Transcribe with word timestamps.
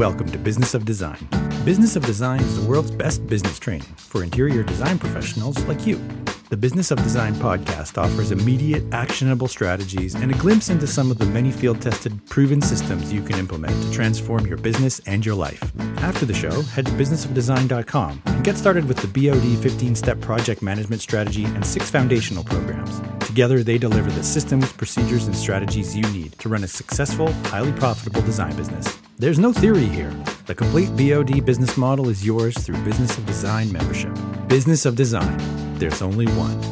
Welcome 0.00 0.30
to 0.30 0.38
Business 0.38 0.72
of 0.72 0.86
Design. 0.86 1.28
Business 1.66 1.94
of 1.94 2.06
Design 2.06 2.40
is 2.40 2.58
the 2.58 2.66
world's 2.66 2.90
best 2.90 3.26
business 3.26 3.58
training 3.58 3.94
for 3.98 4.24
interior 4.24 4.62
design 4.62 4.98
professionals 4.98 5.62
like 5.64 5.86
you. 5.86 6.00
The 6.50 6.56
Business 6.56 6.90
of 6.90 7.00
Design 7.04 7.34
podcast 7.34 7.96
offers 7.96 8.32
immediate, 8.32 8.82
actionable 8.92 9.46
strategies 9.46 10.16
and 10.16 10.32
a 10.32 10.34
glimpse 10.34 10.68
into 10.68 10.84
some 10.84 11.08
of 11.12 11.18
the 11.18 11.26
many 11.26 11.52
field 11.52 11.80
tested, 11.80 12.26
proven 12.26 12.60
systems 12.60 13.12
you 13.12 13.22
can 13.22 13.38
implement 13.38 13.80
to 13.84 13.92
transform 13.92 14.46
your 14.48 14.56
business 14.56 15.00
and 15.06 15.24
your 15.24 15.36
life. 15.36 15.62
After 15.98 16.26
the 16.26 16.34
show, 16.34 16.62
head 16.62 16.86
to 16.86 16.92
businessofdesign.com 16.92 18.22
and 18.26 18.42
get 18.42 18.56
started 18.56 18.88
with 18.88 18.96
the 18.96 19.06
BOD 19.06 19.62
15 19.62 19.94
step 19.94 20.20
project 20.20 20.60
management 20.60 21.00
strategy 21.00 21.44
and 21.44 21.64
six 21.64 21.88
foundational 21.88 22.42
programs. 22.42 23.00
Together, 23.24 23.62
they 23.62 23.78
deliver 23.78 24.10
the 24.10 24.24
systems, 24.24 24.72
procedures, 24.72 25.28
and 25.28 25.36
strategies 25.36 25.96
you 25.96 26.02
need 26.10 26.32
to 26.40 26.48
run 26.48 26.64
a 26.64 26.68
successful, 26.68 27.32
highly 27.44 27.70
profitable 27.74 28.22
design 28.22 28.56
business. 28.56 28.98
There's 29.18 29.38
no 29.38 29.52
theory 29.52 29.86
here. 29.86 30.12
The 30.46 30.56
complete 30.56 30.90
BOD 30.96 31.46
business 31.46 31.76
model 31.76 32.08
is 32.08 32.26
yours 32.26 32.58
through 32.58 32.82
Business 32.82 33.16
of 33.16 33.24
Design 33.26 33.70
membership. 33.70 34.18
Business 34.48 34.84
of 34.84 34.96
Design. 34.96 35.59
There's 35.80 36.02
only 36.02 36.26
one. 36.26 36.62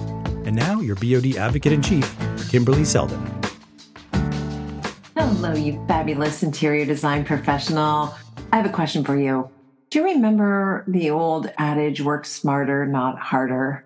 And 0.44 0.54
now, 0.54 0.80
your 0.80 0.94
BOD 0.94 1.36
advocate 1.36 1.72
in 1.72 1.80
chief, 1.80 2.14
Kimberley 2.50 2.84
Seldon. 2.84 3.18
Hello, 5.16 5.54
you 5.54 5.82
fabulous 5.88 6.42
interior 6.42 6.84
design 6.84 7.24
professional. 7.24 8.14
I 8.52 8.58
have 8.58 8.66
a 8.66 8.68
question 8.68 9.04
for 9.04 9.16
you. 9.16 9.48
Do 9.88 10.00
you 10.00 10.04
remember 10.04 10.84
the 10.86 11.08
old 11.08 11.50
adage, 11.56 12.02
work 12.02 12.26
smarter, 12.26 12.84
not 12.84 13.18
harder? 13.18 13.82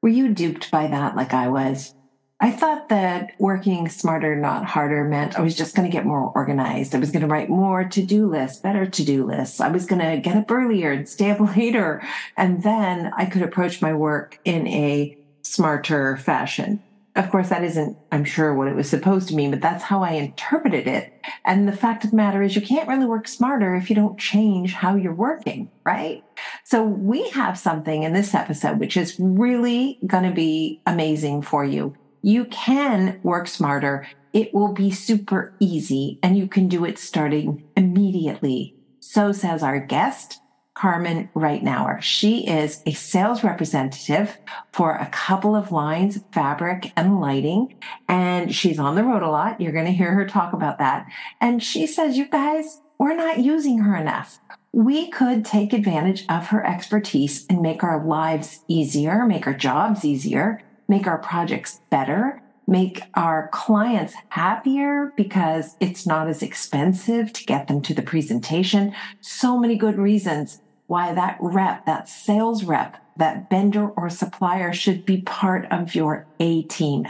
Were 0.00 0.08
you 0.08 0.32
duped 0.32 0.70
by 0.70 0.86
that 0.86 1.16
like 1.16 1.34
I 1.34 1.48
was? 1.48 1.94
I 2.42 2.50
thought 2.50 2.88
that 2.88 3.34
working 3.38 3.88
smarter, 3.88 4.34
not 4.34 4.64
harder 4.64 5.04
meant 5.04 5.38
I 5.38 5.42
was 5.42 5.54
just 5.54 5.76
going 5.76 5.88
to 5.88 5.96
get 5.96 6.04
more 6.04 6.32
organized. 6.34 6.92
I 6.92 6.98
was 6.98 7.12
going 7.12 7.22
to 7.22 7.28
write 7.28 7.48
more 7.48 7.84
to 7.84 8.02
do 8.02 8.28
lists, 8.28 8.58
better 8.58 8.84
to 8.84 9.04
do 9.04 9.24
lists. 9.24 9.60
I 9.60 9.68
was 9.68 9.86
going 9.86 10.00
to 10.00 10.20
get 10.20 10.36
up 10.36 10.50
earlier 10.50 10.90
and 10.90 11.08
stay 11.08 11.30
up 11.30 11.38
later. 11.56 12.02
And 12.36 12.64
then 12.64 13.12
I 13.16 13.26
could 13.26 13.42
approach 13.42 13.80
my 13.80 13.92
work 13.92 14.40
in 14.44 14.66
a 14.66 15.16
smarter 15.42 16.16
fashion. 16.16 16.82
Of 17.14 17.30
course, 17.30 17.48
that 17.50 17.62
isn't, 17.62 17.96
I'm 18.10 18.24
sure, 18.24 18.54
what 18.54 18.66
it 18.66 18.74
was 18.74 18.90
supposed 18.90 19.28
to 19.28 19.36
mean, 19.36 19.52
but 19.52 19.60
that's 19.60 19.84
how 19.84 20.02
I 20.02 20.12
interpreted 20.12 20.88
it. 20.88 21.12
And 21.44 21.68
the 21.68 21.76
fact 21.76 22.04
of 22.04 22.10
the 22.10 22.16
matter 22.16 22.42
is, 22.42 22.56
you 22.56 22.62
can't 22.62 22.88
really 22.88 23.06
work 23.06 23.28
smarter 23.28 23.76
if 23.76 23.88
you 23.88 23.94
don't 23.94 24.18
change 24.18 24.72
how 24.72 24.96
you're 24.96 25.14
working, 25.14 25.70
right? 25.84 26.24
So 26.64 26.82
we 26.82 27.28
have 27.30 27.56
something 27.56 28.02
in 28.02 28.14
this 28.14 28.34
episode 28.34 28.80
which 28.80 28.96
is 28.96 29.14
really 29.20 30.00
going 30.06 30.24
to 30.24 30.34
be 30.34 30.80
amazing 30.86 31.42
for 31.42 31.64
you 31.64 31.94
you 32.22 32.44
can 32.46 33.20
work 33.22 33.48
smarter. 33.48 34.06
It 34.32 34.54
will 34.54 34.72
be 34.72 34.90
super 34.90 35.54
easy 35.60 36.18
and 36.22 36.38
you 36.38 36.46
can 36.46 36.68
do 36.68 36.84
it 36.84 36.98
starting 36.98 37.64
immediately. 37.76 38.76
So 39.00 39.32
says 39.32 39.62
our 39.62 39.78
guest, 39.78 40.38
Carmen 40.74 41.28
Reinour. 41.34 42.00
She 42.00 42.46
is 42.46 42.82
a 42.86 42.92
sales 42.92 43.44
representative 43.44 44.38
for 44.72 44.94
a 44.94 45.06
couple 45.06 45.54
of 45.54 45.70
lines, 45.70 46.20
fabric 46.32 46.92
and 46.96 47.20
lighting, 47.20 47.74
and 48.08 48.54
she's 48.54 48.78
on 48.78 48.94
the 48.94 49.04
road 49.04 49.22
a 49.22 49.28
lot. 49.28 49.60
You're 49.60 49.72
going 49.72 49.84
to 49.84 49.92
hear 49.92 50.14
her 50.14 50.26
talk 50.26 50.54
about 50.54 50.78
that. 50.78 51.06
And 51.40 51.62
she 51.62 51.86
says, 51.86 52.16
you 52.16 52.26
guys, 52.26 52.80
we're 52.98 53.16
not 53.16 53.38
using 53.38 53.80
her 53.80 53.96
enough. 53.96 54.40
We 54.72 55.10
could 55.10 55.44
take 55.44 55.74
advantage 55.74 56.24
of 56.30 56.46
her 56.46 56.64
expertise 56.64 57.44
and 57.50 57.60
make 57.60 57.82
our 57.82 58.02
lives 58.06 58.64
easier, 58.66 59.26
make 59.26 59.46
our 59.46 59.52
jobs 59.52 60.04
easier 60.06 60.62
make 60.88 61.06
our 61.06 61.18
projects 61.18 61.80
better, 61.90 62.42
make 62.66 63.02
our 63.14 63.48
clients 63.52 64.14
happier 64.28 65.12
because 65.16 65.76
it's 65.80 66.06
not 66.06 66.28
as 66.28 66.42
expensive 66.42 67.32
to 67.32 67.44
get 67.44 67.68
them 67.68 67.82
to 67.82 67.94
the 67.94 68.02
presentation. 68.02 68.94
So 69.20 69.58
many 69.58 69.76
good 69.76 69.98
reasons 69.98 70.60
why 70.86 71.14
that 71.14 71.38
rep, 71.40 71.86
that 71.86 72.08
sales 72.08 72.64
rep, 72.64 72.98
that 73.16 73.50
vendor 73.50 73.88
or 73.88 74.08
supplier 74.10 74.72
should 74.72 75.04
be 75.04 75.22
part 75.22 75.66
of 75.70 75.94
your 75.94 76.26
A 76.40 76.62
team. 76.62 77.06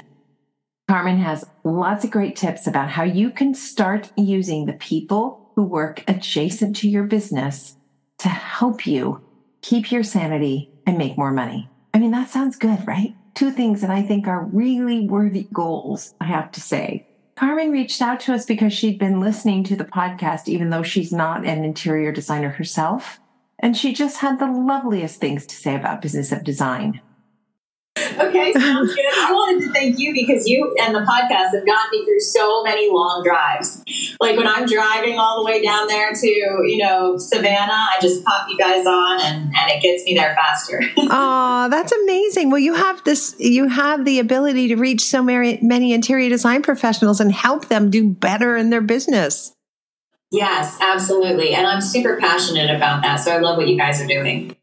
Carmen 0.88 1.18
has 1.18 1.44
lots 1.64 2.04
of 2.04 2.10
great 2.10 2.36
tips 2.36 2.66
about 2.66 2.90
how 2.90 3.02
you 3.02 3.30
can 3.30 3.54
start 3.54 4.10
using 4.16 4.66
the 4.66 4.72
people 4.74 5.50
who 5.54 5.62
work 5.62 6.04
adjacent 6.08 6.76
to 6.76 6.88
your 6.88 7.04
business 7.04 7.76
to 8.18 8.28
help 8.28 8.86
you 8.86 9.22
keep 9.62 9.90
your 9.90 10.02
sanity 10.02 10.70
and 10.86 10.98
make 10.98 11.16
more 11.16 11.32
money. 11.32 11.68
I 11.94 11.98
mean, 11.98 12.10
that 12.10 12.30
sounds 12.30 12.56
good, 12.56 12.86
right? 12.86 13.14
Two 13.34 13.50
things 13.50 13.80
that 13.80 13.90
I 13.90 14.02
think 14.02 14.26
are 14.26 14.44
really 14.44 15.06
worthy 15.06 15.48
goals, 15.52 16.14
I 16.20 16.24
have 16.24 16.52
to 16.52 16.60
say. 16.60 17.06
Carmen 17.36 17.70
reached 17.70 18.02
out 18.02 18.20
to 18.20 18.34
us 18.34 18.44
because 18.44 18.72
she'd 18.72 18.98
been 18.98 19.20
listening 19.20 19.64
to 19.64 19.76
the 19.76 19.84
podcast, 19.84 20.48
even 20.48 20.70
though 20.70 20.82
she's 20.82 21.12
not 21.12 21.44
an 21.44 21.64
interior 21.64 22.12
designer 22.12 22.50
herself. 22.50 23.20
And 23.58 23.76
she 23.76 23.94
just 23.94 24.18
had 24.18 24.38
the 24.38 24.50
loveliest 24.50 25.20
things 25.20 25.46
to 25.46 25.56
say 25.56 25.74
about 25.74 26.02
business 26.02 26.32
of 26.32 26.44
design. 26.44 27.00
Okay, 28.18 28.52
sounds 28.52 28.94
good. 28.94 29.04
I 29.04 29.32
wanted 29.32 29.66
to 29.66 29.72
thank 29.72 29.98
you 29.98 30.12
because 30.12 30.46
you 30.46 30.74
and 30.80 30.94
the 30.94 31.00
podcast 31.00 31.54
have 31.54 31.66
gotten 31.66 31.90
me 31.90 32.04
through 32.04 32.20
so 32.20 32.62
many 32.62 32.90
long 32.90 33.22
drives. 33.24 33.82
Like 34.20 34.36
when 34.36 34.46
I'm 34.46 34.66
driving 34.66 35.18
all 35.18 35.42
the 35.42 35.50
way 35.50 35.62
down 35.62 35.86
there 35.86 36.12
to, 36.12 36.26
you 36.26 36.78
know, 36.78 37.16
Savannah, 37.16 37.72
I 37.72 37.98
just 38.00 38.24
pop 38.24 38.46
you 38.48 38.58
guys 38.58 38.86
on 38.86 39.20
and, 39.20 39.44
and 39.44 39.70
it 39.70 39.82
gets 39.82 40.04
me 40.04 40.14
there 40.14 40.34
faster. 40.34 40.80
oh, 40.96 41.68
that's 41.70 41.92
amazing. 41.92 42.50
Well, 42.50 42.60
you 42.60 42.74
have 42.74 43.02
this, 43.04 43.34
you 43.38 43.68
have 43.68 44.04
the 44.04 44.18
ability 44.18 44.68
to 44.68 44.76
reach 44.76 45.02
so 45.02 45.22
many, 45.22 45.58
many 45.62 45.92
interior 45.92 46.28
design 46.28 46.62
professionals 46.62 47.20
and 47.20 47.32
help 47.32 47.68
them 47.68 47.90
do 47.90 48.08
better 48.08 48.56
in 48.56 48.70
their 48.70 48.80
business. 48.80 49.54
Yes, 50.30 50.78
absolutely. 50.80 51.54
And 51.54 51.66
I'm 51.66 51.82
super 51.82 52.16
passionate 52.18 52.74
about 52.74 53.02
that. 53.02 53.16
So 53.16 53.30
I 53.30 53.38
love 53.38 53.58
what 53.58 53.68
you 53.68 53.76
guys 53.76 54.00
are 54.00 54.06
doing. 54.06 54.56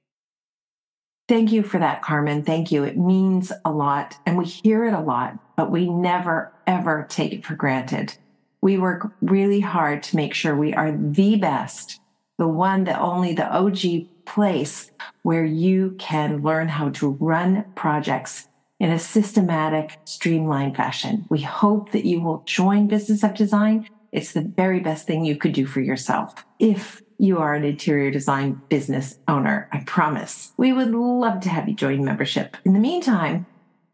Thank 1.30 1.52
you 1.52 1.62
for 1.62 1.78
that, 1.78 2.02
Carmen. 2.02 2.42
Thank 2.42 2.72
you. 2.72 2.84
It 2.84 2.98
means 2.98 3.52
a 3.64 3.72
lot 3.72 4.18
and 4.26 4.36
we 4.36 4.46
hear 4.46 4.86
it 4.86 4.96
a 4.96 5.00
lot, 5.00 5.38
but 5.56 5.70
we 5.70 5.88
never, 5.88 6.52
ever 6.66 7.06
take 7.08 7.34
it 7.34 7.46
for 7.46 7.54
granted. 7.54 8.18
We 8.62 8.80
work 8.80 9.12
really 9.22 9.60
hard 9.60 10.02
to 10.04 10.16
make 10.16 10.34
sure 10.34 10.56
we 10.56 10.74
are 10.74 10.92
the 10.92 11.36
best, 11.36 12.00
the 12.40 12.48
one 12.48 12.86
that 12.86 13.00
only 13.00 13.34
the 13.34 13.48
OG 13.48 14.08
place 14.26 14.90
where 15.22 15.46
you 15.46 15.96
can 16.00 16.42
learn 16.42 16.68
how 16.68 16.90
to 16.90 17.12
run 17.20 17.64
projects 17.76 18.48
in 18.80 18.90
a 18.90 18.98
systematic, 18.98 20.00
streamlined 20.06 20.76
fashion. 20.76 21.28
We 21.30 21.42
hope 21.42 21.92
that 21.92 22.06
you 22.06 22.22
will 22.22 22.42
join 22.48 22.88
Business 22.88 23.24
of 23.24 23.36
Design. 23.36 23.88
It's 24.12 24.32
the 24.32 24.42
very 24.42 24.80
best 24.80 25.06
thing 25.06 25.26
you 25.26 25.36
could 25.36 25.54
do 25.54 25.68
for 25.68 25.80
yourself. 25.80 26.44
If 26.58 27.04
you 27.20 27.40
are 27.40 27.54
an 27.54 27.66
interior 27.66 28.10
design 28.10 28.62
business 28.70 29.20
owner. 29.28 29.68
I 29.72 29.84
promise. 29.86 30.54
We 30.58 30.72
would 30.72 30.92
love 30.92 31.42
to 31.42 31.50
have 31.50 31.68
you 31.68 31.76
join 31.76 32.04
membership. 32.04 32.56
In 32.66 32.74
the 32.74 32.80
meantime, 32.80 33.46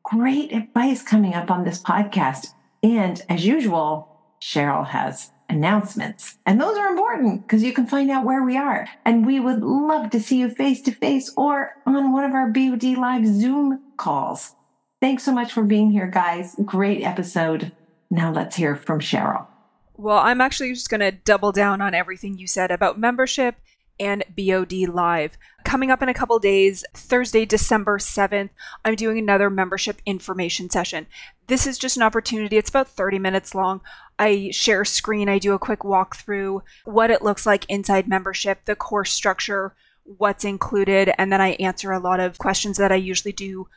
great 0.03 0.53
advice 0.53 1.01
coming 1.01 1.33
up 1.33 1.49
on 1.49 1.63
this 1.63 1.81
podcast. 1.81 2.47
And 2.83 3.21
as 3.27 3.43
usual, 3.43 4.07
Cheryl 4.39 4.87
has 4.87 5.31
announcements. 5.49 6.37
And 6.45 6.61
those 6.61 6.77
are 6.77 6.87
important 6.87 7.41
because 7.41 7.63
you 7.63 7.73
can 7.73 7.87
find 7.87 8.11
out 8.11 8.25
where 8.25 8.43
we 8.43 8.57
are. 8.57 8.87
And 9.03 9.25
we 9.25 9.39
would 9.39 9.63
love 9.63 10.11
to 10.11 10.19
see 10.19 10.37
you 10.37 10.49
face 10.49 10.81
to 10.83 10.91
face 10.91 11.33
or 11.35 11.73
on 11.87 12.13
one 12.13 12.23
of 12.23 12.33
our 12.33 12.51
BOD 12.51 12.83
Live 12.83 13.25
Zoom 13.25 13.81
calls. 13.97 14.53
Thanks 15.01 15.23
so 15.23 15.33
much 15.33 15.51
for 15.51 15.63
being 15.63 15.89
here, 15.89 16.07
guys. 16.07 16.55
Great 16.63 17.01
episode. 17.03 17.71
Now 18.11 18.31
let's 18.31 18.55
hear 18.55 18.75
from 18.75 18.99
Cheryl. 18.99 19.47
Well, 19.97 20.17
I'm 20.17 20.41
actually 20.41 20.73
just 20.73 20.89
going 20.89 21.00
to 21.00 21.11
double 21.11 21.51
down 21.51 21.81
on 21.81 21.94
everything 21.94 22.38
you 22.38 22.47
said 22.47 22.69
about 22.69 23.00
membership 23.00 23.56
and 23.97 24.25
BOD 24.38 24.89
Live. 24.89 25.38
Coming 25.63 25.89
up 25.89 26.01
in 26.01 26.09
a 26.09 26.13
couple 26.13 26.38
days, 26.38 26.83
Thursday, 26.94 27.45
December 27.45 27.97
7th, 27.97 28.50
I'm 28.84 28.95
doing 28.95 29.17
another 29.17 29.50
membership 29.50 30.01
information 30.05 30.69
session. 30.69 31.07
This 31.47 31.66
is 31.66 31.78
just 31.78 31.95
an 31.95 32.03
opportunity, 32.03 32.57
it's 32.57 32.69
about 32.69 32.89
30 32.89 33.19
minutes 33.19 33.55
long. 33.55 33.79
I 34.19 34.50
share 34.51 34.84
screen, 34.84 35.29
I 35.29 35.39
do 35.39 35.53
a 35.53 35.59
quick 35.59 35.79
walkthrough, 35.79 36.61
what 36.84 37.09
it 37.09 37.22
looks 37.22 37.46
like 37.46 37.66
inside 37.69 38.08
membership, 38.08 38.66
the 38.66 38.75
course 38.75 39.14
structure, 39.14 39.75
what's 40.03 40.43
included, 40.43 41.14
and 41.17 41.31
then 41.31 41.40
I 41.40 41.52
answer 41.52 41.93
a 41.93 41.99
lot 41.99 42.19
of 42.19 42.37
questions 42.37 42.78
that 42.78 42.91
I 42.91 42.96
usually 42.96 43.34
do 43.34 43.67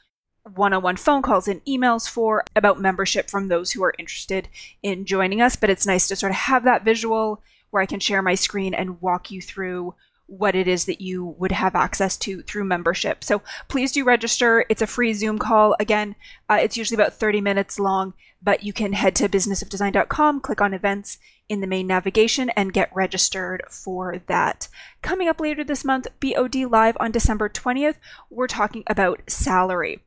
one 0.54 0.72
on 0.72 0.82
one 0.82 0.96
phone 0.96 1.22
calls 1.22 1.48
and 1.48 1.64
emails 1.64 2.08
for 2.08 2.44
about 2.56 2.80
membership 2.80 3.30
from 3.30 3.48
those 3.48 3.72
who 3.72 3.82
are 3.82 3.94
interested 3.98 4.48
in 4.82 5.04
joining 5.04 5.40
us. 5.40 5.56
But 5.56 5.70
it's 5.70 5.86
nice 5.86 6.08
to 6.08 6.16
sort 6.16 6.30
of 6.30 6.36
have 6.36 6.64
that 6.64 6.84
visual 6.84 7.42
where 7.70 7.82
I 7.82 7.86
can 7.86 8.00
share 8.00 8.22
my 8.22 8.34
screen 8.34 8.74
and 8.74 9.00
walk 9.00 9.30
you 9.30 9.42
through 9.42 9.94
what 10.28 10.54
it 10.54 10.68
is 10.68 10.84
that 10.84 11.00
you 11.00 11.24
would 11.38 11.52
have 11.52 11.74
access 11.74 12.16
to 12.18 12.42
through 12.42 12.64
membership. 12.64 13.24
So 13.24 13.40
please 13.68 13.92
do 13.92 14.04
register. 14.04 14.64
It's 14.68 14.82
a 14.82 14.86
free 14.86 15.14
Zoom 15.14 15.38
call. 15.38 15.74
Again, 15.80 16.16
uh, 16.50 16.58
it's 16.60 16.76
usually 16.76 16.96
about 16.96 17.14
30 17.14 17.40
minutes 17.40 17.78
long, 17.78 18.12
but 18.42 18.62
you 18.62 18.74
can 18.74 18.92
head 18.92 19.14
to 19.16 19.28
businessofdesign.com, 19.28 20.40
click 20.40 20.60
on 20.60 20.74
events 20.74 21.18
in 21.48 21.62
the 21.62 21.66
main 21.66 21.86
navigation, 21.86 22.50
and 22.50 22.74
get 22.74 22.94
registered 22.94 23.62
for 23.70 24.20
that. 24.26 24.68
Coming 25.00 25.28
up 25.28 25.40
later 25.40 25.64
this 25.64 25.84
month, 25.84 26.06
BOD 26.20 26.56
Live 26.56 26.98
on 27.00 27.10
December 27.10 27.48
20th, 27.48 27.96
we're 28.28 28.46
talking 28.46 28.84
about 28.86 29.22
salary. 29.28 30.04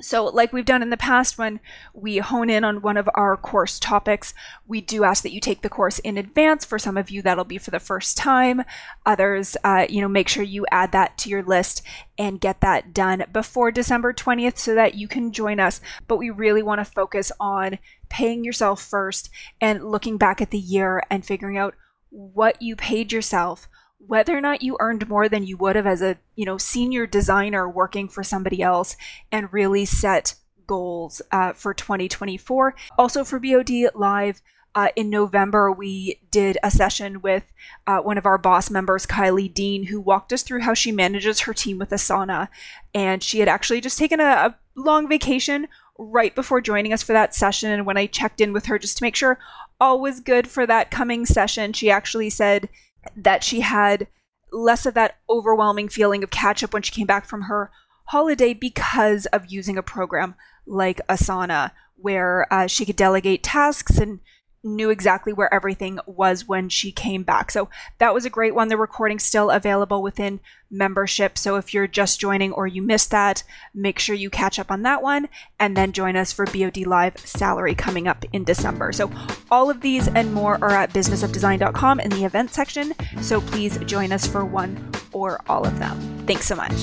So, 0.00 0.24
like 0.24 0.52
we've 0.52 0.64
done 0.64 0.82
in 0.82 0.90
the 0.90 0.96
past 0.96 1.38
when 1.38 1.60
we 1.92 2.18
hone 2.18 2.48
in 2.48 2.64
on 2.64 2.82
one 2.82 2.96
of 2.96 3.08
our 3.14 3.36
course 3.36 3.78
topics, 3.78 4.32
we 4.66 4.80
do 4.80 5.04
ask 5.04 5.22
that 5.22 5.32
you 5.32 5.40
take 5.40 5.62
the 5.62 5.68
course 5.68 5.98
in 6.00 6.16
advance. 6.16 6.64
For 6.64 6.78
some 6.78 6.96
of 6.96 7.10
you, 7.10 7.22
that'll 7.22 7.44
be 7.44 7.58
for 7.58 7.70
the 7.70 7.78
first 7.78 8.16
time. 8.16 8.64
Others, 9.04 9.56
uh, 9.64 9.86
you 9.88 10.00
know, 10.00 10.08
make 10.08 10.28
sure 10.28 10.42
you 10.42 10.66
add 10.70 10.92
that 10.92 11.18
to 11.18 11.28
your 11.28 11.42
list 11.42 11.82
and 12.18 12.40
get 12.40 12.60
that 12.60 12.94
done 12.94 13.24
before 13.32 13.70
December 13.70 14.12
20th 14.12 14.58
so 14.58 14.74
that 14.74 14.94
you 14.94 15.08
can 15.08 15.32
join 15.32 15.60
us. 15.60 15.80
But 16.06 16.16
we 16.16 16.30
really 16.30 16.62
want 16.62 16.80
to 16.80 16.84
focus 16.84 17.30
on 17.38 17.78
paying 18.08 18.44
yourself 18.44 18.82
first 18.82 19.30
and 19.60 19.90
looking 19.90 20.18
back 20.18 20.40
at 20.40 20.50
the 20.50 20.58
year 20.58 21.02
and 21.10 21.24
figuring 21.24 21.58
out 21.58 21.74
what 22.10 22.60
you 22.60 22.74
paid 22.74 23.12
yourself 23.12 23.68
whether 24.06 24.36
or 24.36 24.40
not 24.40 24.62
you 24.62 24.76
earned 24.80 25.08
more 25.08 25.28
than 25.28 25.44
you 25.44 25.56
would 25.56 25.76
have 25.76 25.86
as 25.86 26.02
a 26.02 26.16
you 26.36 26.44
know 26.44 26.58
senior 26.58 27.06
designer 27.06 27.68
working 27.68 28.08
for 28.08 28.22
somebody 28.22 28.62
else 28.62 28.96
and 29.30 29.52
really 29.52 29.84
set 29.84 30.34
goals 30.66 31.20
uh, 31.32 31.52
for 31.52 31.74
2024 31.74 32.74
also 32.98 33.24
for 33.24 33.38
bod 33.38 33.70
live 33.94 34.40
uh, 34.74 34.88
in 34.94 35.10
November, 35.10 35.72
we 35.72 36.20
did 36.30 36.56
a 36.62 36.70
session 36.70 37.20
with 37.22 37.44
uh, 37.86 37.98
one 37.98 38.18
of 38.18 38.26
our 38.26 38.38
boss 38.38 38.70
members, 38.70 39.04
Kylie 39.04 39.52
Dean, 39.52 39.86
who 39.86 40.00
walked 40.00 40.32
us 40.32 40.42
through 40.42 40.60
how 40.60 40.74
she 40.74 40.92
manages 40.92 41.40
her 41.40 41.54
team 41.54 41.78
with 41.78 41.90
Asana. 41.90 42.48
And 42.94 43.22
she 43.22 43.40
had 43.40 43.48
actually 43.48 43.80
just 43.80 43.98
taken 43.98 44.20
a, 44.20 44.24
a 44.24 44.56
long 44.76 45.08
vacation 45.08 45.66
right 45.98 46.34
before 46.34 46.60
joining 46.60 46.92
us 46.92 47.02
for 47.02 47.12
that 47.12 47.34
session. 47.34 47.70
And 47.70 47.84
when 47.84 47.96
I 47.96 48.06
checked 48.06 48.40
in 48.40 48.52
with 48.52 48.66
her 48.66 48.78
just 48.78 48.98
to 48.98 49.04
make 49.04 49.16
sure 49.16 49.40
all 49.80 50.00
was 50.00 50.20
good 50.20 50.46
for 50.46 50.66
that 50.66 50.90
coming 50.90 51.26
session, 51.26 51.72
she 51.72 51.90
actually 51.90 52.30
said 52.30 52.68
that 53.16 53.44
she 53.44 53.60
had 53.60 54.08
less 54.52 54.86
of 54.86 54.94
that 54.94 55.16
overwhelming 55.28 55.88
feeling 55.88 56.22
of 56.22 56.30
catch 56.30 56.62
up 56.62 56.72
when 56.72 56.82
she 56.82 56.92
came 56.92 57.06
back 57.06 57.24
from 57.24 57.42
her 57.42 57.70
holiday 58.06 58.52
because 58.52 59.26
of 59.26 59.50
using 59.50 59.78
a 59.78 59.82
program 59.82 60.34
like 60.66 61.00
Asana, 61.08 61.70
where 61.96 62.52
uh, 62.52 62.66
she 62.66 62.84
could 62.84 62.96
delegate 62.96 63.42
tasks 63.42 63.98
and 63.98 64.20
knew 64.62 64.90
exactly 64.90 65.32
where 65.32 65.52
everything 65.52 65.98
was 66.06 66.46
when 66.46 66.68
she 66.68 66.92
came 66.92 67.22
back. 67.22 67.50
So 67.50 67.68
that 67.98 68.12
was 68.12 68.24
a 68.24 68.30
great 68.30 68.54
one. 68.54 68.68
The 68.68 68.76
recording's 68.76 69.22
still 69.22 69.50
available 69.50 70.02
within 70.02 70.40
membership. 70.70 71.38
So 71.38 71.56
if 71.56 71.72
you're 71.72 71.86
just 71.86 72.20
joining 72.20 72.52
or 72.52 72.66
you 72.66 72.82
missed 72.82 73.10
that, 73.10 73.42
make 73.74 73.98
sure 73.98 74.14
you 74.14 74.30
catch 74.30 74.58
up 74.58 74.70
on 74.70 74.82
that 74.82 75.02
one 75.02 75.28
and 75.58 75.76
then 75.76 75.92
join 75.92 76.16
us 76.16 76.32
for 76.32 76.44
BOD 76.46 76.86
Live 76.86 77.18
Salary 77.18 77.74
coming 77.74 78.06
up 78.06 78.24
in 78.32 78.44
December. 78.44 78.92
So 78.92 79.10
all 79.50 79.70
of 79.70 79.80
these 79.80 80.08
and 80.08 80.32
more 80.32 80.58
are 80.62 80.70
at 80.70 80.92
businessofdesign.com 80.92 82.00
in 82.00 82.10
the 82.10 82.24
event 82.24 82.52
section. 82.52 82.92
So 83.22 83.40
please 83.40 83.78
join 83.78 84.12
us 84.12 84.26
for 84.26 84.44
one 84.44 84.90
or 85.12 85.40
all 85.48 85.66
of 85.66 85.78
them. 85.78 85.98
Thanks 86.26 86.46
so 86.46 86.54
much. 86.54 86.74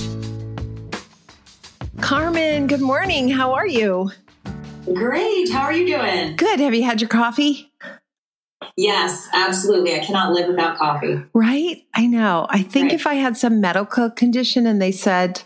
Carmen, 2.02 2.68
good 2.68 2.82
morning. 2.82 3.30
How 3.30 3.54
are 3.54 3.68
you? 3.68 4.12
Great. 4.94 5.52
How 5.52 5.62
are 5.64 5.74
you 5.74 5.86
doing? 5.88 6.36
Good. 6.36 6.60
Have 6.60 6.74
you 6.74 6.84
had 6.84 7.02
your 7.02 7.10
coffee? 7.10 7.72
Yes, 8.76 9.28
absolutely. 9.34 9.96
I 9.96 10.00
cannot 10.00 10.34
live 10.34 10.48
without 10.48 10.78
coffee. 10.78 11.22
Right? 11.34 11.84
I 11.96 12.06
know. 12.08 12.48
I 12.50 12.62
think 12.64 12.92
Right. 12.92 13.00
if 13.00 13.08
I 13.08 13.16
had 13.16 13.38
some 13.38 13.60
medical 13.62 14.10
condition 14.10 14.66
and 14.66 14.82
they 14.82 14.92
said 14.92 15.42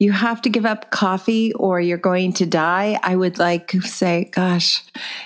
you 0.00 0.12
have 0.12 0.42
to 0.42 0.48
give 0.50 0.66
up 0.66 0.90
coffee 0.90 1.52
or 1.54 1.80
you're 1.80 1.98
going 1.98 2.32
to 2.34 2.46
die, 2.46 2.98
I 3.02 3.16
would 3.16 3.38
like 3.38 3.70
say, 3.82 4.28
gosh, 4.32 4.82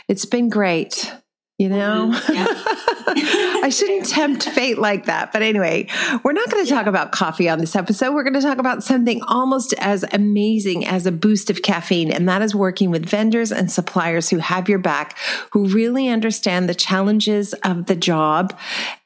it's 0.09 0.25
been 0.27 0.49
great. 0.51 1.13
You 1.59 1.69
know. 1.69 2.21
Yeah. 2.29 2.47
I 3.11 3.69
shouldn't 3.71 4.07
tempt 4.07 4.45
fate 4.45 4.79
like 4.79 5.07
that. 5.07 5.33
But 5.33 5.43
anyway, 5.43 5.89
we're 6.23 6.33
not 6.33 6.49
going 6.51 6.65
to 6.65 6.71
talk 6.71 6.87
about 6.87 7.11
coffee 7.11 7.49
on 7.49 7.59
this 7.59 7.75
episode. 7.75 8.15
We're 8.15 8.23
going 8.23 8.35
to 8.35 8.41
talk 8.41 8.59
about 8.59 8.85
something 8.85 9.23
almost 9.25 9.75
as 9.79 10.05
amazing 10.13 10.87
as 10.87 11.07
a 11.07 11.13
boost 11.13 11.51
of 11.51 11.63
caffeine, 11.63 12.13
and 12.13 12.29
that 12.29 12.43
is 12.43 12.55
working 12.55 12.91
with 12.91 13.05
vendors 13.05 13.51
and 13.51 13.71
suppliers 13.73 14.31
who 14.31 14.39
have 14.39 14.69
your 14.69 14.79
back, 14.79 15.19
who 15.51 15.67
really 15.67 16.09
understand 16.09 16.69
the 16.69 16.75
challenges 16.75 17.55
of 17.65 17.87
the 17.87 17.97
job 17.97 18.57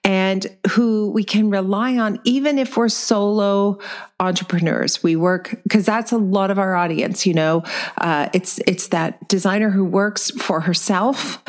and 0.04 0.46
who 0.70 1.10
we 1.12 1.22
can 1.22 1.48
rely 1.48 1.96
on 1.96 2.18
even 2.24 2.58
if 2.58 2.76
we're 2.76 2.88
solo 2.88 3.78
entrepreneurs 4.18 5.00
we 5.02 5.14
work 5.14 5.54
because 5.62 5.86
that's 5.86 6.10
a 6.10 6.18
lot 6.18 6.50
of 6.50 6.58
our 6.58 6.74
audience 6.74 7.24
you 7.24 7.32
know 7.32 7.62
uh, 7.98 8.28
it's 8.32 8.58
it's 8.66 8.88
that 8.88 9.28
designer 9.28 9.70
who 9.70 9.84
works 9.84 10.30
for 10.32 10.60
herself 10.60 11.40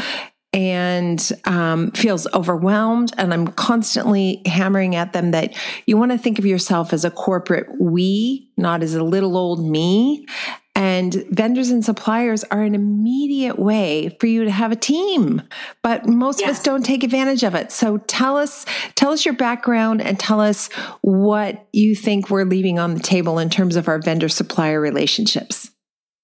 and 0.53 1.31
um, 1.45 1.91
feels 1.91 2.27
overwhelmed. 2.33 3.13
And 3.17 3.33
I'm 3.33 3.47
constantly 3.47 4.41
hammering 4.45 4.95
at 4.95 5.13
them 5.13 5.31
that 5.31 5.55
you 5.88 5.97
want 5.97 6.11
to 6.11 6.17
think 6.17 6.38
of 6.39 6.45
yourself 6.45 6.94
as 6.94 7.03
a 7.03 7.11
corporate 7.11 7.67
we, 7.79 8.50
not 8.55 8.83
as 8.83 8.94
a 8.94 9.03
little 9.03 9.35
old 9.35 9.67
me. 9.67 10.25
And 10.75 11.23
vendors 11.29 11.69
and 11.69 11.85
suppliers 11.85 12.44
are 12.45 12.63
an 12.63 12.73
immediate 12.73 13.59
way 13.59 14.17
for 14.19 14.25
you 14.25 14.44
to 14.44 14.50
have 14.50 14.71
a 14.71 14.75
team, 14.75 15.44
but 15.83 16.07
most 16.07 16.41
of 16.41 16.50
us 16.50 16.63
don't 16.63 16.83
take 16.83 17.03
advantage 17.03 17.44
of 17.44 17.53
it. 17.53 17.71
So 17.71 17.97
tell 17.99 18.38
us, 18.38 18.65
tell 18.95 19.11
us 19.11 19.23
your 19.23 19.35
background 19.35 20.01
and 20.01 20.19
tell 20.19 20.41
us 20.41 20.69
what 21.01 21.67
you 21.73 21.95
think 21.95 22.31
we're 22.31 22.45
leaving 22.45 22.79
on 22.79 22.95
the 22.95 22.99
table 22.99 23.38
in 23.38 23.51
terms 23.51 23.75
of 23.75 23.88
our 23.88 23.99
vendor 23.99 24.29
supplier 24.29 24.81
relationships. 24.81 25.69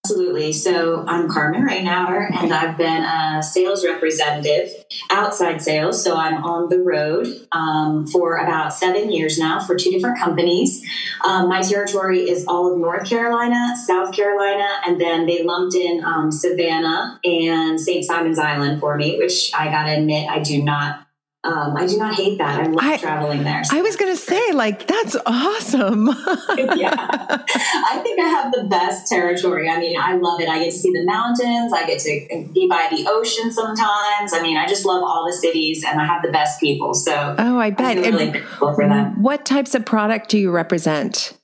Absolutely. 0.09 0.53
So 0.53 1.06
I'm 1.07 1.29
Carmen 1.29 1.63
Reinour, 1.65 2.31
and 2.33 2.51
I've 2.51 2.75
been 2.77 3.03
a 3.03 3.44
sales 3.44 3.85
representative, 3.85 4.71
outside 5.11 5.61
sales. 5.61 6.03
So 6.03 6.15
I'm 6.15 6.44
on 6.44 6.67
the 6.67 6.79
road 6.79 7.27
um, 7.51 8.07
for 8.07 8.38
about 8.38 8.73
seven 8.73 9.11
years 9.11 9.38
now 9.38 9.59
for 9.59 9.75
two 9.77 9.91
different 9.91 10.17
companies. 10.17 10.83
Um, 11.23 11.47
my 11.47 11.61
territory 11.61 12.27
is 12.27 12.44
all 12.47 12.73
of 12.73 12.79
North 12.79 13.07
Carolina, 13.07 13.75
South 13.85 14.11
Carolina, 14.11 14.67
and 14.83 15.00
then 15.00 15.27
they 15.27 15.44
lumped 15.44 15.75
in 15.75 16.03
um, 16.03 16.31
Savannah 16.31 17.19
and 17.23 17.79
St. 17.79 18.03
Simons 18.03 18.39
Island 18.39 18.79
for 18.79 18.97
me, 18.97 19.19
which 19.19 19.51
I 19.53 19.65
got 19.65 19.83
to 19.83 19.91
admit 19.91 20.27
I 20.27 20.39
do 20.39 20.63
not. 20.63 21.06
Um, 21.41 21.77
I 21.77 21.88
do 21.88 21.97
not 21.97 22.15
hate 22.15 22.38
that. 22.39 22.59
I 22.59 22.63
love 22.63 22.83
I- 22.83 22.97
traveling 22.97 23.44
there. 23.44 23.63
I 23.71 23.81
was 23.81 23.95
going 23.95 24.12
to 24.12 24.18
say, 24.21 24.51
like, 24.51 24.88
that's 24.88 25.15
awesome. 25.25 26.07
yeah. 26.75 26.94
I 26.97 28.00
think 28.03 28.19
I 28.19 28.27
have 28.27 28.51
the 28.51 28.65
best 28.65 29.07
territory. 29.07 29.69
I 29.69 29.80
mean, 29.80 29.97
I 29.97 30.15
love 30.18 30.41
it. 30.41 30.50
I 30.50 30.59
get 30.59 30.71
to 30.71 30.77
see 30.77 30.91
the 30.91 31.06
mountains. 31.06 31.71
I 31.71 31.86
get 31.88 32.00
to 32.00 32.50
be 32.53 32.68
by 32.68 32.89
the 32.91 33.06
ocean 33.07 33.51
sometimes. 33.53 34.33
I 34.33 34.41
mean, 34.41 34.57
I 34.57 34.68
just 34.68 34.86
love 34.86 35.01
all 35.01 35.25
the 35.25 35.31
cities 35.33 35.86
and 35.88 36.01
I 36.01 36.06
have 36.06 36.21
the 36.24 36.31
best 36.31 36.59
people. 36.59 36.94
So 36.94 37.36
Oh, 37.39 37.57
I 37.57 37.69
bet. 37.69 37.97
I'm 37.97 38.03
And 38.03 38.15
really 38.15 38.31
thankful 38.31 38.74
for 38.75 38.85
them. 38.88 39.21
What 39.24 39.45
types 39.45 39.74
of 39.75 39.85
product 39.85 40.30
do 40.30 40.38
you 40.38 40.51
represent? 40.51 41.38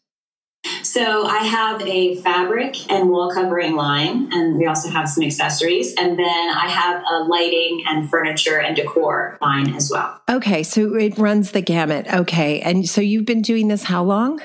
So 0.83 1.25
I 1.25 1.39
have 1.39 1.81
a 1.81 2.15
fabric 2.17 2.91
and 2.91 3.09
wall 3.09 3.31
covering 3.31 3.75
line, 3.75 4.29
and 4.31 4.57
we 4.57 4.65
also 4.65 4.89
have 4.89 5.09
some 5.09 5.23
accessories. 5.23 5.93
And 5.95 6.17
then 6.17 6.49
I 6.49 6.69
have 6.69 7.03
a 7.09 7.23
lighting 7.23 7.83
and 7.87 8.09
furniture 8.09 8.59
and 8.59 8.75
decor 8.75 9.37
line 9.41 9.75
as 9.75 9.89
well. 9.91 10.21
Okay, 10.29 10.63
so 10.63 10.95
it 10.95 11.17
runs 11.17 11.51
the 11.51 11.61
gamut. 11.61 12.07
Okay, 12.13 12.61
and 12.61 12.87
so 12.87 13.01
you've 13.01 13.25
been 13.25 13.41
doing 13.41 13.67
this 13.67 13.83
how 13.83 14.03
long? 14.03 14.41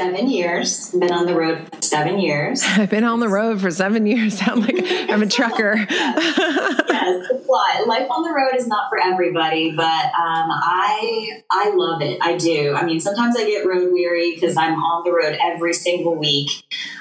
Seven 0.00 0.30
years, 0.30 0.90
been 0.92 1.12
on 1.12 1.26
the 1.26 1.34
road 1.34 1.68
for 1.68 1.82
seven 1.82 2.18
years. 2.18 2.62
I've 2.64 2.88
been 2.96 3.04
on 3.04 3.20
the 3.20 3.28
road 3.28 3.60
for 3.60 3.70
seven 3.70 4.06
years. 4.06 4.38
Sound 4.44 4.62
like 4.62 4.76
I'm 5.10 5.20
a 5.22 5.26
trucker. 5.26 5.76
yes, 5.90 7.26
a. 7.46 7.86
Life 7.86 8.08
on 8.10 8.22
the 8.22 8.32
road 8.34 8.58
is 8.58 8.66
not 8.66 8.88
for 8.88 8.98
everybody, 8.98 9.72
but 9.76 9.84
um, 9.84 10.48
I 10.48 11.42
I 11.50 11.74
love 11.74 12.00
it. 12.00 12.16
I 12.22 12.38
do. 12.38 12.74
I 12.74 12.86
mean, 12.86 12.98
sometimes 12.98 13.36
I 13.36 13.44
get 13.44 13.66
road 13.66 13.92
weary 13.92 14.32
because 14.34 14.56
I'm 14.56 14.72
on 14.72 15.04
the 15.04 15.12
road 15.12 15.36
every 15.38 15.74
single 15.74 16.14
week, 16.14 16.48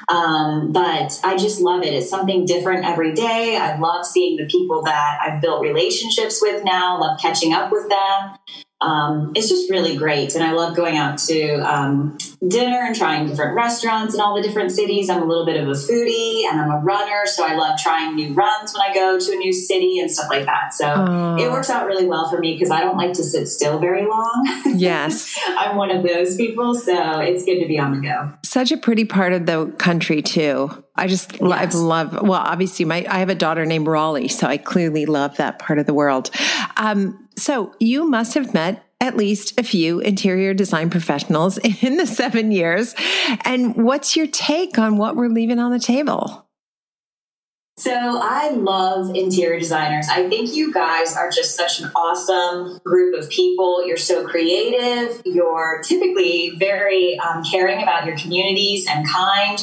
um, 0.09 0.73
but 0.73 1.21
I 1.23 1.37
just 1.37 1.61
love 1.61 1.83
it. 1.83 1.93
It's 1.93 2.09
something 2.09 2.45
different 2.45 2.83
every 2.83 3.13
day. 3.13 3.55
I 3.55 3.77
love 3.79 4.05
seeing 4.05 4.35
the 4.35 4.45
people 4.45 4.81
that 4.83 5.19
I've 5.21 5.41
built 5.41 5.61
relationships 5.61 6.39
with 6.41 6.65
now. 6.65 6.99
Love 6.99 7.17
catching 7.21 7.53
up 7.53 7.71
with 7.71 7.87
them. 7.87 8.37
Um, 8.81 9.31
it's 9.35 9.47
just 9.47 9.69
really 9.69 9.95
great, 9.95 10.35
and 10.35 10.43
I 10.43 10.51
love 10.51 10.75
going 10.75 10.97
out 10.97 11.17
to 11.19 11.53
um, 11.59 12.17
dinner 12.47 12.83
and 12.85 12.95
trying 12.95 13.27
different 13.27 13.55
restaurants 13.55 14.13
in 14.15 14.21
all 14.21 14.35
the 14.35 14.41
different 14.41 14.71
cities. 14.71 15.09
I'm 15.09 15.21
a 15.21 15.25
little 15.25 15.45
bit 15.45 15.59
of 15.61 15.67
a 15.67 15.71
foodie, 15.71 16.43
and 16.49 16.59
I'm 16.61 16.71
a 16.71 16.79
runner, 16.79 17.23
so 17.25 17.45
I 17.45 17.55
love 17.55 17.77
trying 17.79 18.15
new 18.15 18.33
runs 18.33 18.73
when 18.73 18.81
I 18.89 18.93
go 18.93 19.19
to 19.19 19.31
a 19.31 19.35
new 19.35 19.51
city 19.51 19.99
and 19.99 20.09
stuff 20.09 20.27
like 20.29 20.45
that. 20.45 20.73
So 20.73 20.93
Oh, 20.95 21.35
it 21.37 21.51
works 21.51 21.69
out 21.69 21.85
really 21.85 22.05
well 22.05 22.29
for 22.29 22.39
me 22.39 22.53
because 22.53 22.71
I 22.71 22.79
don't 22.81 22.95
like 22.97 23.13
to 23.13 23.23
sit 23.23 23.47
still 23.47 23.79
very 23.79 24.05
long. 24.07 24.61
yes, 24.77 25.37
I'm 25.49 25.75
one 25.75 25.91
of 25.91 26.03
those 26.03 26.35
people, 26.37 26.75
so 26.75 27.19
it's 27.19 27.43
good 27.43 27.59
to 27.59 27.67
be 27.67 27.77
on 27.77 27.95
the 27.95 28.01
go. 28.07 28.33
such 28.43 28.71
a 28.71 28.77
pretty 28.77 29.05
part 29.05 29.33
of 29.33 29.45
the 29.45 29.67
country 29.77 30.21
too. 30.21 30.69
I 30.95 31.07
just 31.07 31.41
I 31.41 31.47
Yes. 31.63 31.75
love. 31.75 32.13
Well, 32.21 32.33
obviously, 32.41 32.85
my 32.85 33.05
I 33.09 33.19
have 33.19 33.29
a 33.29 33.35
daughter 33.35 33.65
named 33.65 33.87
Raleigh, 33.87 34.27
so 34.29 34.47
I 34.47 34.57
clearly 34.57 35.05
love 35.05 35.35
that 35.37 35.59
part 35.59 35.77
of 35.79 35.85
the 35.85 35.93
world. 35.93 36.29
Um, 36.77 37.27
so 37.37 37.73
you 37.79 38.07
must 38.09 38.33
have 38.33 38.53
met 38.53 38.83
at 39.01 39.15
least 39.15 39.59
a 39.59 39.63
few 39.63 39.99
interior 39.99 40.53
design 40.53 40.89
professionals 40.89 41.57
in 41.81 41.97
the 41.97 42.07
seven 42.07 42.51
years. 42.51 42.95
And 43.45 43.75
what's 43.75 44.15
your 44.15 44.27
take 44.27 44.77
on 44.77 44.97
what 44.97 45.15
we're 45.15 45.29
leaving 45.29 45.59
on 45.59 45.71
the 45.71 45.79
table? 45.79 46.45
So 47.77 47.93
I 47.93 48.49
love 48.49 49.15
interior 49.15 49.57
designers. 49.57 50.09
I 50.09 50.27
think 50.27 50.53
you 50.53 50.73
guys 50.73 51.15
are 51.15 51.29
just 51.29 51.55
such 51.55 51.79
an 51.79 51.89
awesome 51.95 52.77
group 52.83 53.17
of 53.17 53.29
people. 53.29 53.87
You're 53.87 53.95
so 53.95 54.27
creative. 54.27 55.21
You're 55.23 55.81
typically 55.81 56.57
very 56.59 57.17
um, 57.19 57.41
caring 57.41 57.81
about 57.81 58.05
your 58.05 58.17
communities 58.17 58.85
and 58.85 59.07
kind. 59.07 59.57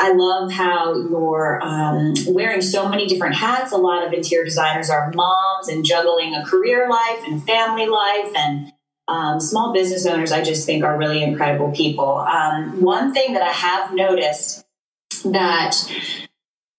I 0.00 0.12
love 0.14 0.50
how 0.50 0.96
you're 0.96 1.60
um, 1.62 2.14
wearing 2.26 2.60
so 2.60 2.88
many 2.88 3.06
different 3.06 3.36
hats. 3.36 3.70
A 3.70 3.76
lot 3.76 4.04
of 4.04 4.12
interior 4.12 4.44
designers 4.44 4.90
are 4.90 5.12
moms 5.14 5.68
and 5.68 5.84
juggling 5.84 6.34
a 6.34 6.44
career 6.44 6.88
life 6.90 7.22
and 7.24 7.40
family 7.46 7.86
life 7.86 8.32
and 8.34 8.72
um, 9.10 9.40
small 9.40 9.72
business 9.72 10.06
owners. 10.06 10.30
I 10.30 10.42
just 10.42 10.64
think 10.64 10.84
are 10.84 10.96
really 10.96 11.22
incredible 11.22 11.72
people. 11.72 12.18
Um, 12.18 12.80
one 12.80 13.12
thing 13.12 13.34
that 13.34 13.42
I 13.42 13.52
have 13.52 13.92
noticed 13.92 14.64
that 15.24 15.76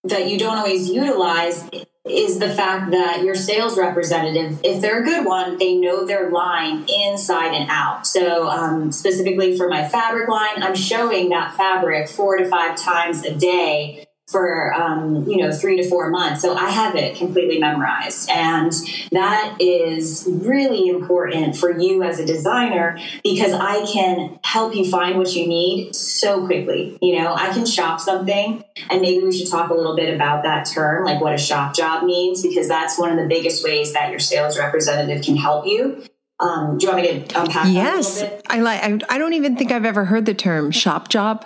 that 0.03 0.27
you 0.29 0.39
don't 0.39 0.57
always 0.57 0.89
utilize 0.89 1.69
is 2.09 2.39
the 2.39 2.49
fact 2.49 2.89
that 2.89 3.21
your 3.21 3.35
sales 3.35 3.77
representative, 3.77 4.59
if 4.63 4.81
they're 4.81 5.01
a 5.01 5.05
good 5.05 5.23
one, 5.23 5.59
they 5.59 5.75
know 5.75 6.03
their 6.03 6.31
line 6.31 6.83
inside 6.89 7.53
and 7.53 7.69
out. 7.69 8.07
So, 8.07 8.49
um, 8.49 8.91
specifically 8.91 9.55
for 9.55 9.69
my 9.69 9.87
fabric 9.87 10.27
line, 10.27 10.63
I'm 10.63 10.73
showing 10.73 11.29
that 11.29 11.53
fabric 11.53 12.09
four 12.09 12.37
to 12.37 12.49
five 12.49 12.75
times 12.75 13.23
a 13.23 13.35
day 13.35 14.07
for 14.31 14.73
um, 14.73 15.27
you 15.27 15.37
know 15.37 15.51
three 15.51 15.77
to 15.77 15.87
four 15.89 16.09
months. 16.09 16.41
So 16.41 16.55
i 16.55 16.69
have 16.69 16.95
it 16.95 17.17
completely 17.17 17.59
memorized. 17.59 18.29
And 18.29 18.71
that 19.11 19.57
is 19.59 20.27
really 20.27 20.87
important 20.87 21.57
for 21.57 21.77
you 21.77 22.03
as 22.03 22.19
a 22.19 22.25
designer 22.25 22.97
because 23.23 23.53
i 23.53 23.85
can 23.91 24.39
help 24.43 24.75
you 24.75 24.89
find 24.89 25.17
what 25.17 25.35
you 25.35 25.47
need 25.47 25.95
so 25.95 26.45
quickly. 26.45 26.97
You 27.01 27.19
know 27.19 27.33
i 27.33 27.49
can 27.49 27.65
shop 27.65 27.99
something 27.99 28.63
and 28.89 29.01
maybe 29.01 29.23
we 29.23 29.31
should 29.37 29.49
talk 29.49 29.69
a 29.69 29.73
little 29.73 29.95
bit 29.95 30.13
about 30.13 30.43
that 30.43 30.65
term 30.65 31.05
like 31.05 31.21
what 31.21 31.33
a 31.33 31.37
shop 31.37 31.75
job 31.75 32.03
means 32.03 32.41
because 32.41 32.67
that's 32.67 32.97
one 32.97 33.11
of 33.11 33.17
the 33.17 33.27
biggest 33.27 33.63
ways 33.63 33.93
that 33.93 34.09
your 34.09 34.19
sales 34.19 34.57
representative 34.57 35.23
can 35.23 35.35
help 35.35 35.65
you. 35.65 36.03
Um, 36.39 36.77
do 36.77 36.87
you 36.87 36.91
want 36.91 37.03
me 37.03 37.23
to 37.23 37.39
unpack 37.39 37.67
yes. 37.67 38.23
i 38.49 38.61
like 38.61 38.81
I, 38.81 38.99
I 39.15 39.17
don't 39.19 39.33
even 39.33 39.55
think 39.55 39.71
i've 39.71 39.85
ever 39.85 40.05
heard 40.05 40.25
the 40.25 40.33
term 40.33 40.71
shop 40.71 41.07
job 41.07 41.45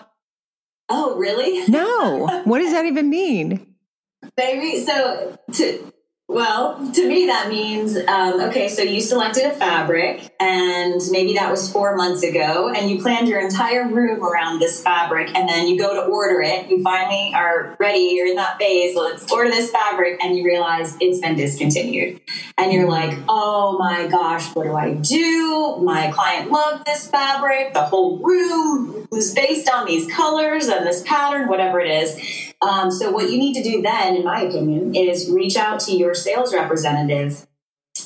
Oh, 0.89 1.17
really? 1.17 1.67
No. 1.67 2.41
what 2.45 2.59
does 2.59 2.71
that 2.71 2.85
even 2.85 3.09
mean? 3.09 3.75
Maybe 4.37 4.79
so 4.83 5.37
to 5.53 5.93
well, 6.35 6.91
to 6.91 7.07
me, 7.07 7.27
that 7.27 7.49
means 7.49 7.95
um, 7.95 8.41
okay, 8.41 8.67
so 8.67 8.81
you 8.81 8.99
selected 8.99 9.45
a 9.45 9.51
fabric, 9.51 10.33
and 10.39 10.99
maybe 11.11 11.33
that 11.35 11.51
was 11.51 11.71
four 11.71 11.95
months 11.95 12.23
ago, 12.23 12.73
and 12.75 12.89
you 12.89 12.99
planned 12.99 13.27
your 13.27 13.39
entire 13.39 13.87
room 13.87 14.23
around 14.23 14.59
this 14.59 14.83
fabric, 14.83 15.33
and 15.35 15.47
then 15.47 15.67
you 15.67 15.77
go 15.77 15.93
to 15.93 16.11
order 16.11 16.41
it. 16.41 16.67
You 16.67 16.81
finally 16.83 17.31
are 17.35 17.77
ready, 17.79 18.15
you're 18.15 18.27
in 18.27 18.35
that 18.37 18.57
phase, 18.57 18.95
let's 18.95 19.31
order 19.31 19.51
this 19.51 19.69
fabric, 19.69 20.19
and 20.21 20.35
you 20.35 20.43
realize 20.43 20.97
it's 20.99 21.19
been 21.19 21.35
discontinued. 21.35 22.19
And 22.57 22.73
you're 22.73 22.89
like, 22.89 23.17
oh 23.29 23.77
my 23.77 24.07
gosh, 24.07 24.53
what 24.55 24.63
do 24.63 24.75
I 24.75 24.95
do? 24.95 25.77
My 25.83 26.11
client 26.11 26.51
loved 26.51 26.85
this 26.85 27.07
fabric, 27.07 27.73
the 27.73 27.83
whole 27.83 28.17
room 28.17 29.07
was 29.11 29.33
based 29.33 29.69
on 29.69 29.85
these 29.85 30.11
colors 30.11 30.67
and 30.67 30.85
this 30.85 31.03
pattern, 31.03 31.47
whatever 31.47 31.79
it 31.79 31.89
is. 31.89 32.44
Um, 32.65 32.91
so, 32.91 33.11
what 33.11 33.29
you 33.29 33.37
need 33.37 33.53
to 33.53 33.63
do 33.63 33.81
then, 33.81 34.15
in 34.15 34.23
my 34.23 34.41
opinion, 34.41 34.95
is 34.95 35.29
reach 35.29 35.55
out 35.55 35.79
to 35.81 35.95
your 35.95 36.15
sales 36.15 36.53
representative 36.53 37.45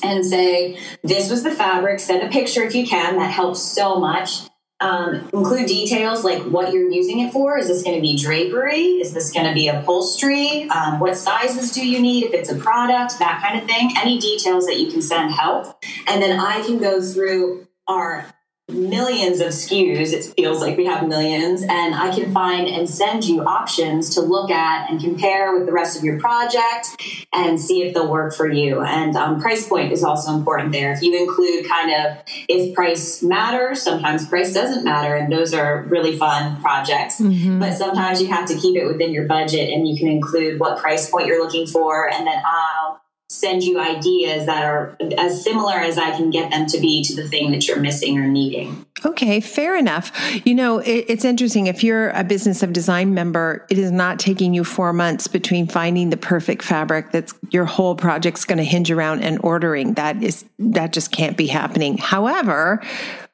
and 0.02 0.24
say, 0.24 0.78
This 1.02 1.30
was 1.30 1.42
the 1.42 1.50
fabric, 1.50 1.98
send 1.98 2.22
a 2.22 2.28
picture 2.28 2.62
if 2.62 2.74
you 2.74 2.86
can. 2.86 3.16
That 3.16 3.30
helps 3.30 3.62
so 3.62 3.96
much. 3.96 4.42
Um, 4.82 5.28
include 5.34 5.66
details 5.66 6.24
like 6.24 6.42
what 6.42 6.72
you're 6.72 6.90
using 6.90 7.20
it 7.20 7.34
for. 7.34 7.58
Is 7.58 7.68
this 7.68 7.82
going 7.82 7.96
to 7.96 8.00
be 8.00 8.16
drapery? 8.16 9.00
Is 9.02 9.12
this 9.12 9.30
going 9.30 9.46
to 9.46 9.52
be 9.52 9.68
upholstery? 9.68 10.70
Um, 10.70 11.00
what 11.00 11.16
sizes 11.18 11.72
do 11.72 11.86
you 11.86 12.00
need? 12.00 12.24
If 12.24 12.32
it's 12.32 12.50
a 12.50 12.56
product, 12.56 13.18
that 13.18 13.42
kind 13.46 13.60
of 13.60 13.66
thing. 13.68 13.92
Any 14.00 14.18
details 14.18 14.64
that 14.66 14.78
you 14.78 14.90
can 14.90 15.02
send 15.02 15.32
help. 15.32 15.84
And 16.06 16.22
then 16.22 16.40
I 16.40 16.62
can 16.62 16.78
go 16.78 17.02
through 17.02 17.68
our 17.86 18.26
millions 18.72 19.40
of 19.40 19.48
SKUs. 19.48 20.12
It 20.12 20.32
feels 20.36 20.60
like 20.60 20.76
we 20.76 20.86
have 20.86 21.06
millions, 21.06 21.62
and 21.62 21.94
I 21.94 22.14
can 22.14 22.32
find 22.32 22.66
and 22.66 22.88
send 22.88 23.24
you 23.24 23.44
options 23.44 24.14
to 24.14 24.20
look 24.20 24.50
at 24.50 24.90
and 24.90 25.00
compare 25.00 25.56
with 25.56 25.66
the 25.66 25.72
rest 25.72 25.96
of 25.96 26.04
your 26.04 26.18
project 26.18 27.26
and 27.32 27.60
see 27.60 27.82
if 27.82 27.94
they'll 27.94 28.10
work 28.10 28.34
for 28.34 28.50
you. 28.50 28.80
And 28.80 29.16
um, 29.16 29.40
price 29.40 29.68
point 29.68 29.92
is 29.92 30.02
also 30.02 30.34
important 30.34 30.72
there. 30.72 30.92
If 30.92 31.02
you 31.02 31.16
include 31.16 31.68
kind 31.68 31.92
of 31.92 32.22
if 32.48 32.74
price 32.74 33.22
matters, 33.22 33.82
sometimes 33.82 34.26
price 34.26 34.52
doesn't 34.52 34.84
matter, 34.84 35.14
and 35.14 35.32
those 35.32 35.54
are 35.54 35.82
really 35.88 36.16
fun 36.16 36.60
projects. 36.60 37.20
Mm-hmm. 37.20 37.60
But 37.60 37.74
sometimes 37.74 38.20
you 38.20 38.28
have 38.28 38.46
to 38.48 38.56
keep 38.56 38.76
it 38.76 38.86
within 38.86 39.12
your 39.12 39.26
budget, 39.26 39.70
and 39.70 39.86
you 39.88 39.96
can 39.96 40.08
include 40.08 40.60
what 40.60 40.78
price 40.78 41.10
point 41.10 41.26
you're 41.26 41.42
looking 41.42 41.66
for, 41.66 42.08
and 42.10 42.26
then 42.26 42.42
I'll 42.44 42.99
send 43.30 43.62
you 43.62 43.78
ideas 43.78 44.46
that 44.46 44.64
are 44.64 44.96
as 45.16 45.44
similar 45.44 45.76
as 45.76 45.96
I 45.96 46.10
can 46.16 46.30
get 46.30 46.50
them 46.50 46.66
to 46.66 46.80
be 46.80 47.04
to 47.04 47.14
the 47.14 47.28
thing 47.28 47.52
that 47.52 47.68
you're 47.68 47.78
missing 47.78 48.18
or 48.18 48.26
needing. 48.26 48.84
Okay, 49.04 49.38
fair 49.38 49.76
enough. 49.76 50.10
You 50.44 50.56
know, 50.56 50.78
it, 50.78 51.04
it's 51.06 51.24
interesting. 51.24 51.68
If 51.68 51.84
you're 51.84 52.10
a 52.10 52.24
business 52.24 52.64
of 52.64 52.72
design 52.72 53.14
member, 53.14 53.64
it 53.70 53.78
is 53.78 53.92
not 53.92 54.18
taking 54.18 54.52
you 54.52 54.64
four 54.64 54.92
months 54.92 55.28
between 55.28 55.68
finding 55.68 56.10
the 56.10 56.16
perfect 56.16 56.64
fabric 56.64 57.12
that's 57.12 57.32
your 57.50 57.66
whole 57.66 57.94
project's 57.94 58.44
going 58.44 58.58
to 58.58 58.64
hinge 58.64 58.90
around 58.90 59.22
and 59.22 59.38
ordering. 59.44 59.94
That 59.94 60.20
is, 60.24 60.44
that 60.58 60.92
just 60.92 61.12
can't 61.12 61.36
be 61.36 61.46
happening. 61.46 61.98
However, 61.98 62.82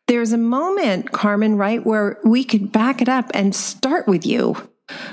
there's 0.09 0.33
a 0.33 0.39
moment, 0.39 1.13
Carmen, 1.13 1.57
right, 1.57 1.85
where 1.87 2.19
we 2.23 2.45
could 2.45 2.71
back 2.71 3.01
it 3.01 3.09
up 3.09 3.31
and 3.33 3.55
start 3.55 4.07
with 4.07 4.27
you 4.27 4.57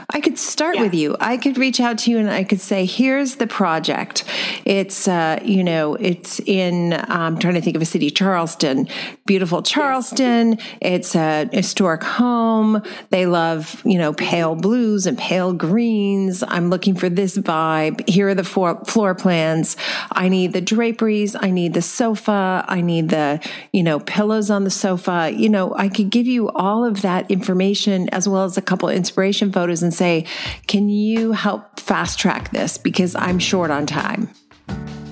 I 0.10 0.22
could 0.22 0.38
start 0.38 0.76
yeah. 0.76 0.84
with 0.84 0.94
you. 0.94 1.18
I 1.20 1.38
could 1.38 1.58
reach 1.58 1.80
out 1.80 1.98
to 2.00 2.12
you 2.12 2.20
and 2.20 2.30
I 2.30 2.44
could 2.44 2.62
say, 2.62 2.86
here's 2.86 3.38
the 3.38 3.48
project. 3.48 4.24
It's, 4.66 5.08
uh, 5.08 5.40
you 5.44 5.64
know, 5.64 5.96
it's 5.96 6.40
in, 6.42 6.94
I'm 6.94 7.40
trying 7.40 7.56
to 7.56 7.62
think 7.62 7.76
of 7.76 7.82
a 7.82 7.86
city, 7.86 8.12
Charleston, 8.12 8.88
beautiful 9.26 9.64
Charleston. 9.64 10.60
It's 10.80 11.16
a 11.16 11.50
historic 11.52 12.04
home. 12.04 12.84
They 13.10 13.26
love, 13.26 13.82
you 13.84 13.98
know, 13.98 14.14
pale 14.14 14.54
blues 14.54 15.08
and 15.08 15.18
pale 15.18 15.54
greens. 15.54 16.44
I'm 16.48 16.70
looking 16.70 16.94
for 16.94 17.10
this 17.10 17.36
vibe. 17.36 18.08
Here 18.08 18.28
are 18.30 18.36
the 18.36 18.44
four 18.44 18.86
floor 18.86 19.16
plans. 19.16 19.76
I 20.12 20.30
need 20.30 20.54
the 20.54 20.62
draperies. 20.62 21.36
I 21.36 21.50
need 21.50 21.74
the 21.74 21.82
sofa. 21.82 22.64
I 22.68 22.82
need 22.82 23.10
the, 23.10 23.40
you 23.72 23.82
know, 23.82 24.00
pillows 24.00 24.52
on 24.52 24.66
the 24.66 24.70
sofa. 24.70 25.32
You 25.36 25.50
know, 25.50 25.74
I 25.76 25.90
could 25.90 26.12
give 26.12 26.28
you 26.28 26.50
all 26.50 26.86
of 26.86 27.02
that 27.02 27.32
information 27.32 28.08
as 28.10 28.30
well 28.30 28.44
as 28.44 28.56
a 28.56 28.62
couple 28.62 28.88
inspiration 28.90 29.52
photos 29.52 29.63
photos 29.64 29.82
and 29.82 29.94
say, 29.94 30.26
Can 30.68 30.90
you 30.90 31.32
help 31.32 31.80
fast 31.80 32.20
track 32.20 32.52
this? 32.52 32.78
Because 32.78 33.16
I'm 33.16 33.40
short 33.40 33.72
on 33.72 33.86
time. 33.86 34.30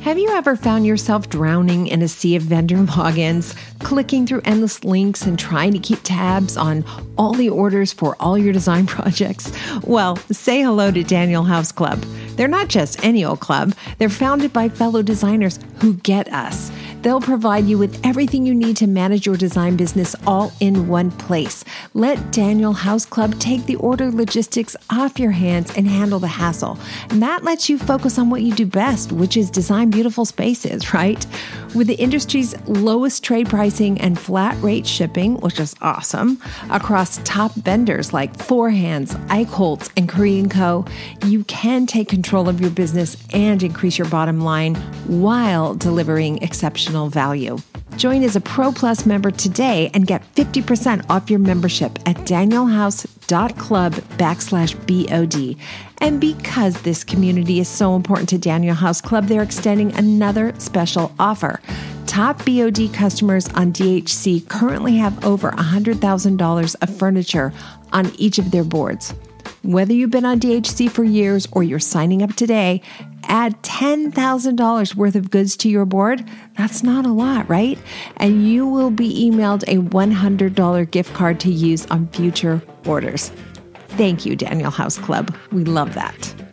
Have 0.01 0.17
you 0.17 0.29
ever 0.31 0.57
found 0.57 0.85
yourself 0.85 1.29
drowning 1.29 1.87
in 1.87 2.01
a 2.01 2.09
sea 2.09 2.35
of 2.35 2.43
vendor 2.43 2.75
logins, 2.97 3.55
clicking 3.79 4.27
through 4.27 4.41
endless 4.43 4.83
links 4.83 5.21
and 5.21 5.39
trying 5.39 5.71
to 5.71 5.79
keep 5.79 5.99
tabs 6.03 6.57
on 6.57 6.83
all 7.17 7.33
the 7.33 7.49
orders 7.49 7.93
for 7.93 8.17
all 8.19 8.37
your 8.37 8.51
design 8.51 8.87
projects? 8.97 9.53
Well, 9.83 10.17
say 10.17 10.61
hello 10.61 10.91
to 10.91 11.01
Daniel 11.01 11.43
House 11.43 11.71
Club. 11.71 12.01
They're 12.35 12.49
not 12.49 12.67
just 12.67 13.01
any 13.05 13.23
old 13.23 13.39
club, 13.39 13.73
they're 13.99 14.09
founded 14.09 14.51
by 14.51 14.67
fellow 14.67 15.01
designers 15.01 15.59
who 15.79 15.93
get 15.93 16.27
us. 16.33 16.71
They'll 17.01 17.21
provide 17.21 17.65
you 17.65 17.77
with 17.77 17.99
everything 18.05 18.45
you 18.45 18.53
need 18.53 18.77
to 18.77 18.87
manage 18.87 19.25
your 19.25 19.37
design 19.37 19.75
business 19.75 20.15
all 20.27 20.51
in 20.59 20.87
one 20.87 21.11
place. 21.11 21.63
Let 21.93 22.31
Daniel 22.31 22.73
House 22.73 23.05
Club 23.05 23.39
take 23.39 23.65
the 23.65 23.75
order 23.75 24.11
logistics 24.11 24.75
off 24.89 25.19
your 25.19 25.31
hands 25.31 25.75
and 25.75 25.87
handle 25.87 26.19
the 26.19 26.27
hassle. 26.27 26.77
And 27.09 27.21
that 27.21 27.43
lets 27.43 27.69
you 27.69 27.77
focus 27.77 28.19
on 28.19 28.29
what 28.29 28.41
you 28.41 28.53
do 28.53 28.65
best, 28.65 29.11
which 29.11 29.37
is 29.37 29.49
design 29.49 29.89
beautiful 29.89 30.25
spaces, 30.25 30.93
right? 30.93 31.25
With 31.73 31.87
the 31.87 31.95
industry's 31.95 32.53
lowest 32.67 33.23
trade 33.23 33.47
pricing 33.47 34.01
and 34.01 34.19
flat 34.19 34.61
rate 34.61 34.85
shipping, 34.85 35.37
which 35.37 35.57
is 35.57 35.73
awesome, 35.81 36.41
across 36.69 37.21
top 37.23 37.53
vendors 37.53 38.11
like 38.11 38.37
Four 38.37 38.71
Hands, 38.71 39.09
Eichholtz, 39.27 39.89
and 39.95 40.09
Korean 40.09 40.49
Co., 40.49 40.83
you 41.25 41.45
can 41.45 41.85
take 41.85 42.09
control 42.09 42.49
of 42.49 42.59
your 42.59 42.71
business 42.71 43.15
and 43.33 43.63
increase 43.63 43.97
your 43.97 44.09
bottom 44.09 44.41
line 44.41 44.75
while 45.07 45.73
delivering 45.73 46.39
exceptional 46.39 47.07
value. 47.07 47.57
Join 47.95 48.23
as 48.23 48.35
a 48.35 48.41
Pro 48.41 48.73
Plus 48.73 49.05
member 49.05 49.31
today 49.31 49.89
and 49.93 50.05
get 50.05 50.23
50% 50.35 51.09
off 51.09 51.29
your 51.29 51.39
membership 51.39 51.99
at 52.05 52.17
danielhouse.club 53.31 53.93
backslash 54.17 54.75
BOD. 54.87 55.57
And 55.99 56.19
because 56.19 56.81
this 56.81 57.03
community 57.03 57.59
is 57.59 57.67
so 57.67 57.95
important 57.95 58.29
to 58.29 58.37
Daniel 58.37 58.75
House 58.75 59.01
Club, 59.01 59.27
they're 59.27 59.43
extending 59.43 59.93
another 59.93 60.53
special 60.59 61.13
offer. 61.19 61.61
Top 62.07 62.43
BOD 62.45 62.93
customers 62.93 63.47
on 63.49 63.71
DHC 63.71 64.47
currently 64.49 64.97
have 64.97 65.23
over 65.23 65.51
$100,000 65.51 66.75
of 66.81 66.97
furniture 66.97 67.53
on 67.93 68.11
each 68.17 68.37
of 68.37 68.51
their 68.51 68.63
boards. 68.63 69.13
Whether 69.63 69.93
you've 69.93 70.09
been 70.09 70.25
on 70.25 70.39
DHC 70.39 70.89
for 70.89 71.03
years 71.03 71.47
or 71.51 71.61
you're 71.61 71.77
signing 71.77 72.23
up 72.23 72.33
today, 72.33 72.81
add 73.25 73.61
$10,000 73.61 74.95
worth 74.95 75.15
of 75.15 75.29
goods 75.29 75.55
to 75.57 75.69
your 75.69 75.85
board. 75.85 76.27
That's 76.57 76.81
not 76.81 77.05
a 77.05 77.11
lot, 77.11 77.47
right? 77.47 77.77
And 78.17 78.47
you 78.47 78.65
will 78.65 78.89
be 78.89 79.29
emailed 79.29 79.63
a 79.67 79.77
$100 79.77 80.91
gift 80.91 81.13
card 81.13 81.39
to 81.41 81.51
use 81.51 81.85
on 81.87 82.07
future 82.07 82.61
orders. 82.87 83.31
Thank 83.89 84.25
you, 84.25 84.35
Daniel 84.35 84.71
House 84.71 84.97
Club. 84.97 85.35
We 85.51 85.63
love 85.63 85.93
that. 85.93 86.50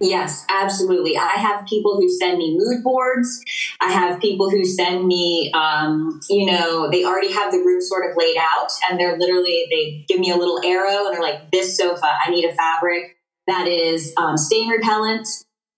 Yes, 0.00 0.44
absolutely. 0.48 1.16
I 1.16 1.34
have 1.36 1.66
people 1.66 1.96
who 1.96 2.08
send 2.08 2.38
me 2.38 2.56
mood 2.56 2.84
boards. 2.84 3.42
I 3.80 3.90
have 3.90 4.20
people 4.20 4.50
who 4.50 4.64
send 4.64 5.06
me, 5.06 5.50
um, 5.54 6.20
you 6.30 6.46
know, 6.46 6.88
they 6.90 7.04
already 7.04 7.32
have 7.32 7.50
the 7.50 7.58
room 7.58 7.80
sort 7.80 8.08
of 8.10 8.16
laid 8.16 8.36
out 8.38 8.68
and 8.88 8.98
they're 8.98 9.18
literally, 9.18 9.66
they 9.70 10.04
give 10.08 10.20
me 10.20 10.30
a 10.30 10.36
little 10.36 10.60
arrow 10.64 11.06
and 11.06 11.14
they're 11.14 11.22
like, 11.22 11.50
this 11.50 11.76
sofa, 11.76 12.06
I 12.24 12.30
need 12.30 12.44
a 12.44 12.54
fabric 12.54 13.16
that 13.46 13.66
is 13.66 14.12
um, 14.16 14.36
stain 14.36 14.68
repellent 14.68 15.26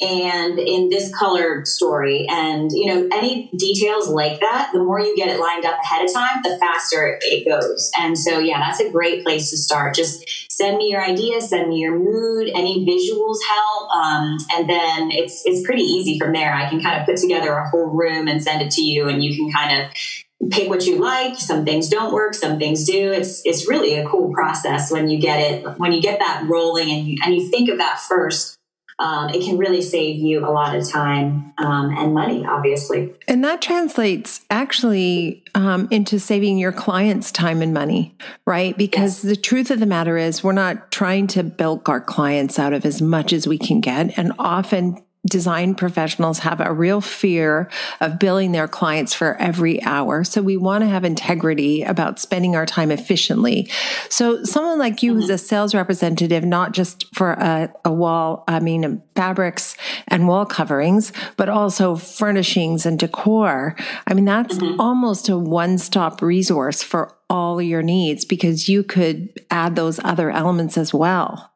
and 0.01 0.59
in 0.59 0.89
this 0.89 1.15
color 1.15 1.65
story. 1.65 2.27
And, 2.29 2.71
you 2.73 2.87
know, 2.87 3.09
any 3.13 3.51
details 3.57 4.09
like 4.09 4.41
that, 4.41 4.71
the 4.73 4.79
more 4.79 5.01
you 5.01 5.15
get 5.17 5.29
it 5.29 5.39
lined 5.39 5.65
up 5.65 5.79
ahead 5.83 6.05
of 6.05 6.13
time, 6.13 6.41
the 6.43 6.57
faster 6.59 7.19
it 7.21 7.47
goes. 7.47 7.91
And 8.01 8.19
so, 8.19 8.39
yeah, 8.39 8.59
that's 8.61 8.81
a 8.81 8.91
great 8.91 9.25
place 9.25 9.51
to 9.51 9.57
start. 9.57 9.95
Just 9.95 10.51
send 10.51 10.79
me 10.79 10.91
your 10.91 11.03
ideas, 11.03 11.51
send 11.51 11.69
me 11.69 11.79
your 11.79 11.99
mood, 11.99 12.51
any 12.55 12.87
visuals 12.87 13.39
help. 13.49 13.91
Um, 13.91 14.39
and 14.55 14.69
then 14.69 15.11
it's, 15.11 15.43
it's 15.45 15.65
pretty 15.67 15.83
easy 15.83 16.19
from 16.19 16.33
there. 16.33 16.55
I 16.55 16.69
can 16.69 16.81
kind 16.81 17.01
of 17.01 17.07
put 17.07 17.17
together 17.17 17.53
a 17.53 17.69
whole 17.69 17.89
room 17.89 18.29
and 18.29 18.43
send 18.43 18.63
it 18.63 18.71
to 18.73 18.83
you 18.83 19.09
and 19.09 19.23
you 19.23 19.37
can 19.37 19.51
kind 19.53 19.83
of 19.83 20.51
pick 20.51 20.71
what 20.71 20.87
you 20.87 20.99
like. 20.99 21.37
Some 21.39 21.65
things 21.67 21.89
don't 21.89 22.13
work, 22.13 22.35
some 22.35 22.59
things 22.59 22.85
do. 22.85 23.13
It's, 23.13 23.45
it's 23.45 23.69
really 23.69 23.97
a 23.97 24.09
cool 24.09 24.33
process 24.33 24.91
when 24.91 25.11
you 25.11 25.21
get 25.21 25.41
it, 25.41 25.79
when 25.79 25.93
you 25.93 26.01
get 26.01 26.19
that 26.21 26.45
rolling 26.49 26.91
and 26.91 27.07
you, 27.07 27.19
and 27.23 27.35
you 27.35 27.51
think 27.51 27.69
of 27.69 27.79
that 27.79 28.01
first 28.01 28.57
um, 29.01 29.31
it 29.31 29.43
can 29.43 29.57
really 29.57 29.81
save 29.81 30.17
you 30.17 30.45
a 30.45 30.53
lot 30.53 30.77
of 30.77 30.87
time 30.87 31.55
um, 31.57 31.91
and 31.97 32.13
money, 32.13 32.45
obviously. 32.45 33.15
And 33.27 33.43
that 33.45 33.63
translates 33.63 34.45
actually 34.51 35.43
um, 35.55 35.89
into 35.91 36.21
saving 36.21 36.59
your 36.59 36.71
clients 36.71 37.33
time 37.33 37.63
and 37.63 37.73
money, 37.73 38.15
right? 38.47 38.77
Because 38.77 39.25
yes. 39.25 39.35
the 39.35 39.41
truth 39.41 39.71
of 39.71 39.81
the 39.81 39.87
matter 39.87 40.19
is, 40.19 40.45
we're 40.45 40.53
not 40.53 40.93
trying 40.93 41.27
to 41.29 41.43
bilk 41.43 41.89
our 41.89 42.01
clients 42.01 42.59
out 42.59 42.75
of 42.75 42.85
as 42.85 43.01
much 43.01 43.33
as 43.33 43.49
we 43.49 43.57
can 43.57 43.81
get. 43.81 44.19
And 44.19 44.35
often 44.39 45.03
design 45.27 45.75
professionals 45.75 46.39
have 46.41 46.61
a 46.61 46.73
real 46.73 47.01
fear 47.01 47.71
of 48.01 48.19
billing 48.19 48.53
their 48.53 48.67
clients 48.67 49.13
for 49.13 49.37
every 49.37 49.83
hour. 49.83 50.25
So 50.25 50.41
we 50.41 50.57
want 50.57 50.83
to 50.83 50.89
have 50.89 51.05
integrity 51.05 51.83
about 51.83 52.19
spending 52.19 52.57
our 52.57 52.65
time 52.65 52.91
efficiently. 52.91 53.71
So 54.09 54.43
someone 54.45 54.79
like 54.79 55.03
you 55.03 55.13
mm-hmm. 55.13 55.21
who's 55.21 55.31
a 55.31 55.37
sales 55.37 55.75
representative, 55.75 56.45
not 56.45 56.73
just 56.73 57.15
for 57.15 57.33
a, 57.33 57.71
a 57.85 57.93
wall, 57.93 58.45
I 58.49 58.61
mean, 58.61 59.03
fabrics 59.15 59.77
and 60.09 60.27
wall 60.27 60.47
coverings, 60.47 61.13
but 61.37 61.51
also 61.51 61.97
furnishings 61.97 62.87
and 62.87 62.99
decor. 62.99 63.77
I 64.07 64.15
mean, 64.15 64.25
that's 64.25 64.57
mm-hmm. 64.57 64.81
almost 64.81 65.29
a 65.29 65.37
one 65.37 65.77
stop 65.77 66.23
resource 66.23 66.83
for 66.83 67.15
all 67.29 67.61
your 67.61 67.83
needs 67.83 68.25
because 68.25 68.69
you 68.69 68.83
could 68.83 69.29
add 69.51 69.77
those 69.77 70.01
other 70.03 70.31
elements 70.31 70.79
as 70.79 70.95
well. 70.95 71.53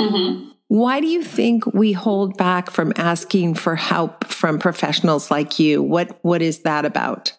Mm-hmm. 0.00 0.50
Why 0.68 1.00
do 1.00 1.06
you 1.06 1.22
think 1.22 1.66
we 1.66 1.92
hold 1.92 2.36
back 2.36 2.70
from 2.70 2.92
asking 2.96 3.54
for 3.54 3.74
help 3.74 4.26
from 4.26 4.58
professionals 4.58 5.30
like 5.30 5.58
you? 5.58 5.82
What 5.82 6.18
what 6.22 6.42
is 6.42 6.60
that 6.60 6.84
about? 6.84 7.32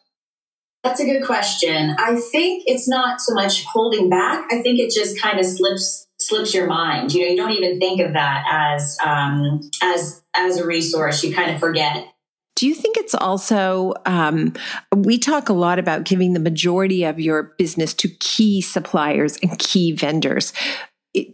That's 0.84 1.00
a 1.00 1.06
good 1.06 1.26
question. 1.26 1.96
I 2.00 2.16
think 2.16 2.64
it's 2.66 2.88
not 2.88 3.22
so 3.22 3.34
much 3.34 3.64
holding 3.66 4.10
back. 4.10 4.46
I 4.52 4.62
think 4.62 4.80
it 4.80 4.92
just 4.92 5.22
kind 5.22 5.40
of 5.40 5.46
slips 5.46 6.08
slips 6.20 6.54
your 6.54 6.68
mind. 6.68 7.14
You 7.14 7.22
know, 7.22 7.32
you 7.32 7.38
don't 7.38 7.52
even 7.52 7.80
think 7.80 8.02
of 8.02 8.14
that 8.14 8.46
as 8.50 8.98
um, 9.06 9.62
as 9.84 10.24
as 10.36 10.58
a 10.58 10.66
resource. 10.66 11.24
You 11.24 11.34
kind 11.34 11.52
of 11.52 11.60
forget. 11.60 12.08
Do 12.56 12.68
you 12.68 12.76
think 12.76 12.98
it's 12.98 13.16
also, 13.16 13.94
um, 14.06 14.52
we 14.94 15.18
talk 15.18 15.48
a 15.48 15.54
lot 15.54 15.80
about 15.80 16.04
giving 16.04 16.34
the 16.34 16.42
majority 16.42 17.06
of 17.06 17.18
your 17.18 17.54
business 17.58 17.94
to 17.94 18.10
key 18.20 18.60
suppliers 18.60 19.38
and 19.42 19.58
key 19.58 19.94
vendors 19.94 20.52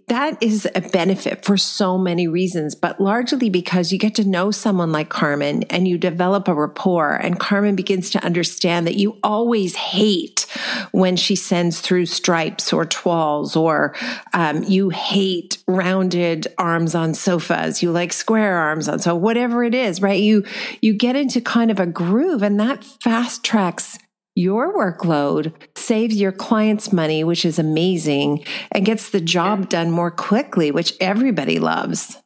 that 0.08 0.42
is 0.42 0.68
a 0.76 0.82
benefit 0.82 1.44
for 1.44 1.58
so 1.58 1.98
many 1.98 2.28
reasons, 2.28 2.76
but 2.76 3.00
largely 3.00 3.50
because 3.50 3.92
you 3.92 4.00
get 4.00 4.16
to 4.16 4.24
know 4.24 4.52
someone 4.52 4.92
like 4.92 5.10
Carmen 5.10 5.64
and 5.64 5.88
you 5.88 5.98
develop 5.98 6.48
a 6.48 6.54
rapport 6.54 7.14
and 7.14 7.40
Carmen 7.40 7.76
begins 7.76 8.10
to 8.12 8.24
understand 8.24 8.86
that 8.88 8.96
you 8.96 9.18
always 9.24 9.76
hate 9.76 10.46
when 10.92 11.16
she 11.16 11.36
sends 11.36 11.82
through 11.82 12.06
stripes 12.06 12.72
or 12.72 12.86
toiles, 12.86 13.56
or 13.56 13.96
um, 14.34 14.64
you 14.64 14.90
hate 14.90 15.58
rounded 15.68 16.48
arms 16.58 16.96
on 16.96 17.14
sofas. 17.14 17.82
You 17.84 17.92
like 17.92 18.14
square 18.14 18.58
arms 18.58 18.88
on 18.88 19.00
so 19.00 19.16
whatever 19.16 19.64
it 19.64 19.76
is, 19.76 20.02
right? 20.02 20.22
You, 20.22 20.44
you 20.82 20.94
get 20.94 21.16
into 21.16 21.42
kind 21.42 21.72
of 21.72 21.80
a 21.80 21.86
groove 21.86 22.42
and 22.42 22.60
that 22.60 22.84
fast 22.84 23.44
tracks 23.44 23.98
your 24.36 24.78
workload 24.78 25.54
saves 25.78 26.20
your 26.20 26.34
clients 26.34 26.92
money, 26.92 27.24
which 27.24 27.46
is 27.46 27.58
amazing, 27.58 28.46
and 28.72 28.86
gets 28.86 29.10
the 29.10 29.22
job 29.22 29.70
done 29.70 29.90
more 29.90 30.12
quickly, 30.12 30.72
which 30.72 30.94
everybody 31.00 31.58
loves. 31.58 32.18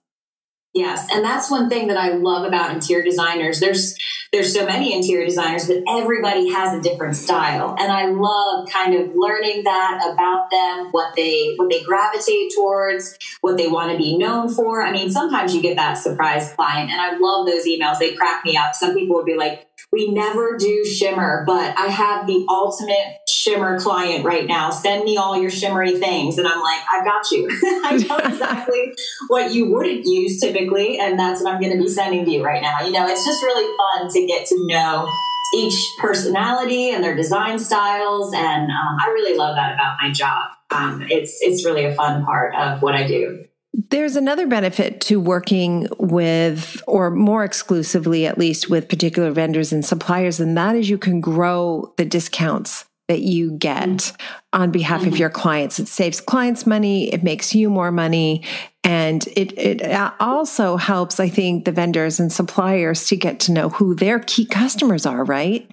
Yes, 0.73 1.07
and 1.11 1.25
that's 1.25 1.49
one 1.49 1.67
thing 1.67 1.87
that 1.87 1.97
I 1.97 2.09
love 2.09 2.45
about 2.45 2.71
interior 2.71 3.03
designers. 3.03 3.59
There's 3.59 3.97
there's 4.31 4.53
so 4.53 4.67
many 4.67 4.93
interior 4.93 5.25
designers, 5.25 5.67
but 5.67 5.81
everybody 5.89 6.51
has 6.51 6.77
a 6.77 6.81
different 6.81 7.15
style, 7.15 7.75
and 7.79 7.91
I 7.91 8.05
love 8.05 8.69
kind 8.69 8.93
of 8.93 9.11
learning 9.15 9.63
that 9.63 10.13
about 10.13 10.51
them, 10.51 10.89
what 10.91 11.15
they 11.15 11.55
what 11.55 11.71
they 11.71 11.81
gravitate 11.81 12.53
towards, 12.55 13.17
what 13.41 13.57
they 13.57 13.67
want 13.67 13.91
to 13.91 13.97
be 13.97 14.15
known 14.15 14.47
for. 14.47 14.83
I 14.83 14.91
mean, 14.91 15.09
sometimes 15.09 15.55
you 15.55 15.61
get 15.63 15.75
that 15.77 15.95
surprise 15.95 16.53
client, 16.53 16.91
and 16.91 17.01
I 17.01 17.17
love 17.17 17.47
those 17.47 17.65
emails. 17.65 17.97
They 17.97 18.13
crack 18.13 18.45
me 18.45 18.55
up. 18.55 18.75
Some 18.75 18.93
people 18.93 19.15
would 19.15 19.25
be 19.25 19.35
like, 19.35 19.67
we 19.91 20.11
never 20.11 20.55
do 20.57 20.85
shimmer, 20.85 21.43
but 21.47 21.77
I 21.77 21.87
have 21.87 22.27
the 22.27 22.45
ultimate 22.47 23.17
shimmer 23.27 23.79
client 23.79 24.23
right 24.23 24.45
now. 24.45 24.69
Send 24.69 25.03
me 25.03 25.17
all 25.17 25.39
your 25.39 25.49
shimmery 25.49 25.97
things. 25.97 26.37
And 26.37 26.47
I'm 26.47 26.61
like, 26.61 26.81
I've 26.91 27.03
got 27.03 27.31
you. 27.31 27.49
I 27.83 27.97
know 27.97 28.17
exactly 28.23 28.93
what 29.27 29.51
you 29.51 29.71
wouldn't 29.71 30.05
use 30.05 30.39
typically. 30.39 30.99
And 30.99 31.17
that's 31.17 31.41
what 31.41 31.53
I'm 31.53 31.61
going 31.61 31.75
to 31.75 31.81
be 31.81 31.89
sending 31.89 32.25
to 32.25 32.31
you 32.31 32.43
right 32.43 32.61
now. 32.61 32.81
You 32.81 32.91
know, 32.91 33.07
it's 33.07 33.25
just 33.25 33.41
really 33.41 33.75
fun 33.77 34.09
to 34.09 34.27
get 34.27 34.45
to 34.47 34.67
know 34.67 35.09
each 35.55 35.95
personality 35.97 36.91
and 36.91 37.03
their 37.03 37.15
design 37.15 37.57
styles. 37.57 38.31
And 38.33 38.69
um, 38.69 38.97
I 38.99 39.09
really 39.13 39.35
love 39.35 39.55
that 39.55 39.73
about 39.73 39.97
my 39.99 40.11
job. 40.11 40.51
Um, 40.69 41.03
it's, 41.09 41.39
it's 41.41 41.65
really 41.65 41.85
a 41.85 41.95
fun 41.95 42.23
part 42.23 42.53
of 42.53 42.83
what 42.83 42.93
I 42.93 43.07
do. 43.07 43.45
There's 43.87 44.17
another 44.17 44.45
benefit 44.45 44.99
to 45.01 45.21
working 45.21 45.87
with, 45.97 46.81
or 46.85 47.09
more 47.11 47.45
exclusively 47.45 48.25
at 48.25 48.37
least, 48.37 48.69
with 48.69 48.89
particular 48.89 49.31
vendors 49.31 49.71
and 49.71 49.85
suppliers, 49.85 50.41
and 50.41 50.57
that 50.57 50.75
is 50.75 50.89
you 50.89 50.97
can 50.97 51.21
grow 51.21 51.93
the 51.95 52.03
discounts 52.03 52.85
that 53.07 53.21
you 53.21 53.51
get 53.51 53.87
mm-hmm. 53.87 54.61
on 54.61 54.71
behalf 54.71 55.01
mm-hmm. 55.01 55.13
of 55.13 55.17
your 55.17 55.29
clients. 55.29 55.79
It 55.79 55.87
saves 55.87 56.19
clients 56.19 56.65
money, 56.67 57.13
it 57.13 57.23
makes 57.23 57.55
you 57.55 57.69
more 57.69 57.91
money, 57.91 58.43
and 58.83 59.25
it, 59.37 59.57
it 59.57 60.11
also 60.19 60.75
helps, 60.75 61.19
I 61.19 61.29
think, 61.29 61.63
the 61.63 61.71
vendors 61.71 62.19
and 62.19 62.33
suppliers 62.33 63.07
to 63.07 63.15
get 63.15 63.39
to 63.41 63.53
know 63.53 63.69
who 63.69 63.95
their 63.95 64.19
key 64.19 64.45
customers 64.45 65.05
are, 65.05 65.23
right? 65.23 65.69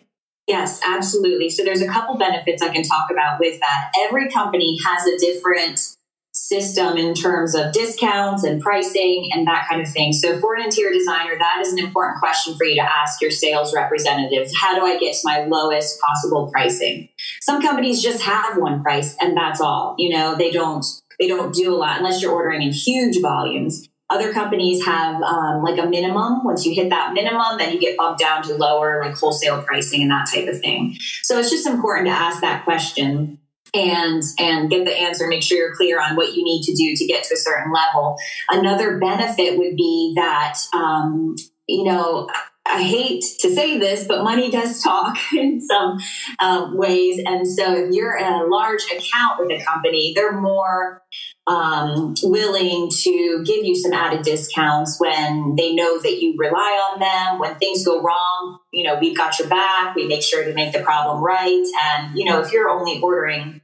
Yes, 0.46 0.80
absolutely. 0.86 1.50
So 1.50 1.64
there's 1.64 1.82
a 1.82 1.88
couple 1.88 2.16
benefits 2.16 2.62
I 2.62 2.72
can 2.72 2.84
talk 2.84 3.10
about 3.10 3.40
with 3.40 3.58
that. 3.58 3.90
Every 3.98 4.30
company 4.30 4.78
has 4.86 5.04
a 5.06 5.18
different 5.18 5.95
system 6.36 6.96
in 6.96 7.14
terms 7.14 7.54
of 7.54 7.72
discounts 7.72 8.44
and 8.44 8.60
pricing 8.60 9.30
and 9.32 9.46
that 9.46 9.66
kind 9.68 9.80
of 9.80 9.88
thing. 9.88 10.12
So, 10.12 10.38
for 10.38 10.54
an 10.54 10.62
interior 10.62 10.92
designer, 10.92 11.36
that 11.38 11.62
is 11.62 11.72
an 11.72 11.78
important 11.78 12.18
question 12.18 12.56
for 12.56 12.64
you 12.64 12.76
to 12.76 12.82
ask 12.82 13.20
your 13.20 13.30
sales 13.30 13.74
representatives. 13.74 14.54
How 14.56 14.74
do 14.74 14.84
I 14.84 14.98
get 14.98 15.14
to 15.14 15.20
my 15.24 15.44
lowest 15.44 16.00
possible 16.00 16.50
pricing? 16.52 17.08
Some 17.40 17.62
companies 17.62 18.02
just 18.02 18.22
have 18.22 18.58
one 18.58 18.82
price 18.82 19.16
and 19.20 19.36
that's 19.36 19.60
all. 19.60 19.94
You 19.98 20.10
know, 20.10 20.36
they 20.36 20.50
don't 20.50 20.84
they 21.18 21.28
don't 21.28 21.54
do 21.54 21.74
a 21.74 21.76
lot 21.76 21.98
unless 21.98 22.20
you're 22.20 22.32
ordering 22.32 22.62
in 22.62 22.72
huge 22.72 23.20
volumes. 23.20 23.88
Other 24.08 24.32
companies 24.32 24.84
have 24.84 25.20
um, 25.22 25.64
like 25.64 25.78
a 25.78 25.86
minimum. 25.86 26.44
Once 26.44 26.64
you 26.64 26.72
hit 26.74 26.90
that 26.90 27.12
minimum, 27.12 27.58
then 27.58 27.72
you 27.72 27.80
get 27.80 27.96
bumped 27.96 28.20
down 28.20 28.42
to 28.44 28.54
lower, 28.54 29.02
like 29.04 29.16
wholesale 29.16 29.62
pricing 29.62 30.02
and 30.02 30.10
that 30.12 30.28
type 30.32 30.46
of 30.46 30.60
thing. 30.60 30.96
So 31.22 31.38
it's 31.40 31.50
just 31.50 31.66
important 31.66 32.06
to 32.06 32.12
ask 32.12 32.40
that 32.42 32.64
question 32.64 33.38
and 33.76 34.22
and 34.38 34.70
get 34.70 34.84
the 34.84 34.92
answer 34.92 35.26
make 35.26 35.42
sure 35.42 35.58
you're 35.58 35.74
clear 35.74 36.00
on 36.00 36.16
what 36.16 36.34
you 36.34 36.42
need 36.42 36.62
to 36.62 36.74
do 36.74 36.94
to 36.96 37.06
get 37.06 37.24
to 37.24 37.34
a 37.34 37.36
certain 37.36 37.72
level 37.72 38.16
another 38.50 38.98
benefit 38.98 39.58
would 39.58 39.76
be 39.76 40.12
that 40.16 40.58
um, 40.74 41.36
you 41.68 41.84
know 41.84 42.28
I 42.68 42.82
hate 42.82 43.24
to 43.40 43.54
say 43.54 43.78
this, 43.78 44.06
but 44.06 44.24
money 44.24 44.50
does 44.50 44.82
talk 44.82 45.16
in 45.32 45.60
some 45.60 45.98
uh, 46.40 46.70
ways. 46.72 47.20
And 47.24 47.46
so, 47.46 47.74
if 47.74 47.94
you're 47.94 48.16
in 48.16 48.32
a 48.32 48.44
large 48.46 48.82
account 48.84 49.38
with 49.38 49.50
a 49.50 49.64
company, 49.64 50.12
they're 50.14 50.40
more 50.40 51.02
um, 51.46 52.14
willing 52.22 52.90
to 52.90 53.44
give 53.44 53.64
you 53.64 53.76
some 53.76 53.92
added 53.92 54.22
discounts 54.22 54.98
when 54.98 55.54
they 55.56 55.74
know 55.74 56.00
that 56.00 56.20
you 56.20 56.34
rely 56.38 56.90
on 56.92 56.98
them. 56.98 57.38
When 57.38 57.54
things 57.56 57.84
go 57.84 58.02
wrong, 58.02 58.58
you 58.72 58.84
know, 58.84 58.98
we've 58.98 59.16
got 59.16 59.38
your 59.38 59.48
back. 59.48 59.94
We 59.94 60.06
make 60.06 60.22
sure 60.22 60.44
to 60.44 60.52
make 60.52 60.72
the 60.72 60.82
problem 60.82 61.22
right. 61.22 61.64
And, 61.84 62.18
you 62.18 62.24
know, 62.24 62.40
if 62.40 62.52
you're 62.52 62.68
only 62.68 63.00
ordering 63.00 63.60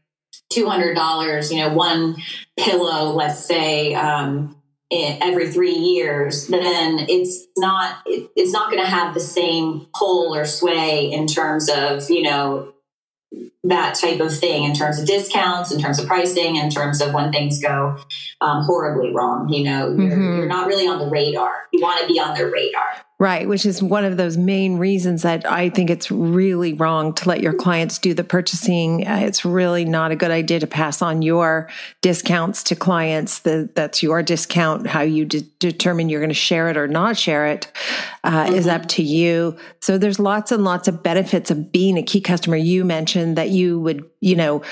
$200, 0.55 1.51
you 1.51 1.59
know, 1.59 1.73
one 1.75 2.17
pillow, 2.59 3.13
let's 3.13 3.45
say, 3.45 3.95
um, 3.95 4.57
every 4.93 5.51
three 5.51 5.75
years, 5.75 6.47
then 6.49 7.07
it's 7.09 7.47
not 7.57 8.03
it's 8.07 8.53
not 8.53 8.71
going 8.71 8.83
to 8.83 8.89
have 8.89 9.15
the 9.15 9.21
same 9.21 9.87
pull 9.95 10.35
or 10.35 10.45
sway 10.45 11.11
in 11.11 11.27
terms 11.27 11.71
of 11.71 12.11
you 12.11 12.23
know 12.23 12.75
that 13.65 13.95
type 13.95 14.21
of 14.21 14.37
thing 14.37 14.65
in 14.65 14.75
terms 14.75 14.99
of 14.99 15.07
discounts, 15.07 15.73
in 15.73 15.81
terms 15.81 15.99
of 15.99 16.07
pricing, 16.07 16.57
in 16.57 16.69
terms 16.69 17.01
of 17.01 17.15
when 17.15 17.33
things 17.33 17.63
go 17.63 17.97
um, 18.41 18.65
horribly 18.65 19.15
wrong. 19.15 19.49
You 19.49 19.65
know, 19.65 19.89
you're, 19.89 20.11
mm-hmm. 20.11 20.37
you're 20.39 20.47
not 20.47 20.67
really 20.67 20.87
on 20.87 20.99
the 20.99 21.07
radar. 21.07 21.69
You 21.73 21.81
want 21.81 22.01
to 22.01 22.07
be 22.07 22.19
on 22.19 22.35
their 22.35 22.51
radar. 22.51 23.07
Right, 23.23 23.49
which 23.49 23.65
is 23.65 23.81
one 23.81 24.05
of 24.05 24.17
those 24.17 24.37
main 24.37 24.79
reasons 24.79 25.23
that 25.23 25.49
I 25.49 25.71
think 25.71 25.91
it's 25.91 26.11
really 26.11 26.73
wrong 26.73 27.15
to 27.15 27.29
let 27.29 27.41
your 27.41 27.53
clients 27.53 27.99
do 27.99 28.15
the 28.15 28.25
purchasing. 28.25 29.07
Uh, 29.07 29.21
it's 29.23 29.45
really 29.45 29.85
not 29.85 30.11
a 30.11 30.17
good 30.17 30.33
idea 30.33 30.59
to 30.59 30.67
pass 30.67 31.01
on 31.01 31.23
your 31.23 31.69
discounts 32.01 32.65
to 32.65 32.75
clients. 32.75 33.39
The, 33.39 33.71
that's 33.77 34.03
your 34.03 34.25
discount. 34.25 34.89
How 34.89 35.03
you 35.03 35.25
de- 35.25 35.43
determine 35.61 36.09
you're 36.09 36.19
going 36.19 36.31
to 36.31 36.35
share 36.35 36.69
it 36.69 36.77
or 36.77 36.89
not 36.89 37.17
share 37.17 37.47
it 37.47 37.71
uh, 38.25 38.47
mm-hmm. 38.47 38.57
is 38.57 38.67
up 38.67 38.87
to 38.87 39.05
you. 39.05 39.57
So 39.79 39.99
there's 39.99 40.19
lots 40.19 40.51
and 40.51 40.65
lots 40.65 40.89
of 40.89 41.05
benefits 41.05 41.53
of 41.53 41.71
being 41.71 41.99
a 41.99 42.03
key 42.03 42.21
customer. 42.21 42.57
You 42.57 42.85
mentioned 42.85 43.39
that 43.39 43.51
you 43.51 43.79
would, 43.79 44.05
you 44.19 44.35
know, 44.35 44.63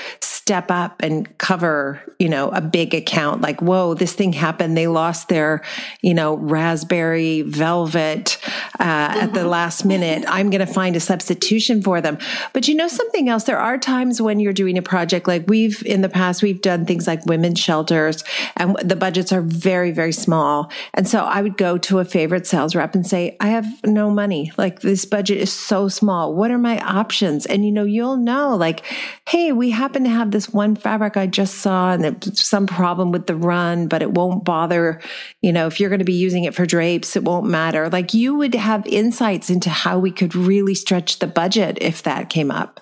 step 0.51 0.69
up 0.69 1.01
and 1.01 1.37
cover, 1.37 2.01
you 2.19 2.27
know, 2.27 2.49
a 2.49 2.59
big 2.59 2.93
account 2.93 3.39
like, 3.39 3.61
whoa, 3.61 3.93
this 3.93 4.11
thing 4.11 4.33
happened. 4.33 4.75
They 4.75 4.87
lost 4.87 5.29
their, 5.29 5.61
you 6.01 6.13
know, 6.13 6.35
raspberry 6.35 7.41
velvet 7.43 8.37
uh, 8.77 9.15
at 9.21 9.27
the 9.27 9.45
last 9.45 9.85
minute. 9.85 10.25
I'm 10.27 10.49
going 10.49 10.59
to 10.59 10.73
find 10.73 10.97
a 10.97 10.99
substitution 10.99 11.81
for 11.81 12.01
them. 12.01 12.17
But 12.51 12.67
you 12.67 12.75
know 12.75 12.89
something 12.89 13.29
else? 13.29 13.45
There 13.45 13.59
are 13.59 13.77
times 13.77 14.21
when 14.21 14.41
you're 14.41 14.51
doing 14.51 14.77
a 14.77 14.81
project 14.81 15.25
like 15.25 15.45
we've 15.47 15.81
in 15.85 16.01
the 16.01 16.09
past, 16.09 16.43
we've 16.43 16.61
done 16.61 16.85
things 16.85 17.07
like 17.07 17.25
women's 17.25 17.57
shelters 17.57 18.25
and 18.57 18.75
the 18.83 18.97
budgets 18.97 19.31
are 19.31 19.41
very, 19.41 19.91
very 19.91 20.11
small. 20.11 20.69
And 20.93 21.07
so 21.07 21.21
I 21.21 21.41
would 21.41 21.55
go 21.55 21.77
to 21.77 21.99
a 21.99 22.03
favorite 22.03 22.45
sales 22.45 22.75
rep 22.75 22.93
and 22.93 23.07
say, 23.07 23.37
I 23.39 23.47
have 23.47 23.67
no 23.85 24.09
money. 24.09 24.51
Like 24.57 24.81
this 24.81 25.05
budget 25.05 25.37
is 25.37 25.53
so 25.53 25.87
small. 25.87 26.35
What 26.35 26.51
are 26.51 26.57
my 26.57 26.77
options? 26.81 27.45
And 27.45 27.63
you 27.63 27.71
know, 27.71 27.85
you'll 27.85 28.17
know 28.17 28.53
like, 28.57 28.83
hey, 29.29 29.53
we 29.53 29.69
happen 29.69 30.03
to 30.03 30.09
have 30.09 30.31
this 30.31 30.40
one 30.49 30.75
fabric 30.75 31.17
I 31.17 31.27
just 31.27 31.55
saw 31.55 31.91
and 31.91 32.03
there's 32.03 32.41
some 32.41 32.67
problem 32.67 33.11
with 33.11 33.27
the 33.27 33.35
run, 33.35 33.87
but 33.87 34.01
it 34.01 34.11
won't 34.11 34.43
bother, 34.43 35.01
you 35.41 35.51
know, 35.51 35.67
if 35.67 35.79
you're 35.79 35.89
going 35.89 35.99
to 35.99 36.05
be 36.05 36.13
using 36.13 36.43
it 36.43 36.55
for 36.55 36.65
drapes, 36.65 37.15
it 37.15 37.23
won't 37.23 37.47
matter. 37.47 37.89
Like 37.89 38.13
you 38.13 38.35
would 38.35 38.55
have 38.55 38.85
insights 38.87 39.49
into 39.49 39.69
how 39.69 39.99
we 39.99 40.11
could 40.11 40.35
really 40.35 40.75
stretch 40.75 41.19
the 41.19 41.27
budget 41.27 41.77
if 41.81 42.03
that 42.03 42.29
came 42.29 42.51
up. 42.51 42.79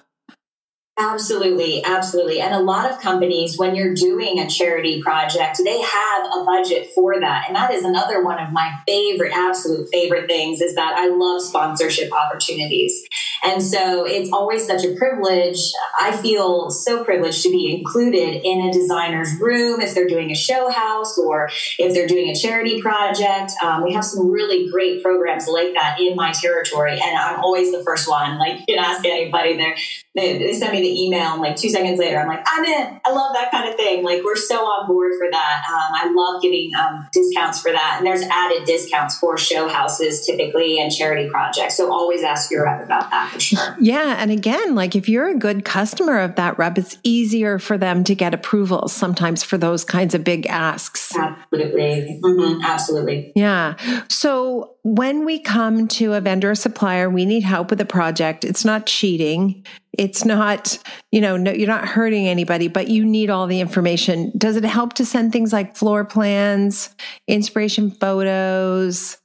Absolutely, 1.02 1.82
absolutely. 1.86 2.42
And 2.42 2.54
a 2.54 2.60
lot 2.60 2.92
of 2.92 3.00
companies, 3.00 3.58
when 3.58 3.74
you're 3.74 3.94
doing 3.94 4.38
a 4.38 4.50
charity 4.50 5.02
project, 5.02 5.62
they 5.64 5.80
have 5.82 6.26
a 6.26 6.44
budget 6.44 6.90
for 6.94 7.18
that. 7.22 7.46
And 7.48 7.56
that 7.56 7.72
is 7.72 7.86
another 7.86 8.22
one 8.22 8.38
of 8.38 8.52
my 8.52 8.70
favorite, 8.86 9.32
absolute 9.34 9.88
favorite 9.94 10.28
things 10.28 10.60
is 10.60 10.76
that 10.76 10.96
I 10.98 11.08
love 11.08 11.42
sponsorship 11.42 12.12
opportunities. 12.12 13.08
And 13.46 13.64
so 13.64 14.06
it's 14.06 14.30
always 14.34 14.68
such 14.68 14.84
a 14.84 14.94
privilege. 14.96 15.72
I 16.02 16.18
feel 16.18 16.70
so 16.70 17.06
privileged 17.06 17.44
to 17.44 17.50
be 17.50 17.74
included 17.74 18.42
in 18.44 18.68
a 18.68 18.74
designer's 18.74 19.40
room 19.40 19.80
if 19.80 19.96
they're 19.96 20.08
doing 20.08 20.32
a 20.32 20.36
show 20.36 20.70
house 20.70 21.18
or 21.18 21.50
if 21.78 21.94
they're 21.94 22.08
doing 22.08 22.30
a 22.30 22.36
charity 22.36 22.82
project. 22.82 23.54
Um, 23.64 23.86
we 23.86 23.94
have 23.94 24.04
some 24.04 24.30
really 24.30 24.70
great 24.70 25.02
programs 25.02 25.48
like 25.48 25.74
that 25.76 25.98
in 26.02 26.18
my 26.18 26.34
territory. 26.34 27.00
And 27.02 27.18
I'm 27.18 27.40
always 27.40 27.72
the 27.72 27.84
first 27.86 28.10
one. 28.10 28.38
Like, 28.38 28.60
you 28.68 28.76
can 28.76 28.84
ask 28.84 29.06
anybody 29.06 29.56
there. 29.56 29.78
They, 30.16 30.52
send 30.54 30.74
me 30.74 30.82
the 30.82 30.89
email, 30.90 31.34
and 31.34 31.42
like 31.42 31.56
two 31.56 31.70
seconds 31.70 32.00
later, 32.00 32.20
I'm 32.20 32.28
like, 32.28 32.44
I'm 32.48 32.64
in. 32.66 33.02
I 33.06 33.12
love 33.12 33.34
that 33.34 33.52
kind 33.52 33.70
of 33.70 33.76
thing. 33.76 34.04
Like, 34.04 34.24
we're 34.24 34.36
so 34.36 34.58
on 34.66 34.88
board 34.88 35.14
for 35.18 35.30
that. 35.32 35.66
Um, 35.70 35.94
I 35.94 36.12
love 36.14 36.42
giving 36.42 36.72
um, 36.76 37.08
discounts 37.14 37.62
for 37.62 37.72
that. 37.72 37.96
And 37.98 38.06
there's 38.08 38.22
added 38.24 38.66
discounts 38.66 39.18
for 39.20 39.38
show 39.38 39.68
houses 39.68 40.26
typically 40.26 40.80
and 40.80 40.92
charity 40.92 41.30
projects. 41.30 41.78
So 41.78 41.92
always 41.92 42.24
ask 42.24 42.52
your 42.52 42.66
rep 42.66 42.84
about 42.84 43.10
that 43.12 43.32
for 43.32 43.40
sure. 43.40 43.78
Yeah. 43.80 44.16
And 44.20 44.32
again, 44.32 44.76
like 44.76 44.96
if 44.96 45.08
you're 45.10 45.28
a 45.28 45.38
good 45.38 45.66
customer 45.66 46.20
of 46.20 46.36
that 46.36 46.58
rep, 46.58 46.78
it's 46.78 46.98
easier 47.04 47.60
for 47.60 47.78
them 47.78 48.04
to 48.04 48.16
get 48.16 48.34
approvals 48.34 48.94
sometimes 48.94 49.44
for 49.44 49.58
those 49.58 49.84
kinds 49.84 50.14
of 50.14 50.24
big 50.24 50.46
asks. 50.48 51.16
Absolutely. 51.16 52.20
Mm-hmm. 52.24 52.62
Absolutely. 52.64 53.32
Yeah. 53.36 53.76
So 54.10 54.76
when 54.84 55.26
we 55.26 55.40
come 55.40 55.88
to 55.90 56.14
a 56.14 56.22
vendor 56.22 56.52
or 56.52 56.56
supplier, 56.56 57.10
we 57.10 57.26
need 57.26 57.44
help 57.44 57.70
with 57.70 57.82
a 57.82 57.86
project. 57.86 58.46
It's 58.46 58.66
not 58.66 58.86
cheating. 58.86 59.66
It's 60.00 60.24
not, 60.24 60.80
you 61.12 61.20
know, 61.20 61.36
no, 61.36 61.52
you're 61.52 61.68
not 61.68 61.86
hurting 61.86 62.26
anybody, 62.26 62.70
but 62.70 62.88
you 62.88 63.04
need 63.04 63.30
all 63.30 63.48
the 63.48 63.60
information. 63.60 64.32
Does 64.38 64.56
it 64.56 64.64
help 64.64 64.94
to 64.94 65.06
send 65.06 65.34
things 65.34 65.52
like 65.52 65.76
floor 65.76 66.06
plans, 66.06 66.96
inspiration 67.28 67.92
photos? 67.92 69.18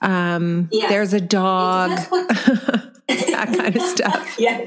Um, 0.00 0.70
yes. 0.72 0.88
There's 0.88 1.12
a 1.12 1.20
dog. 1.20 1.98
that 3.30 3.54
kind 3.56 3.76
of 3.76 3.82
stuff. 3.82 4.34
yes. 4.38 4.66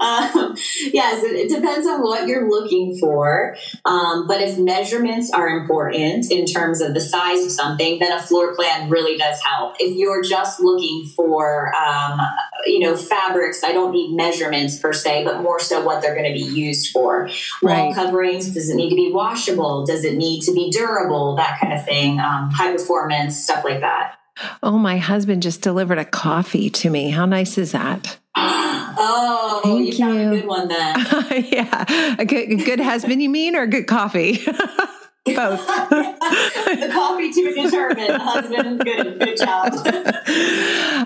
Um, 0.00 0.56
yes, 0.92 1.22
it, 1.22 1.34
it, 1.34 1.48
depends 1.48 1.86
on 1.86 2.02
what 2.02 2.26
you're 2.26 2.48
looking 2.48 2.96
for. 2.98 3.56
Um, 3.84 4.26
but 4.26 4.40
if 4.40 4.58
measurements 4.58 5.30
are 5.30 5.48
important 5.48 6.30
in 6.30 6.46
terms 6.46 6.80
of 6.80 6.94
the 6.94 7.00
size 7.00 7.44
of 7.44 7.50
something, 7.50 7.98
then 7.98 8.12
a 8.12 8.20
floor 8.20 8.54
plan 8.54 8.90
really 8.90 9.16
does 9.16 9.40
help. 9.42 9.76
If 9.78 9.96
you're 9.96 10.22
just 10.22 10.60
looking 10.60 11.06
for, 11.14 11.74
um, 11.74 12.20
you 12.66 12.80
know, 12.80 12.96
fabrics, 12.96 13.62
I 13.64 13.72
don't 13.72 13.92
need 13.92 14.14
measurements 14.14 14.78
per 14.78 14.92
se, 14.92 15.24
but 15.24 15.42
more 15.42 15.60
so 15.60 15.84
what 15.84 16.02
they're 16.02 16.14
going 16.14 16.32
to 16.32 16.38
be 16.38 16.46
used 16.46 16.90
for. 16.90 17.28
Wall 17.62 17.86
right. 17.86 17.94
coverings, 17.94 18.50
does 18.50 18.68
it 18.68 18.76
need 18.76 18.90
to 18.90 18.96
be 18.96 19.10
washable? 19.12 19.84
Does 19.86 20.04
it 20.04 20.16
need 20.16 20.42
to 20.42 20.52
be 20.52 20.70
durable? 20.70 21.36
That 21.36 21.58
kind 21.60 21.72
of 21.72 21.84
thing. 21.84 22.20
Um, 22.20 22.50
high 22.50 22.72
performance, 22.72 23.36
stuff 23.36 23.64
like 23.64 23.80
that. 23.80 24.16
Oh, 24.62 24.78
my 24.78 24.98
husband 24.98 25.42
just 25.42 25.62
delivered 25.62 25.98
a 25.98 26.04
coffee 26.04 26.68
to 26.70 26.90
me. 26.90 27.10
How 27.10 27.26
nice 27.26 27.58
is 27.58 27.72
that? 27.72 28.18
Oh, 28.98 29.60
Thank 29.62 29.98
you, 29.98 30.06
you. 30.10 30.32
a 30.32 30.36
good 30.36 30.46
one 30.46 30.68
then. 30.68 30.96
yeah, 31.50 32.14
a 32.18 32.24
good, 32.24 32.64
good 32.64 32.80
husband, 32.80 33.22
you 33.22 33.28
mean, 33.28 33.54
or 33.54 33.66
good 33.66 33.86
coffee? 33.86 34.36
Both. 35.26 35.66
the 35.66 36.90
coffee 36.92 37.30
to 37.30 37.54
be 37.54 37.62
determined. 37.62 38.10
Husband, 38.22 38.80
good, 38.82 39.18
good 39.18 39.36
job. 39.36 39.74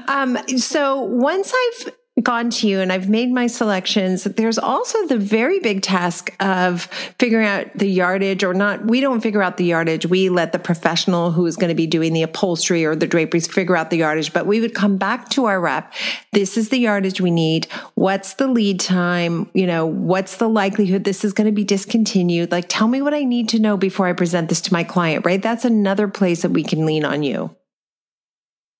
um, 0.08 0.38
so 0.58 1.00
once 1.00 1.52
I've 1.52 1.94
gone 2.20 2.50
to 2.50 2.68
you 2.68 2.80
and 2.80 2.92
I've 2.92 3.08
made 3.08 3.32
my 3.32 3.46
selections, 3.46 4.24
there's 4.24 4.58
also 4.58 5.06
the 5.06 5.18
very 5.18 5.58
big 5.60 5.82
task 5.82 6.34
of 6.40 6.84
figuring 7.18 7.46
out 7.46 7.72
the 7.74 7.88
yardage 7.88 8.44
or 8.44 8.54
not. 8.54 8.84
We 8.84 9.00
don't 9.00 9.20
figure 9.20 9.42
out 9.42 9.56
the 9.56 9.64
yardage. 9.64 10.06
We 10.06 10.28
let 10.28 10.52
the 10.52 10.58
professional 10.58 11.30
who 11.32 11.46
is 11.46 11.56
going 11.56 11.68
to 11.68 11.74
be 11.74 11.86
doing 11.86 12.12
the 12.12 12.22
upholstery 12.22 12.84
or 12.84 12.96
the 12.96 13.06
draperies 13.06 13.46
figure 13.46 13.76
out 13.76 13.90
the 13.90 13.98
yardage, 13.98 14.32
but 14.32 14.46
we 14.46 14.60
would 14.60 14.74
come 14.74 14.96
back 14.96 15.28
to 15.30 15.46
our 15.46 15.60
rep. 15.60 15.92
This 16.32 16.56
is 16.56 16.68
the 16.68 16.78
yardage 16.78 17.20
we 17.20 17.30
need. 17.30 17.66
What's 17.94 18.34
the 18.34 18.46
lead 18.46 18.80
time? 18.80 19.48
You 19.54 19.66
know, 19.66 19.86
what's 19.86 20.36
the 20.36 20.48
likelihood 20.48 21.04
this 21.04 21.24
is 21.24 21.32
going 21.32 21.46
to 21.46 21.52
be 21.52 21.64
discontinued? 21.64 22.50
Like, 22.50 22.66
tell 22.68 22.88
me 22.88 23.02
what 23.02 23.14
I 23.14 23.24
need 23.24 23.48
to 23.50 23.58
know 23.58 23.76
before 23.76 24.06
I 24.06 24.12
present 24.12 24.48
this 24.48 24.60
to 24.62 24.72
my 24.72 24.84
client, 24.84 25.24
right? 25.24 25.42
That's 25.42 25.64
another 25.64 26.08
place 26.08 26.42
that 26.42 26.50
we 26.50 26.64
can 26.64 26.86
lean 26.86 27.04
on 27.04 27.22
you. 27.22 27.54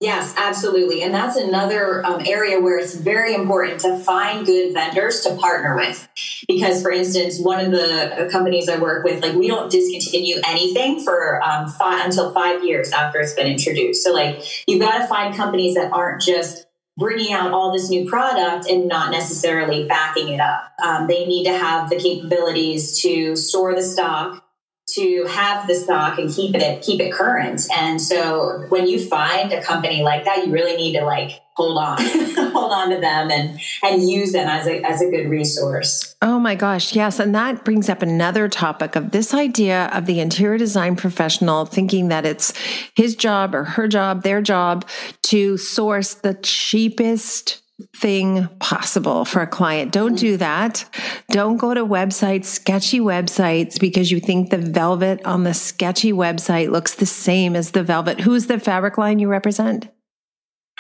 Yes, 0.01 0.35
absolutely. 0.39 1.03
And 1.03 1.13
that's 1.13 1.37
another 1.37 2.05
um, 2.07 2.23
area 2.25 2.59
where 2.59 2.79
it's 2.79 2.95
very 2.95 3.35
important 3.35 3.81
to 3.81 3.99
find 3.99 4.47
good 4.47 4.73
vendors 4.73 5.21
to 5.23 5.37
partner 5.37 5.77
with. 5.77 6.09
Because, 6.49 6.81
for 6.81 6.91
instance, 6.91 7.39
one 7.39 7.63
of 7.63 7.71
the 7.71 8.27
uh, 8.27 8.31
companies 8.31 8.71
I 8.71 8.79
work 8.79 9.05
with, 9.05 9.23
like, 9.23 9.35
we 9.35 9.47
don't 9.47 9.71
discontinue 9.71 10.41
anything 10.47 11.05
for 11.05 11.43
um, 11.43 11.69
five, 11.69 12.07
until 12.07 12.33
five 12.33 12.65
years 12.65 12.93
after 12.93 13.21
it's 13.21 13.35
been 13.35 13.47
introduced. 13.47 14.03
So, 14.03 14.15
like, 14.15 14.43
you've 14.67 14.81
got 14.81 15.01
to 15.01 15.07
find 15.07 15.37
companies 15.37 15.75
that 15.75 15.93
aren't 15.93 16.23
just 16.23 16.67
bringing 16.97 17.35
out 17.35 17.53
all 17.53 17.71
this 17.71 17.91
new 17.91 18.09
product 18.09 18.71
and 18.71 18.89
not 18.89 19.11
necessarily 19.11 19.87
backing 19.87 20.29
it 20.29 20.41
up. 20.41 20.73
Um, 20.83 21.09
they 21.09 21.27
need 21.27 21.45
to 21.45 21.53
have 21.53 21.91
the 21.91 21.97
capabilities 21.97 23.03
to 23.03 23.37
store 23.37 23.75
the 23.75 23.83
stock 23.83 24.47
to 24.95 25.25
have 25.29 25.67
the 25.67 25.75
stock 25.75 26.19
and 26.19 26.33
keep 26.33 26.55
it 26.55 26.83
keep 26.83 27.01
it 27.01 27.13
current. 27.13 27.63
And 27.77 28.01
so 28.01 28.67
when 28.69 28.87
you 28.87 29.05
find 29.05 29.53
a 29.53 29.63
company 29.63 30.03
like 30.03 30.25
that, 30.25 30.47
you 30.47 30.53
really 30.53 30.77
need 30.77 30.99
to 30.99 31.05
like 31.05 31.41
hold 31.55 31.79
on, 31.79 31.99
hold 32.53 32.73
on 32.73 32.91
to 32.91 33.01
them 33.01 33.31
and 33.31 33.61
and 33.83 34.09
use 34.09 34.33
them 34.33 34.49
as 34.49 34.67
a 34.67 34.83
as 34.83 35.03
a 35.03 35.11
good 35.11 35.29
resource. 35.29 36.17
Oh 36.23 36.39
my 36.39 36.55
gosh, 36.55 36.95
yes, 36.95 37.19
and 37.19 37.35
that 37.35 37.65
brings 37.65 37.89
up 37.89 38.03
another 38.03 38.49
topic 38.49 38.97
of 38.97 39.11
this 39.11 39.35
idea 39.35 39.87
of 39.93 40.07
the 40.07 40.21
interior 40.21 40.59
design 40.59 40.97
professional 40.97 41.65
thinking 41.67 42.09
that 42.09 42.25
it's 42.25 42.53
his 42.97 43.15
job 43.15 43.55
or 43.55 43.65
her 43.65 43.89
job, 43.89 44.23
their 44.23 44.43
job 44.43 44.87
to 45.25 45.57
source 45.57 46.15
the 46.15 46.35
cheapest 46.35 47.63
thing 47.97 48.49
possible 48.59 49.25
for 49.25 49.43
a 49.43 49.47
client. 49.47 49.93
Don't 49.93 50.19
do 50.19 50.37
that. 50.37 50.85
Don't 51.31 51.57
go 51.57 51.75
to 51.75 51.85
websites, 51.85 52.47
sketchy 52.47 53.01
websites, 53.01 53.79
because 53.79 54.11
you 54.11 54.21
think 54.21 54.51
the 54.51 54.59
velvet 54.59 55.25
on 55.25 55.45
the 55.45 55.55
sketchy 55.55 56.13
website 56.13 56.71
looks 56.71 56.95
the 56.95 57.07
same 57.07 57.57
as 57.57 57.73
the 57.73 57.83
velvet. 57.83 58.21
Who's 58.21 58.47
the 58.47 58.59
fabric 58.59 58.99
line 58.99 59.19
you 59.19 59.29
represent? 59.29 59.89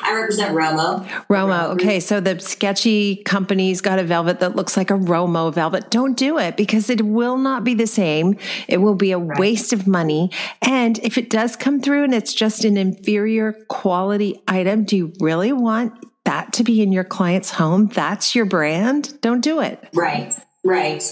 I 0.03 0.15
represent 0.15 0.57
Romo. 0.57 1.07
Romo. 1.29 1.75
Okay. 1.75 2.01
So 2.01 2.21
the 2.21 2.39
sketchy 2.41 3.17
company's 3.17 3.81
got 3.81 3.99
a 3.99 4.05
velvet 4.05 4.41
that 4.41 4.57
looks 4.57 4.77
like 4.77 4.91
a 4.91 4.95
Romo 4.95 5.53
velvet. 5.53 5.91
Don't 5.91 6.17
do 6.17 6.39
it 6.39 6.57
because 6.57 6.89
it 6.89 7.05
will 7.05 7.37
not 7.37 7.65
be 7.65 7.75
the 7.75 7.87
same. 7.87 8.39
It 8.67 8.79
will 8.79 8.95
be 8.95 9.13
a 9.13 9.19
right. 9.19 9.39
waste 9.39 9.73
of 9.73 9.87
money. 9.87 10.31
And 10.63 10.99
if 11.01 11.19
it 11.19 11.29
does 11.29 11.55
come 11.55 11.81
through 11.81 12.05
and 12.05 12.15
it's 12.15 12.33
just 12.33 12.65
an 12.65 12.77
inferior 12.77 13.53
quality 13.69 14.43
item, 14.49 14.85
do 14.85 14.97
you 14.97 15.13
really 15.21 15.53
want 15.53 15.93
that 16.31 16.53
to 16.53 16.63
be 16.63 16.81
in 16.81 16.93
your 16.93 17.03
client's 17.03 17.51
home, 17.51 17.89
that's 17.89 18.37
your 18.37 18.45
brand, 18.45 19.21
don't 19.21 19.41
do 19.41 19.61
it. 19.61 19.85
Right. 19.93 20.33
Right. 20.63 21.03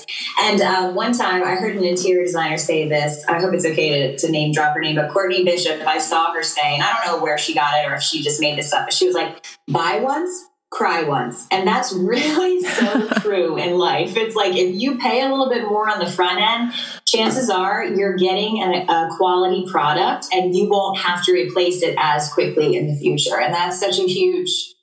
And 0.42 0.60
uh, 0.60 0.92
one 0.92 1.12
time 1.12 1.42
I 1.42 1.56
heard 1.56 1.74
an 1.74 1.82
interior 1.82 2.24
designer 2.24 2.58
say 2.58 2.88
this. 2.88 3.24
I 3.26 3.40
hope 3.40 3.52
it's 3.54 3.64
okay 3.64 4.12
to, 4.12 4.18
to 4.18 4.30
name 4.30 4.52
drop 4.52 4.74
her 4.74 4.80
name, 4.80 4.94
but 4.94 5.10
Courtney 5.10 5.42
Bishop, 5.42 5.80
I 5.86 5.98
saw 5.98 6.32
her 6.34 6.42
saying, 6.42 6.82
I 6.82 6.92
don't 6.92 7.06
know 7.06 7.22
where 7.22 7.38
she 7.38 7.54
got 7.54 7.82
it 7.82 7.88
or 7.88 7.94
if 7.94 8.02
she 8.02 8.22
just 8.22 8.40
made 8.40 8.58
this 8.58 8.72
up, 8.72 8.86
but 8.86 8.92
she 8.92 9.06
was 9.06 9.14
like, 9.16 9.44
buy 9.66 10.00
once, 10.00 10.30
cry 10.70 11.02
once. 11.02 11.48
And 11.50 11.66
that's 11.66 11.92
really 11.92 12.60
so 12.60 13.08
true 13.20 13.56
in 13.56 13.76
life. 13.76 14.16
It's 14.16 14.36
like 14.36 14.54
if 14.54 14.80
you 14.80 14.98
pay 14.98 15.22
a 15.22 15.30
little 15.30 15.48
bit 15.48 15.64
more 15.64 15.90
on 15.90 15.98
the 15.98 16.10
front 16.10 16.40
end, 16.40 16.74
chances 17.06 17.50
are 17.50 17.84
you're 17.84 18.16
getting 18.16 18.58
a, 18.62 18.84
a, 18.86 19.08
quality 19.16 19.66
product 19.66 20.26
and 20.32 20.54
you 20.54 20.68
won't 20.68 20.98
have 20.98 21.24
to 21.24 21.32
replace 21.32 21.82
it 21.82 21.96
as 21.98 22.32
quickly 22.32 22.76
in 22.76 22.86
the 22.86 22.94
future. 22.94 23.40
And 23.40 23.52
that's 23.52 23.80
such 23.80 23.98
a 23.98 24.06
huge 24.06 24.74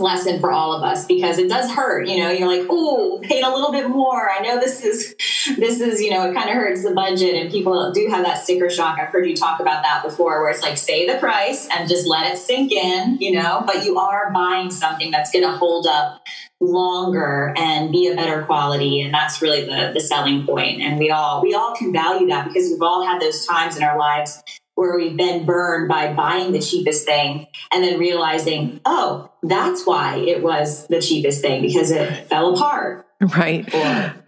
lesson 0.00 0.40
for 0.40 0.52
all 0.52 0.72
of 0.72 0.82
us 0.82 1.06
because 1.06 1.38
it 1.38 1.48
does 1.48 1.70
hurt 1.70 2.06
you 2.06 2.18
know 2.18 2.30
you're 2.30 2.48
like 2.48 2.66
oh 2.70 3.20
paid 3.22 3.42
a 3.42 3.50
little 3.52 3.72
bit 3.72 3.88
more 3.88 4.30
i 4.30 4.40
know 4.40 4.58
this 4.58 4.84
is 4.84 5.14
this 5.56 5.80
is 5.80 6.00
you 6.00 6.10
know 6.10 6.28
it 6.30 6.34
kind 6.34 6.48
of 6.48 6.54
hurts 6.54 6.82
the 6.82 6.92
budget 6.92 7.34
and 7.34 7.50
people 7.50 7.92
do 7.92 8.06
have 8.10 8.24
that 8.24 8.42
sticker 8.42 8.70
shock 8.70 8.98
i've 8.98 9.08
heard 9.08 9.26
you 9.26 9.34
talk 9.34 9.60
about 9.60 9.82
that 9.82 10.02
before 10.02 10.42
where 10.42 10.50
it's 10.50 10.62
like 10.62 10.76
say 10.76 11.06
the 11.06 11.18
price 11.18 11.68
and 11.76 11.88
just 11.88 12.06
let 12.06 12.32
it 12.32 12.38
sink 12.38 12.72
in 12.72 13.18
you 13.20 13.32
know 13.32 13.62
but 13.66 13.84
you 13.84 13.98
are 13.98 14.30
buying 14.32 14.70
something 14.70 15.10
that's 15.10 15.30
going 15.30 15.44
to 15.44 15.52
hold 15.52 15.86
up 15.86 16.22
longer 16.60 17.54
and 17.56 17.92
be 17.92 18.08
a 18.08 18.16
better 18.16 18.42
quality 18.42 19.00
and 19.00 19.14
that's 19.14 19.40
really 19.40 19.64
the 19.64 19.92
the 19.94 20.00
selling 20.00 20.44
point. 20.44 20.80
and 20.80 20.98
we 20.98 21.10
all 21.10 21.40
we 21.40 21.54
all 21.54 21.74
can 21.76 21.92
value 21.92 22.26
that 22.26 22.48
because 22.48 22.68
we've 22.70 22.82
all 22.82 23.06
had 23.06 23.20
those 23.20 23.46
times 23.46 23.76
in 23.76 23.82
our 23.82 23.96
lives 23.96 24.42
where 24.78 24.96
we've 24.96 25.16
been 25.16 25.44
burned 25.44 25.88
by 25.88 26.12
buying 26.12 26.52
the 26.52 26.60
cheapest 26.60 27.04
thing 27.04 27.48
and 27.72 27.82
then 27.82 27.98
realizing, 27.98 28.80
oh, 28.84 29.28
that's 29.42 29.84
why 29.84 30.18
it 30.18 30.40
was 30.40 30.86
the 30.86 31.00
cheapest 31.00 31.40
thing 31.40 31.62
because 31.62 31.90
it 31.90 32.26
fell 32.28 32.54
apart 32.54 33.07
Right. 33.36 33.68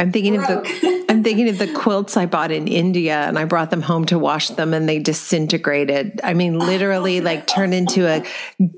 I'm 0.00 0.10
thinking 0.10 0.34
broke. 0.34 0.50
of 0.50 0.64
the 0.64 1.06
I'm 1.08 1.22
thinking 1.22 1.48
of 1.48 1.58
the 1.58 1.72
quilts 1.72 2.16
I 2.16 2.26
bought 2.26 2.50
in 2.50 2.66
India 2.66 3.20
and 3.20 3.38
I 3.38 3.44
brought 3.44 3.70
them 3.70 3.82
home 3.82 4.04
to 4.06 4.18
wash 4.18 4.48
them 4.48 4.74
and 4.74 4.88
they 4.88 4.98
disintegrated. 4.98 6.20
I 6.24 6.34
mean 6.34 6.58
literally 6.58 7.20
like 7.20 7.46
turned 7.46 7.72
into 7.72 8.08
a 8.08 8.24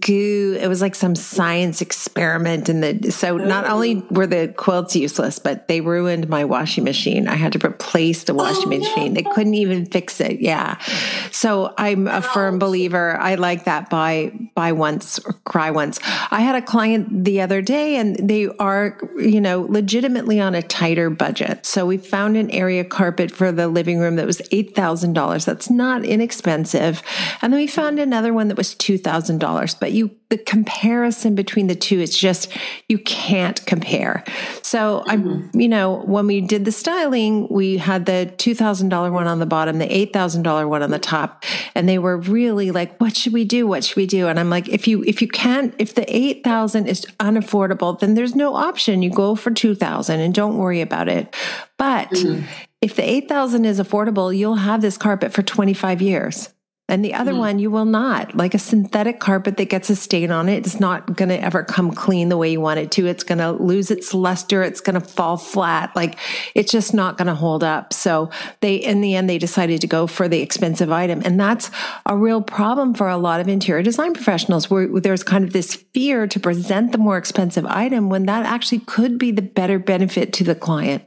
goo. 0.00 0.58
It 0.60 0.68
was 0.68 0.82
like 0.82 0.94
some 0.94 1.14
science 1.14 1.80
experiment 1.80 2.68
and 2.68 2.82
the 2.82 3.10
so 3.10 3.38
not 3.38 3.66
only 3.66 4.02
were 4.10 4.26
the 4.26 4.52
quilts 4.54 4.94
useless, 4.94 5.38
but 5.38 5.68
they 5.68 5.80
ruined 5.80 6.28
my 6.28 6.44
washing 6.44 6.84
machine. 6.84 7.26
I 7.26 7.36
had 7.36 7.52
to 7.54 7.66
replace 7.66 8.24
the 8.24 8.34
washing 8.34 8.66
oh, 8.66 8.78
machine. 8.78 9.14
No. 9.14 9.22
They 9.22 9.30
couldn't 9.34 9.54
even 9.54 9.86
fix 9.86 10.20
it. 10.20 10.40
Yeah. 10.40 10.78
So 11.30 11.72
I'm 11.78 12.06
a 12.06 12.20
firm 12.20 12.58
believer. 12.58 13.16
I 13.18 13.36
like 13.36 13.64
that 13.64 13.88
buy 13.88 14.32
buy 14.54 14.72
once 14.72 15.18
or 15.20 15.32
cry 15.44 15.70
once. 15.70 16.00
I 16.30 16.40
had 16.40 16.54
a 16.54 16.62
client 16.62 17.24
the 17.24 17.40
other 17.40 17.62
day 17.62 17.96
and 17.96 18.16
they 18.16 18.48
are, 18.58 18.98
you 19.16 19.40
know, 19.40 19.62
legit 19.62 20.01
legitimately 20.02 20.40
on 20.40 20.54
a 20.56 20.62
tighter 20.62 21.08
budget. 21.10 21.64
So 21.64 21.86
we 21.86 21.96
found 21.96 22.36
an 22.36 22.50
area 22.50 22.84
carpet 22.84 23.30
for 23.30 23.52
the 23.52 23.68
living 23.68 24.00
room 24.00 24.16
that 24.16 24.26
was 24.26 24.38
$8,000. 24.38 25.44
That's 25.44 25.70
not 25.70 26.04
inexpensive. 26.04 27.02
And 27.40 27.52
then 27.52 27.60
we 27.60 27.68
found 27.68 28.00
another 28.00 28.34
one 28.34 28.48
that 28.48 28.56
was 28.56 28.74
$2,000. 28.74 29.78
But 29.78 29.92
you, 29.92 30.10
the 30.32 30.38
comparison 30.38 31.34
between 31.34 31.68
the 31.68 31.74
two, 31.74 32.00
it's 32.00 32.18
just, 32.18 32.50
you 32.88 32.98
can't 32.98 33.64
compare. 33.66 34.24
So 34.62 35.04
mm-hmm. 35.06 35.48
I, 35.56 35.60
you 35.60 35.68
know, 35.68 36.02
when 36.02 36.26
we 36.26 36.40
did 36.40 36.64
the 36.64 36.72
styling, 36.72 37.46
we 37.48 37.76
had 37.76 38.06
the 38.06 38.32
$2,000 38.38 39.12
one 39.12 39.26
on 39.26 39.38
the 39.38 39.46
bottom, 39.46 39.78
the 39.78 39.86
$8,000 39.86 40.68
one 40.68 40.82
on 40.82 40.90
the 40.90 40.98
top. 40.98 41.44
And 41.74 41.88
they 41.88 41.98
were 41.98 42.16
really 42.16 42.70
like, 42.70 43.00
what 43.00 43.16
should 43.16 43.32
we 43.32 43.44
do? 43.44 43.66
What 43.66 43.84
should 43.84 43.96
we 43.96 44.06
do? 44.06 44.26
And 44.26 44.40
I'm 44.40 44.50
like, 44.50 44.68
if 44.68 44.88
you, 44.88 45.04
if 45.04 45.22
you 45.22 45.28
can't, 45.28 45.74
if 45.78 45.94
the 45.94 46.04
8,000 46.08 46.86
is 46.86 47.06
unaffordable, 47.20 47.98
then 47.98 48.14
there's 48.14 48.34
no 48.34 48.54
option. 48.54 49.02
You 49.02 49.10
go 49.10 49.34
for 49.34 49.50
2,000 49.50 49.92
8000 49.92 50.20
and 50.20 50.34
don't 50.34 50.58
worry 50.58 50.80
about 50.80 51.08
it. 51.08 51.34
But 51.78 52.10
mm-hmm. 52.10 52.44
if 52.80 52.96
the 52.96 53.08
8000 53.08 53.64
is 53.64 53.80
affordable, 53.80 54.36
you'll 54.36 54.56
have 54.56 54.80
this 54.80 54.96
carpet 54.96 55.32
for 55.32 55.42
25 55.42 56.02
years. 56.02 56.51
And 56.88 57.04
the 57.04 57.14
other 57.14 57.30
mm-hmm. 57.30 57.40
one, 57.40 57.58
you 57.58 57.70
will 57.70 57.84
not. 57.84 58.36
Like 58.36 58.54
a 58.54 58.58
synthetic 58.58 59.20
carpet 59.20 59.56
that 59.56 59.70
gets 59.70 59.88
a 59.88 59.96
stain 59.96 60.30
on 60.30 60.48
it, 60.48 60.66
it's 60.66 60.80
not 60.80 61.16
going 61.16 61.28
to 61.28 61.40
ever 61.40 61.62
come 61.62 61.92
clean 61.92 62.28
the 62.28 62.36
way 62.36 62.50
you 62.52 62.60
want 62.60 62.80
it 62.80 62.90
to. 62.92 63.06
It's 63.06 63.24
going 63.24 63.38
to 63.38 63.52
lose 63.52 63.90
its 63.90 64.12
luster. 64.12 64.62
It's 64.62 64.80
going 64.80 65.00
to 65.00 65.06
fall 65.06 65.36
flat. 65.36 65.94
Like 65.96 66.18
it's 66.54 66.72
just 66.72 66.92
not 66.92 67.16
going 67.16 67.28
to 67.28 67.34
hold 67.34 67.64
up. 67.64 67.92
So 67.92 68.30
they, 68.60 68.74
in 68.74 69.00
the 69.00 69.14
end, 69.14 69.30
they 69.30 69.38
decided 69.38 69.80
to 69.80 69.86
go 69.86 70.06
for 70.06 70.28
the 70.28 70.40
expensive 70.40 70.90
item. 70.90 71.22
And 71.24 71.40
that's 71.40 71.70
a 72.04 72.16
real 72.16 72.42
problem 72.42 72.94
for 72.94 73.08
a 73.08 73.16
lot 73.16 73.40
of 73.40 73.48
interior 73.48 73.82
design 73.82 74.12
professionals 74.12 74.68
where 74.68 74.88
there's 75.00 75.22
kind 75.22 75.44
of 75.44 75.52
this 75.52 75.76
fear 75.94 76.26
to 76.26 76.40
present 76.40 76.92
the 76.92 76.98
more 76.98 77.16
expensive 77.16 77.64
item 77.66 78.10
when 78.10 78.26
that 78.26 78.44
actually 78.44 78.80
could 78.80 79.18
be 79.18 79.30
the 79.30 79.40
better 79.40 79.78
benefit 79.78 80.32
to 80.34 80.44
the 80.44 80.54
client. 80.54 81.04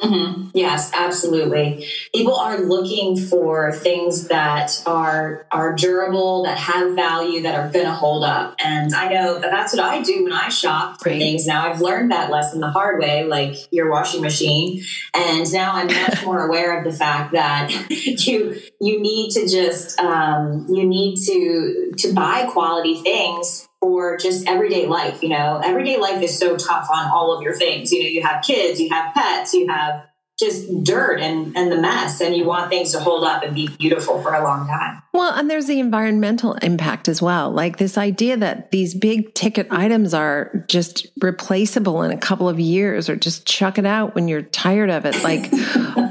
Mm-hmm. 0.00 0.50
Yes, 0.52 0.92
absolutely. 0.92 1.88
People 2.14 2.36
are 2.36 2.58
looking 2.58 3.16
for 3.16 3.72
things 3.72 4.28
that 4.28 4.82
are 4.84 5.46
are 5.50 5.74
durable, 5.74 6.42
that 6.44 6.58
have 6.58 6.94
value, 6.94 7.40
that 7.42 7.54
are 7.54 7.70
going 7.70 7.86
to 7.86 7.92
hold 7.92 8.22
up. 8.22 8.56
And 8.58 8.94
I 8.94 9.08
know 9.08 9.38
that 9.38 9.50
that's 9.50 9.74
what 9.74 9.82
I 9.82 10.02
do 10.02 10.24
when 10.24 10.34
I 10.34 10.50
shop 10.50 11.00
for 11.00 11.08
things. 11.08 11.46
Now 11.46 11.70
I've 11.70 11.80
learned 11.80 12.10
that 12.10 12.30
lesson 12.30 12.60
the 12.60 12.70
hard 12.70 13.00
way, 13.00 13.24
like 13.24 13.56
your 13.72 13.90
washing 13.90 14.20
machine, 14.20 14.84
and 15.14 15.50
now 15.50 15.72
I'm 15.76 15.86
much 15.86 16.22
more 16.26 16.46
aware 16.46 16.78
of 16.78 16.84
the 16.84 16.96
fact 16.96 17.32
that 17.32 17.70
you 17.90 18.60
you 18.78 19.00
need 19.00 19.30
to 19.30 19.48
just 19.48 19.98
um, 19.98 20.66
you 20.68 20.86
need 20.86 21.16
to 21.24 21.92
to 21.96 22.12
buy 22.12 22.44
quality 22.50 23.00
things 23.00 23.65
for 23.80 24.16
just 24.16 24.46
everyday 24.46 24.86
life. 24.86 25.22
You 25.22 25.30
know, 25.30 25.60
everyday 25.64 25.98
life 25.98 26.22
is 26.22 26.38
so 26.38 26.56
tough 26.56 26.88
on 26.92 27.10
all 27.10 27.36
of 27.36 27.42
your 27.42 27.54
things. 27.54 27.92
You 27.92 28.02
know, 28.02 28.08
you 28.08 28.22
have 28.22 28.42
kids, 28.42 28.80
you 28.80 28.88
have 28.90 29.14
pets, 29.14 29.54
you 29.54 29.68
have 29.68 30.05
just 30.38 30.84
dirt 30.84 31.18
and, 31.18 31.56
and 31.56 31.72
the 31.72 31.80
mess 31.80 32.20
and 32.20 32.36
you 32.36 32.44
want 32.44 32.68
things 32.70 32.92
to 32.92 33.00
hold 33.00 33.24
up 33.24 33.42
and 33.42 33.54
be 33.54 33.68
beautiful 33.78 34.20
for 34.20 34.34
a 34.34 34.42
long 34.42 34.66
time. 34.66 35.02
Well, 35.14 35.32
and 35.32 35.50
there's 35.50 35.66
the 35.66 35.80
environmental 35.80 36.52
impact 36.54 37.08
as 37.08 37.22
well. 37.22 37.50
Like 37.50 37.78
this 37.78 37.96
idea 37.96 38.36
that 38.36 38.70
these 38.70 38.94
big 38.94 39.32
ticket 39.32 39.66
items 39.70 40.12
are 40.12 40.62
just 40.68 41.06
replaceable 41.22 42.02
in 42.02 42.10
a 42.10 42.18
couple 42.18 42.50
of 42.50 42.60
years 42.60 43.08
or 43.08 43.16
just 43.16 43.46
chuck 43.46 43.78
it 43.78 43.86
out 43.86 44.14
when 44.14 44.28
you're 44.28 44.42
tired 44.42 44.90
of 44.90 45.06
it. 45.06 45.22
Like 45.22 45.48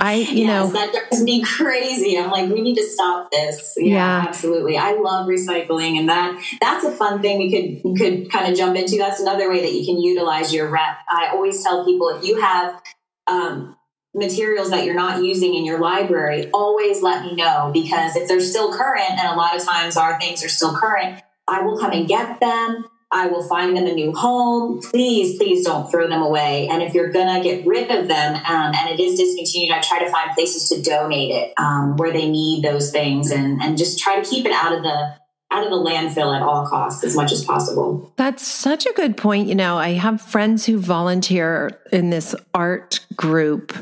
I, 0.01 0.25
you 0.31 0.45
yes, 0.45 0.47
know, 0.47 0.73
that 0.73 0.91
drives 0.91 1.23
me 1.23 1.43
crazy. 1.43 2.17
I'm 2.17 2.31
like, 2.31 2.49
we 2.49 2.61
need 2.61 2.75
to 2.77 2.83
stop 2.83 3.29
this. 3.29 3.75
Yeah, 3.77 3.93
yeah, 3.93 4.25
absolutely. 4.27 4.75
I 4.75 4.93
love 4.93 5.27
recycling 5.27 5.99
and 5.99 6.09
that 6.09 6.43
that's 6.59 6.83
a 6.83 6.91
fun 6.91 7.21
thing 7.21 7.37
we 7.37 7.51
could 7.83 7.99
could 7.99 8.31
kind 8.31 8.51
of 8.51 8.57
jump 8.57 8.75
into. 8.75 8.97
That's 8.97 9.19
another 9.19 9.51
way 9.51 9.61
that 9.61 9.71
you 9.71 9.85
can 9.85 10.01
utilize 10.01 10.51
your 10.51 10.67
rep. 10.71 10.97
I 11.07 11.27
always 11.31 11.61
tell 11.61 11.85
people 11.85 12.09
if 12.09 12.25
you 12.25 12.41
have 12.41 12.81
um, 13.27 13.75
materials 14.15 14.69
that 14.71 14.85
you're 14.85 14.95
not 14.95 15.23
using 15.23 15.53
in 15.53 15.65
your 15.65 15.79
library, 15.79 16.49
always 16.53 17.01
let 17.01 17.23
me 17.23 17.35
know 17.35 17.69
because 17.73 18.15
if 18.15 18.27
they're 18.27 18.39
still 18.39 18.73
current, 18.73 19.11
and 19.11 19.27
a 19.27 19.35
lot 19.35 19.55
of 19.55 19.63
times 19.63 19.97
our 19.97 20.19
things 20.19 20.43
are 20.43 20.49
still 20.49 20.75
current, 20.75 21.21
I 21.47 21.61
will 21.61 21.77
come 21.77 21.91
and 21.91 22.07
get 22.07 22.39
them. 22.39 22.85
I 23.11 23.27
will 23.27 23.43
find 23.47 23.77
them 23.77 23.85
a 23.85 23.93
new 23.93 24.13
home. 24.13 24.81
Please, 24.81 25.37
please 25.37 25.63
don't 25.63 25.89
throw 25.89 26.07
them 26.07 26.21
away. 26.21 26.67
And 26.67 26.81
if 26.81 26.93
you're 26.93 27.11
gonna 27.11 27.41
get 27.41 27.65
rid 27.65 27.91
of 27.91 28.07
them 28.07 28.35
um, 28.35 28.73
and 28.75 28.89
it 28.89 28.99
is 28.99 29.17
discontinued, 29.17 29.71
I 29.71 29.79
try 29.81 29.99
to 29.99 30.09
find 30.09 30.31
places 30.31 30.67
to 30.69 30.81
donate 30.81 31.31
it 31.31 31.53
um, 31.57 31.95
where 31.97 32.11
they 32.11 32.29
need 32.29 32.63
those 32.63 32.91
things 32.91 33.31
and 33.31 33.61
and 33.61 33.77
just 33.77 33.99
try 33.99 34.19
to 34.19 34.27
keep 34.27 34.45
it 34.45 34.51
out 34.51 34.73
of 34.73 34.81
the 34.81 35.15
out 35.51 35.63
of 35.63 35.69
the 35.69 35.77
landfill 35.77 36.35
at 36.35 36.41
all 36.41 36.67
costs 36.67 37.03
as 37.03 37.15
much 37.15 37.31
as 37.31 37.45
possible. 37.45 38.13
That's 38.17 38.45
such 38.45 38.85
a 38.85 38.93
good 38.93 39.15
point. 39.15 39.47
You 39.47 39.55
know, 39.55 39.77
I 39.77 39.91
have 39.91 40.19
friends 40.21 40.65
who 40.65 40.79
volunteer 40.79 41.79
in 41.91 42.09
this 42.09 42.35
art 42.53 43.04
group. 43.15 43.73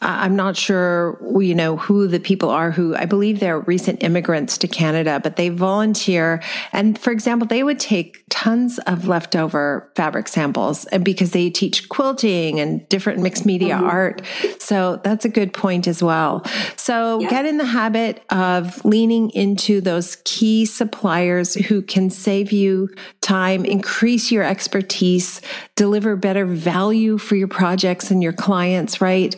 I'm 0.00 0.36
not 0.36 0.56
sure, 0.56 1.18
you 1.40 1.54
know, 1.54 1.76
who 1.76 2.06
the 2.06 2.20
people 2.20 2.50
are 2.50 2.70
who 2.70 2.94
I 2.94 3.06
believe 3.06 3.40
they're 3.40 3.60
recent 3.60 4.02
immigrants 4.02 4.58
to 4.58 4.68
Canada, 4.68 5.20
but 5.22 5.36
they 5.36 5.48
volunteer. 5.48 6.42
And 6.72 6.98
for 6.98 7.10
example, 7.10 7.46
they 7.46 7.62
would 7.62 7.80
take 7.80 8.24
tons 8.28 8.78
of 8.80 9.06
leftover 9.06 9.90
fabric 9.94 10.28
samples 10.28 10.84
and 10.86 11.04
because 11.04 11.30
they 11.30 11.50
teach 11.50 11.88
quilting 11.88 12.60
and 12.60 12.86
different 12.88 13.20
mixed 13.20 13.46
media 13.46 13.76
mm-hmm. 13.76 13.84
art. 13.84 14.22
So 14.58 15.00
that's 15.04 15.24
a 15.24 15.28
good 15.28 15.52
point 15.52 15.86
as 15.86 16.02
well. 16.02 16.44
So 16.76 17.20
yeah. 17.20 17.30
get 17.30 17.46
in 17.46 17.58
the 17.58 17.64
habit 17.64 18.24
of 18.30 18.84
leaning 18.84 19.30
into 19.30 19.80
those 19.80 20.16
key 20.24 20.66
suppliers 20.66 21.54
who 21.54 21.80
can 21.80 22.10
save 22.10 22.52
you 22.52 22.90
time, 23.20 23.64
increase 23.64 24.30
your 24.30 24.42
expertise, 24.42 25.40
deliver 25.76 26.16
better 26.16 26.44
value 26.44 27.18
for 27.18 27.36
your 27.36 27.48
projects 27.48 28.10
and 28.10 28.22
your 28.22 28.32
clients, 28.32 28.73
right? 29.00 29.34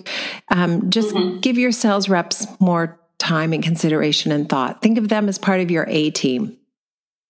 Um, 0.50 0.90
just 0.90 1.14
mm-hmm. 1.14 1.40
give 1.40 1.58
your 1.58 1.72
sales 1.72 2.08
reps 2.08 2.46
more 2.60 2.98
time 3.18 3.52
and 3.52 3.62
consideration 3.62 4.32
and 4.32 4.48
thought. 4.48 4.82
Think 4.82 4.98
of 4.98 5.08
them 5.08 5.28
as 5.28 5.38
part 5.38 5.60
of 5.60 5.70
your 5.70 5.86
A 5.88 6.10
team. 6.10 6.56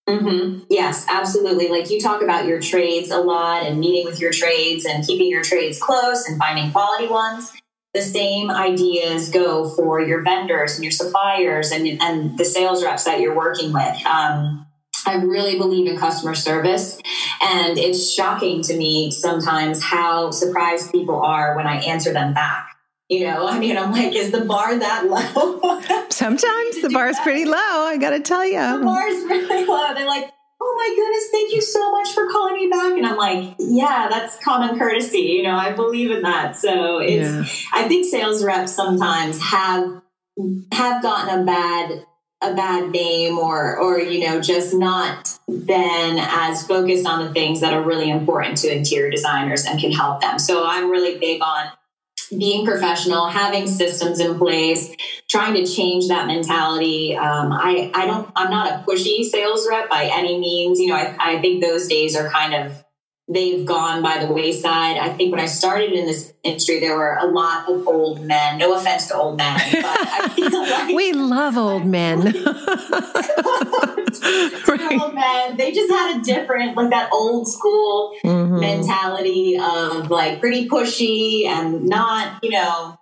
Mm-hmm. 0.09 0.65
Yes, 0.71 1.05
absolutely. 1.09 1.69
Like 1.69 1.91
you 1.91 2.01
talk 2.01 2.23
about 2.23 2.47
your 2.47 2.61
trades 2.61 3.11
a 3.11 3.19
lot 3.19 3.65
and 3.65 3.81
meeting 3.81 4.05
with 4.05 4.21
your 4.21 4.33
trades 4.33 4.85
and 4.85 5.05
keeping 5.05 5.29
your 5.29 5.43
trades 5.43 5.81
close 5.81 6.29
and 6.29 6.39
finding 6.39 6.71
quality 6.71 7.09
ones 7.09 7.53
the 7.97 8.03
same 8.03 8.51
ideas 8.51 9.31
go 9.31 9.71
for 9.71 10.01
your 10.01 10.23
vendors 10.23 10.75
and 10.75 10.85
your 10.85 10.91
suppliers 10.91 11.73
and, 11.73 11.87
and 12.03 12.37
the 12.37 12.45
sales 12.45 12.85
reps 12.85 13.05
that 13.05 13.21
you're 13.21 13.35
working 13.35 13.73
with. 13.73 14.05
Um, 14.05 14.66
I 15.07 15.17
really 15.17 15.57
believe 15.57 15.87
in 15.87 15.97
customer 15.97 16.35
service. 16.35 16.99
And 17.43 17.79
it's 17.79 18.13
shocking 18.13 18.63
to 18.63 18.77
me 18.77 19.11
sometimes 19.11 19.83
how 19.83 20.31
surprised 20.33 20.91
people 20.93 21.21
are 21.21 21.57
when 21.57 21.67
I 21.67 21.77
answer 21.77 22.13
them 22.13 22.35
back. 22.35 22.77
You 23.09 23.27
know, 23.27 23.47
I 23.49 23.59
mean, 23.59 23.79
I'm 23.79 23.93
like, 23.93 24.15
is 24.15 24.33
the 24.33 24.45
bar 24.45 24.77
that 24.77 25.07
low? 25.07 25.81
Sometimes 26.11 26.83
the 26.83 26.91
bar's 26.93 27.19
pretty 27.21 27.45
low, 27.45 27.55
I 27.55 27.97
got 27.99 28.11
to 28.11 28.21
tell 28.21 28.45
you. 28.45 28.79
The 28.79 28.85
bar's 28.85 29.23
really 29.25 29.65
low. 29.65 29.95
They're 29.95 30.07
like, 30.07 30.31
oh 30.61 30.75
my 30.77 30.95
goodness, 30.97 31.31
thank 31.31 31.53
you 31.53 31.61
so 31.61 31.93
much 31.93 32.13
for 32.13 32.29
calling 32.31 32.55
me 32.55 32.69
back. 32.69 32.93
And 32.97 33.07
I'm 33.07 33.17
like, 33.17 33.55
yeah, 33.59 34.09
that's 34.11 34.43
common 34.43 34.79
courtesy. 34.79 35.19
You 35.19 35.45
know, 35.45 35.55
I 35.57 35.73
believe 35.73 36.11
in 36.11 36.23
that. 36.23 36.57
So 36.57 36.99
it's, 36.99 37.29
yeah. 37.29 37.81
I 37.81 37.87
think 37.87 38.07
sales 38.07 38.43
reps 38.43 38.73
sometimes 38.73 39.41
have, 39.43 40.03
have 40.73 41.03
gotten 41.03 41.43
a 41.43 41.45
bad 41.45 42.06
a 42.43 42.55
bad 42.55 42.91
name 42.91 43.39
or 43.39 43.79
or 43.79 43.99
you 43.99 44.27
know 44.27 44.41
just 44.41 44.75
not 44.75 45.39
been 45.49 46.19
as 46.19 46.67
focused 46.67 47.07
on 47.07 47.25
the 47.25 47.33
things 47.33 47.61
that 47.61 47.73
are 47.73 47.83
really 47.83 48.11
important 48.11 48.59
to 48.59 48.75
interior 48.75 49.11
designers 49.11 49.65
and 49.65 49.81
can 49.81 49.91
help 49.91 50.21
them. 50.21 50.39
So 50.39 50.67
i'm 50.67 50.91
really 50.91 51.19
big 51.19 51.41
on 51.41 51.69
being 52.37 52.67
professional 52.67 53.29
having 53.29 53.67
systems 53.69 54.19
in 54.21 54.37
place 54.37 54.95
trying 55.31 55.55
to 55.55 55.65
change 55.65 56.09
that 56.09 56.27
mentality. 56.27 57.17
Um, 57.17 57.53
i 57.53 57.91
i 57.95 58.05
don't 58.05 58.31
i'm 58.37 58.51
not 58.51 58.71
a 58.71 58.85
pushy 58.85 59.25
sales 59.25 59.67
rep 59.69 59.89
by 59.89 60.11
any 60.13 60.39
means. 60.39 60.79
You 60.79 60.89
know 60.89 60.97
I, 60.97 61.17
I 61.19 61.41
think 61.41 61.63
those 61.63 61.89
days 61.89 62.15
are 62.17 62.29
kind 62.29 62.55
of 62.55 62.85
they've 63.29 63.65
gone 63.65 64.03
by 64.03 64.25
the 64.25 64.33
wayside. 64.33 64.97
I 64.99 65.09
think 65.11 65.33
when 65.33 65.41
I 65.41 65.47
started 65.47 65.93
in 65.93 66.07
this 66.07 66.33
industry, 66.43 66.81
there 66.81 66.97
were 66.97 67.17
a 67.17 67.27
lot 67.27 67.69
of 67.69 67.87
old 67.89 68.25
men. 68.25 68.59
No 68.59 68.75
offense 68.75 69.09
to 69.09 69.17
old 69.17 69.37
men, 69.37 69.59
but 69.73 69.85
I 69.85 70.29
feel 70.35 70.63
like 70.63 70.95
we 70.95 71.13
love 71.13 71.57
old 71.57 71.85
men. 71.85 72.21
right. 74.69 75.01
Old 75.01 75.15
men. 75.15 75.57
They 75.57 75.73
just 75.73 75.91
had 75.91 76.21
a 76.21 76.23
different, 76.23 76.77
like 76.77 76.91
that 76.91 77.11
old 77.13 77.49
school 77.49 78.15
mm-hmm. 78.23 78.61
mentality 78.61 79.59
of 79.61 80.11
like 80.11 80.41
pretty 80.41 80.69
pushy 80.69 81.47
and 81.47 81.87
not, 81.87 82.39
you 82.43 82.51
know, 82.51 82.99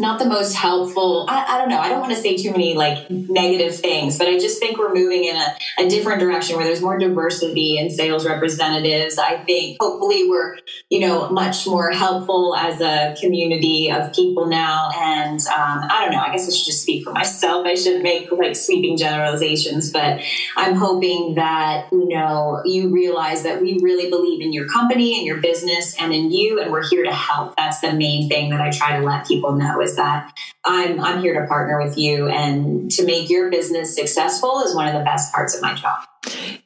not 0.00 0.18
the 0.18 0.26
most 0.26 0.54
helpful. 0.54 1.26
I, 1.28 1.44
I, 1.54 1.58
don't 1.58 1.68
know. 1.68 1.78
I 1.78 1.88
don't 1.88 2.00
want 2.00 2.14
to 2.14 2.20
say 2.20 2.36
too 2.36 2.50
many 2.50 2.74
like 2.74 3.10
negative 3.10 3.76
things, 3.76 4.18
but 4.18 4.28
I 4.28 4.38
just 4.38 4.58
think 4.58 4.78
we're 4.78 4.94
moving 4.94 5.24
in 5.24 5.36
a, 5.36 5.56
a 5.78 5.88
different 5.88 6.20
direction 6.20 6.56
where 6.56 6.64
there's 6.64 6.82
more 6.82 6.98
diversity 6.98 7.78
in 7.78 7.90
sales 7.90 8.26
representatives. 8.26 9.18
I 9.18 9.38
think 9.38 9.76
hopefully 9.80 10.28
we're, 10.28 10.56
you 10.88 11.00
know, 11.00 11.28
much 11.30 11.66
more 11.66 11.90
helpful 11.90 12.56
as 12.56 12.80
a 12.80 13.14
community 13.20 13.90
of 13.90 14.12
people 14.12 14.46
now. 14.46 14.90
And 14.94 15.40
um, 15.40 15.88
I 15.90 16.02
don't 16.02 16.12
know. 16.12 16.20
I 16.20 16.32
guess 16.32 16.48
I 16.48 16.52
should 16.52 16.66
just 16.66 16.82
speak 16.82 17.04
for 17.04 17.12
myself. 17.12 17.66
I 17.66 17.74
should 17.74 18.02
make 18.02 18.30
like 18.32 18.56
sweeping 18.56 18.96
generalizations, 18.96 19.90
but 19.90 20.22
I'm 20.56 20.74
hoping 20.74 21.34
that, 21.34 21.88
you 21.92 22.08
know, 22.08 22.62
you 22.64 22.88
realize 22.88 23.42
that 23.42 23.60
we 23.60 23.78
really 23.82 24.10
believe 24.10 24.40
in 24.40 24.52
your 24.52 24.66
company 24.68 25.16
and 25.16 25.26
your 25.26 25.40
business 25.40 25.94
and 26.00 26.12
in 26.12 26.30
you, 26.30 26.60
and 26.60 26.70
we're 26.72 26.88
here 26.88 27.04
to 27.04 27.12
help. 27.12 27.56
That's 27.56 27.80
the 27.80 27.92
main 27.92 28.28
thing 28.28 28.50
that 28.50 28.60
I 28.60 28.70
try 28.70 28.98
to 28.98 29.04
let 29.04 29.26
people 29.26 29.52
know 29.52 29.80
is 29.80 29.89
that 29.96 30.32
I'm 30.64 31.00
I'm 31.00 31.20
here 31.20 31.40
to 31.40 31.46
partner 31.46 31.82
with 31.82 31.96
you 31.96 32.28
and 32.28 32.90
to 32.92 33.04
make 33.04 33.30
your 33.30 33.50
business 33.50 33.94
successful 33.94 34.62
is 34.62 34.74
one 34.74 34.86
of 34.88 34.94
the 34.94 35.04
best 35.04 35.32
parts 35.32 35.54
of 35.54 35.62
my 35.62 35.74
job. 35.74 36.04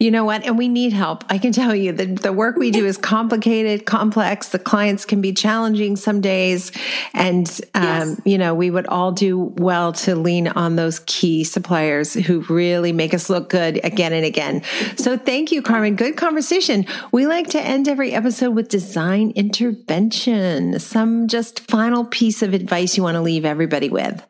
You 0.05 0.11
know 0.11 0.27
what? 0.27 0.45
And 0.45 0.59
we 0.59 0.69
need 0.69 0.93
help. 0.93 1.25
I 1.31 1.39
can 1.39 1.51
tell 1.51 1.75
you 1.75 1.91
that 1.93 2.21
the 2.21 2.31
work 2.31 2.57
we 2.57 2.71
do 2.71 2.85
is 2.85 2.99
complicated, 2.99 3.87
complex. 3.87 4.51
The 4.51 4.59
clients 4.59 5.07
can 5.07 5.23
be 5.23 5.33
challenging 5.33 5.97
some 5.97 6.21
days. 6.21 6.73
And, 7.15 7.49
um, 7.73 7.83
yes. 7.83 8.21
you 8.27 8.37
know, 8.37 8.55
we 8.55 8.69
would 8.69 8.87
all 8.89 9.13
do 9.13 9.39
well 9.57 9.95
to 9.95 10.15
lean 10.15 10.49
on 10.49 10.77
those 10.77 10.99
key 11.07 11.43
suppliers 11.43 12.13
who 12.13 12.41
really 12.51 12.93
make 12.93 13.15
us 13.15 13.31
look 13.31 13.49
good 13.49 13.83
again 13.83 14.13
and 14.13 14.27
again. 14.27 14.63
So 14.97 15.17
thank 15.17 15.51
you, 15.51 15.63
Carmen. 15.63 15.97
Good 15.97 16.19
conversation. 16.19 16.85
We 17.11 17.27
like 17.27 17.49
to 17.49 17.61
end 17.63 17.89
every 17.89 18.13
episode 18.13 18.51
with 18.51 18.69
design 18.69 19.31
intervention. 19.31 20.79
Some 20.81 21.29
just 21.29 21.61
final 21.61 22.05
piece 22.05 22.43
of 22.43 22.53
advice 22.53 22.99
you 22.99 23.03
want 23.03 23.15
to 23.15 23.23
leave 23.23 23.47
everybody 23.47 23.89
with. 23.89 24.23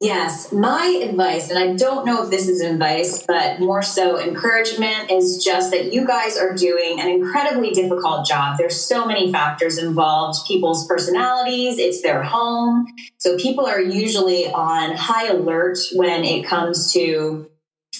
Yes, 0.00 0.52
my 0.52 1.00
advice, 1.02 1.50
and 1.50 1.58
I 1.58 1.76
don't 1.76 2.04
know 2.04 2.24
if 2.24 2.30
this 2.30 2.48
is 2.48 2.60
advice, 2.60 3.24
but 3.26 3.60
more 3.60 3.80
so 3.80 4.20
encouragement, 4.20 5.10
is 5.10 5.42
just 5.42 5.70
that 5.70 5.94
you 5.94 6.06
guys 6.06 6.36
are 6.36 6.52
doing 6.52 7.00
an 7.00 7.08
incredibly 7.08 7.70
difficult 7.70 8.26
job. 8.26 8.58
There's 8.58 8.78
so 8.78 9.06
many 9.06 9.32
factors 9.32 9.78
involved 9.78 10.46
people's 10.46 10.86
personalities, 10.86 11.78
it's 11.78 12.02
their 12.02 12.22
home. 12.22 12.86
So 13.18 13.38
people 13.38 13.66
are 13.66 13.80
usually 13.80 14.50
on 14.50 14.96
high 14.96 15.28
alert 15.28 15.78
when 15.94 16.24
it 16.24 16.44
comes 16.44 16.92
to 16.92 17.48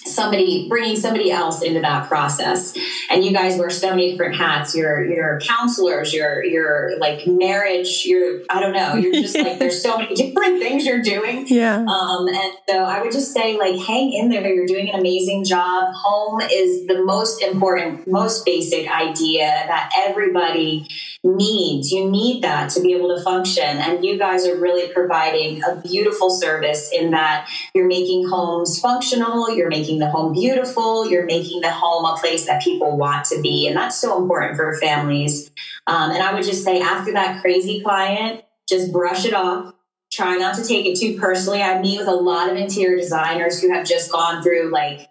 somebody 0.06 0.68
bringing 0.68 0.96
somebody 0.96 1.30
else 1.30 1.62
into 1.62 1.80
that 1.80 2.08
process. 2.08 2.74
And 3.10 3.24
you 3.24 3.32
guys 3.32 3.58
wear 3.58 3.70
so 3.70 3.90
many 3.90 4.10
different 4.10 4.36
hats. 4.36 4.74
You're 4.74 5.04
you're 5.04 5.40
counselors 5.40 6.12
you're 6.12 6.44
you're 6.44 6.98
like 6.98 7.26
marriage 7.26 8.04
you're 8.04 8.40
i 8.50 8.60
don't 8.60 8.72
know. 8.72 8.94
You're 8.94 9.12
just 9.12 9.36
like 9.36 9.58
there's 9.58 9.82
so 9.82 9.98
many 9.98 10.14
different 10.14 10.60
things 10.60 10.84
you're 10.84 11.02
doing. 11.02 11.46
Yeah. 11.48 11.76
Um 11.76 12.28
and 12.28 12.52
so 12.68 12.84
i 12.84 13.02
would 13.02 13.12
just 13.12 13.32
say 13.32 13.56
like 13.56 13.76
hang 13.86 14.12
in 14.12 14.28
there. 14.28 14.46
You're 14.52 14.66
doing 14.66 14.90
an 14.90 15.00
amazing 15.00 15.44
job. 15.44 15.92
Home 15.94 16.40
is 16.40 16.86
the 16.86 17.02
most 17.04 17.42
important 17.42 18.06
most 18.06 18.44
basic 18.44 18.90
idea 18.90 19.46
that 19.46 19.90
everybody 20.06 20.88
needs 21.24 21.90
you 21.90 22.08
need 22.10 22.42
that 22.42 22.68
to 22.68 22.80
be 22.82 22.92
able 22.92 23.08
to 23.08 23.22
function 23.22 23.64
and 23.64 24.04
you 24.04 24.18
guys 24.18 24.46
are 24.46 24.56
really 24.56 24.92
providing 24.92 25.62
a 25.64 25.76
beautiful 25.76 26.28
service 26.28 26.90
in 26.92 27.10
that 27.10 27.48
you're 27.74 27.88
making 27.88 28.28
homes 28.28 28.78
functional 28.78 29.54
you're 29.54 29.70
making 29.70 29.98
the 29.98 30.10
home 30.10 30.32
beautiful. 30.32 31.08
You're 31.08 31.24
making 31.24 31.60
the 31.60 31.70
home 31.70 32.04
a 32.04 32.16
place 32.18 32.46
that 32.46 32.62
people 32.62 32.96
want 32.96 33.26
to 33.26 33.40
be. 33.40 33.66
And 33.66 33.76
that's 33.76 33.96
so 33.96 34.20
important 34.20 34.56
for 34.56 34.76
families. 34.78 35.50
Um, 35.86 36.10
and 36.10 36.22
I 36.22 36.34
would 36.34 36.44
just 36.44 36.64
say, 36.64 36.80
after 36.80 37.12
that 37.12 37.40
crazy 37.40 37.80
client, 37.82 38.44
just 38.68 38.92
brush 38.92 39.24
it 39.24 39.34
off. 39.34 39.74
Try 40.12 40.36
not 40.36 40.56
to 40.56 40.64
take 40.64 40.86
it 40.86 40.98
too 40.98 41.18
personally. 41.18 41.62
I 41.62 41.80
meet 41.80 41.98
with 41.98 42.08
a 42.08 42.14
lot 42.14 42.50
of 42.50 42.56
interior 42.56 42.96
designers 42.96 43.60
who 43.60 43.72
have 43.72 43.86
just 43.86 44.12
gone 44.12 44.42
through 44.42 44.70
like 44.70 45.08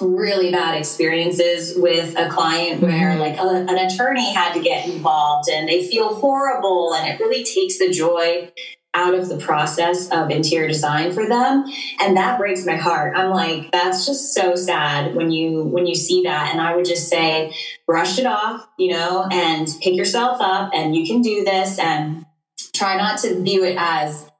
really 0.00 0.50
bad 0.50 0.76
experiences 0.76 1.74
with 1.76 2.18
a 2.18 2.28
client 2.28 2.80
where 2.80 3.10
mm-hmm. 3.10 3.20
like 3.20 3.38
a, 3.38 3.70
an 3.70 3.78
attorney 3.78 4.32
had 4.32 4.52
to 4.54 4.60
get 4.60 4.88
involved 4.88 5.48
and 5.48 5.68
they 5.68 5.86
feel 5.86 6.14
horrible 6.14 6.94
and 6.94 7.08
it 7.08 7.20
really 7.20 7.44
takes 7.44 7.78
the 7.78 7.90
joy 7.90 8.50
out 8.94 9.14
of 9.14 9.28
the 9.28 9.36
process 9.38 10.08
of 10.10 10.30
interior 10.30 10.68
design 10.68 11.12
for 11.12 11.26
them. 11.26 11.64
And 12.00 12.16
that 12.16 12.38
breaks 12.38 12.64
my 12.64 12.76
heart. 12.76 13.16
I'm 13.16 13.30
like 13.30 13.72
that's 13.72 14.06
just 14.06 14.34
so 14.34 14.54
sad 14.54 15.14
when 15.14 15.30
you 15.30 15.64
when 15.64 15.86
you 15.86 15.94
see 15.94 16.22
that. 16.22 16.52
And 16.52 16.60
i 16.60 16.74
would 16.74 16.84
just 16.84 17.08
say 17.08 17.54
brush 17.86 18.18
it 18.18 18.26
off 18.26 18.66
you 18.78 18.92
know 18.92 19.26
and 19.30 19.68
pick 19.80 19.94
yourself 19.94 20.40
up 20.40 20.70
and 20.74 20.94
you 20.94 21.06
can 21.06 21.22
do 21.22 21.44
this 21.44 21.78
and 21.78 22.24
try 22.72 22.96
not 22.96 23.18
to 23.18 23.42
view 23.42 23.64
it 23.64 23.76
as 23.78 24.30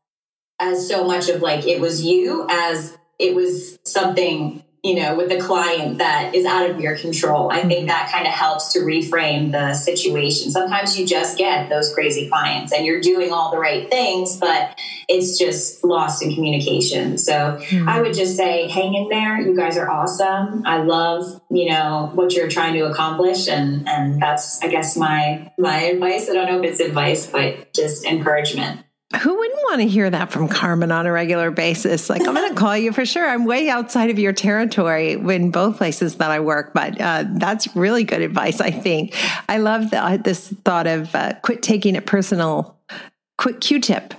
as 0.61 0.89
so 0.89 1.05
much 1.05 1.29
of 1.29 1.43
like 1.43 1.67
it 1.67 1.81
was 1.81 2.05
you 2.05 2.47
as 2.51 2.97
it 3.19 3.35
was 3.35 3.79
something 3.85 4.64
you 4.85 4.97
know, 4.97 5.17
with 5.17 5.31
the 5.31 5.41
client 5.41 5.97
that 5.97 6.35
is 6.35 6.45
out 6.45 6.69
of 6.69 6.79
your 6.79 6.95
control. 6.99 7.51
I 7.51 7.63
think 7.63 7.89
that 7.89 8.13
kind 8.13 8.27
of 8.27 8.35
helps 8.35 8.75
to 8.75 8.81
reframe 8.81 9.51
the 9.51 9.73
situation. 9.73 10.51
Sometimes 10.51 10.99
you 10.99 11.07
just 11.07 11.39
get 11.39 11.71
those 11.71 11.95
crazy 11.95 12.29
clients 12.29 12.71
and 12.71 12.85
you're 12.85 13.01
doing 13.01 13.33
all 13.33 13.51
the 13.51 13.57
right 13.57 13.89
things, 13.89 14.37
but 14.37 14.79
it's 15.09 15.39
just 15.39 15.83
lost 15.85 16.23
in 16.23 16.35
communication. 16.35 17.17
So 17.17 17.33
mm-hmm. 17.33 17.89
I 17.89 18.03
would 18.03 18.13
just 18.13 18.37
say, 18.37 18.69
hang 18.69 18.95
in 18.95 19.09
there. 19.09 19.41
You 19.41 19.57
guys 19.57 19.79
are 19.79 19.91
awesome. 19.91 20.67
I 20.67 20.83
love, 20.83 21.41
you 21.51 21.71
know, 21.71 22.11
what 22.13 22.35
you're 22.35 22.49
trying 22.49 22.75
to 22.75 22.81
accomplish. 22.83 23.49
And, 23.49 23.89
and 23.89 24.21
that's, 24.21 24.63
I 24.63 24.69
guess, 24.69 24.99
my, 24.99 25.51
my 25.57 25.79
advice. 25.79 26.29
I 26.29 26.35
don't 26.35 26.47
know 26.47 26.59
if 26.63 26.73
it's 26.73 26.81
advice, 26.81 27.27
but 27.27 27.73
just 27.73 28.05
encouragement. 28.05 28.85
Who 29.23 29.37
wouldn't 29.37 29.61
want 29.65 29.81
to 29.81 29.87
hear 29.87 30.09
that 30.11 30.31
from 30.31 30.49
Carmen 30.49 30.91
on 30.91 31.07
a 31.07 31.13
regular 31.13 31.51
basis? 31.51 32.11
Like, 32.11 32.27
I'm 32.27 32.35
going 32.35 32.49
to 32.55 32.55
call 32.55 32.77
you 32.77 32.93
for 32.93 33.05
sure. 33.05 33.29
I'm 33.29 33.45
way 33.45 33.69
outside 33.69 34.11
of 34.11 34.19
your 34.19 34.33
territory 34.33 35.13
in 35.13 35.51
both 35.51 35.77
places 35.77 36.17
that 36.17 36.31
I 36.31 36.41
work, 36.41 36.73
but 36.75 37.01
uh, 37.01 37.25
that's 37.29 37.75
really 37.77 38.05
good 38.05 38.23
advice, 38.23 38.61
I 38.61 38.71
think. 38.71 39.15
I 39.49 39.59
love 39.59 39.91
the, 39.91 40.05
uh, 40.05 40.17
this 40.17 40.49
thought 40.65 40.87
of 40.87 41.15
uh, 41.15 41.35
quit 41.43 41.63
taking 41.63 41.97
it 41.97 42.07
personal. 42.07 42.77
Quick 43.37 43.61
Q 43.61 43.81
tip. 43.81 44.15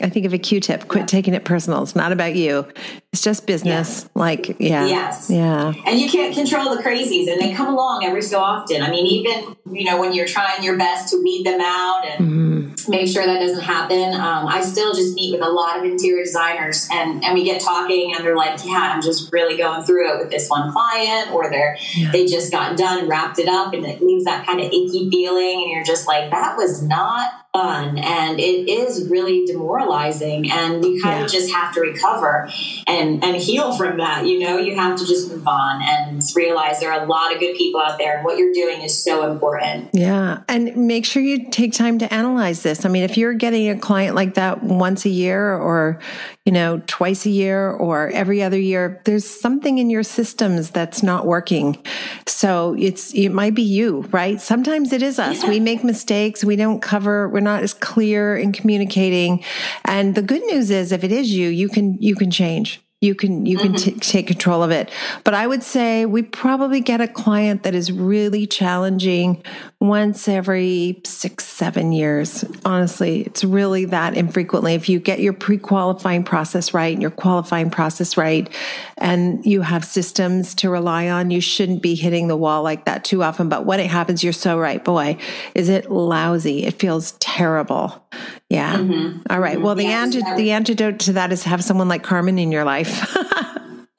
I 0.00 0.08
think 0.08 0.26
of 0.26 0.32
a 0.32 0.38
Q 0.38 0.60
tip. 0.60 0.88
Quit 0.88 1.02
yeah. 1.02 1.06
taking 1.06 1.34
it 1.34 1.44
personal. 1.44 1.82
It's 1.82 1.96
not 1.96 2.12
about 2.12 2.34
you. 2.34 2.66
It's 3.12 3.22
just 3.22 3.46
business. 3.46 4.02
Yes. 4.02 4.10
Like, 4.14 4.60
yeah. 4.60 4.86
Yes. 4.86 5.30
Yeah. 5.30 5.72
And 5.86 5.98
you 5.98 6.10
can't 6.10 6.34
control 6.34 6.76
the 6.76 6.82
crazies 6.82 7.30
and 7.30 7.40
they 7.40 7.54
come 7.54 7.68
along 7.68 8.04
every 8.04 8.22
so 8.22 8.38
often. 8.38 8.82
I 8.82 8.90
mean, 8.90 9.06
even, 9.06 9.56
you 9.72 9.84
know, 9.84 9.98
when 9.98 10.12
you're 10.12 10.26
trying 10.26 10.62
your 10.62 10.76
best 10.76 11.12
to 11.12 11.22
weed 11.22 11.44
them 11.44 11.60
out 11.60 12.04
and 12.06 12.28
mm-hmm. 12.28 12.90
make 12.90 13.08
sure 13.08 13.24
that 13.24 13.40
doesn't 13.40 13.62
happen. 13.62 14.14
Um, 14.14 14.46
I 14.46 14.60
still 14.60 14.94
just 14.94 15.14
meet 15.14 15.32
with 15.32 15.42
a 15.42 15.48
lot 15.50 15.78
of 15.78 15.84
interior 15.84 16.22
designers 16.22 16.88
and, 16.92 17.24
and 17.24 17.34
we 17.34 17.44
get 17.44 17.62
talking 17.62 18.14
and 18.14 18.24
they're 18.24 18.36
like, 18.36 18.64
yeah, 18.64 18.92
I'm 18.94 19.02
just 19.02 19.32
really 19.32 19.56
going 19.56 19.84
through 19.84 20.14
it 20.14 20.18
with 20.18 20.30
this 20.30 20.48
one 20.48 20.70
client 20.72 21.32
or 21.32 21.50
they're, 21.50 21.78
yeah. 21.94 22.12
they 22.12 22.26
just 22.26 22.52
got 22.52 22.76
done, 22.76 23.08
wrapped 23.08 23.38
it 23.38 23.48
up 23.48 23.72
and 23.72 23.86
it 23.86 24.02
leaves 24.02 24.24
that 24.24 24.44
kind 24.44 24.60
of 24.60 24.66
icky 24.66 25.08
feeling. 25.10 25.62
And 25.62 25.70
you're 25.70 25.84
just 25.84 26.06
like, 26.06 26.30
that 26.30 26.56
was 26.56 26.82
not 26.82 27.32
fun 27.58 27.98
and 27.98 28.38
it 28.38 28.68
is 28.68 29.08
really 29.08 29.44
demoralizing 29.44 30.50
and 30.50 30.84
you 30.84 31.00
kind 31.02 31.18
yeah. 31.18 31.24
of 31.24 31.30
just 31.30 31.52
have 31.52 31.74
to 31.74 31.80
recover 31.80 32.48
and 32.86 33.22
and 33.24 33.36
heal 33.36 33.76
from 33.76 33.98
that. 33.98 34.26
You 34.26 34.38
know, 34.40 34.58
you 34.58 34.76
have 34.76 34.98
to 34.98 35.06
just 35.06 35.30
move 35.30 35.46
on 35.46 35.82
and 35.82 36.22
realize 36.34 36.80
there 36.80 36.92
are 36.92 37.04
a 37.04 37.06
lot 37.06 37.32
of 37.32 37.40
good 37.40 37.56
people 37.56 37.80
out 37.80 37.98
there, 37.98 38.16
and 38.16 38.24
what 38.24 38.38
you're 38.38 38.52
doing 38.52 38.82
is 38.82 39.02
so 39.02 39.30
important. 39.30 39.90
Yeah, 39.92 40.42
and 40.48 40.76
make 40.76 41.04
sure 41.04 41.22
you 41.22 41.50
take 41.50 41.72
time 41.72 41.98
to 41.98 42.12
analyze 42.12 42.62
this. 42.62 42.84
I 42.84 42.88
mean, 42.88 43.02
if 43.02 43.16
you're 43.16 43.34
getting 43.34 43.68
a 43.68 43.78
client 43.78 44.14
like 44.14 44.34
that 44.34 44.62
once 44.62 45.04
a 45.04 45.10
year, 45.10 45.54
or 45.54 46.00
you 46.44 46.52
know, 46.52 46.82
twice 46.86 47.26
a 47.26 47.30
year, 47.30 47.70
or 47.70 48.08
every 48.10 48.42
other 48.42 48.58
year, 48.58 49.00
there's 49.04 49.28
something 49.28 49.78
in 49.78 49.90
your 49.90 50.02
systems 50.02 50.70
that's 50.70 51.02
not 51.02 51.26
working. 51.26 51.78
So 52.26 52.74
it's 52.78 53.12
it 53.14 53.30
might 53.30 53.54
be 53.54 53.62
you, 53.62 54.02
right? 54.12 54.40
Sometimes 54.40 54.92
it 54.92 55.02
is 55.02 55.18
us. 55.18 55.42
Yeah. 55.42 55.50
We 55.50 55.60
make 55.60 55.84
mistakes. 55.84 56.44
We 56.44 56.56
don't 56.56 56.80
cover. 56.80 57.28
We're 57.28 57.40
not 57.40 57.47
as 57.56 57.74
clear 57.74 58.36
in 58.36 58.52
communicating. 58.52 59.44
And 59.84 60.14
the 60.14 60.22
good 60.22 60.42
news 60.44 60.70
is, 60.70 60.92
if 60.92 61.04
it 61.04 61.12
is 61.12 61.30
you, 61.30 61.48
you 61.48 61.68
can 61.68 62.00
you 62.00 62.14
can 62.14 62.30
change 62.30 62.80
you 63.00 63.14
can 63.14 63.46
you 63.46 63.58
can 63.58 63.74
mm-hmm. 63.74 63.98
t- 63.98 64.00
take 64.00 64.26
control 64.26 64.62
of 64.62 64.70
it. 64.70 64.90
But 65.22 65.34
i 65.34 65.46
would 65.46 65.62
say 65.62 66.04
we 66.04 66.22
probably 66.22 66.80
get 66.80 67.00
a 67.00 67.06
client 67.06 67.62
that 67.62 67.74
is 67.74 67.92
really 67.92 68.46
challenging 68.46 69.42
once 69.80 70.26
every 70.26 71.00
six 71.04 71.46
seven 71.46 71.92
years. 71.92 72.44
Honestly 72.64 73.22
it's 73.22 73.44
really 73.44 73.84
that 73.86 74.16
infrequently. 74.16 74.74
If 74.74 74.88
you 74.88 74.98
get 74.98 75.20
your 75.20 75.32
pre-qualifying 75.32 76.24
process 76.24 76.74
right 76.74 76.92
and 76.92 77.02
your 77.02 77.12
qualifying 77.12 77.70
process 77.70 78.16
right 78.16 78.52
and 78.96 79.46
you 79.46 79.62
have 79.62 79.84
systems 79.84 80.54
to 80.56 80.70
rely 80.70 81.08
on 81.08 81.30
you 81.30 81.40
shouldn't 81.40 81.82
be 81.82 81.94
hitting 81.94 82.26
the 82.26 82.36
wall 82.36 82.64
like 82.64 82.84
that 82.86 83.04
too 83.04 83.22
often. 83.22 83.48
But 83.48 83.64
when 83.64 83.78
it 83.78 83.90
happens 83.90 84.24
you're 84.24 84.32
so 84.32 84.58
right. 84.58 84.84
Boy 84.84 85.18
is 85.54 85.68
it 85.68 85.90
lousy. 85.90 86.64
It 86.64 86.80
feels 86.80 87.12
terrible 87.12 88.04
yeah 88.48 88.76
mm-hmm. 88.76 89.20
All 89.30 89.40
right. 89.40 89.60
well 89.60 89.74
the, 89.74 89.84
yeah, 89.84 90.06
the 90.36 90.52
antidote 90.52 91.00
to 91.00 91.12
that 91.14 91.32
is 91.32 91.44
have 91.44 91.62
someone 91.62 91.88
like 91.88 92.02
carmen 92.02 92.38
in 92.38 92.52
your 92.52 92.64
life 92.64 93.14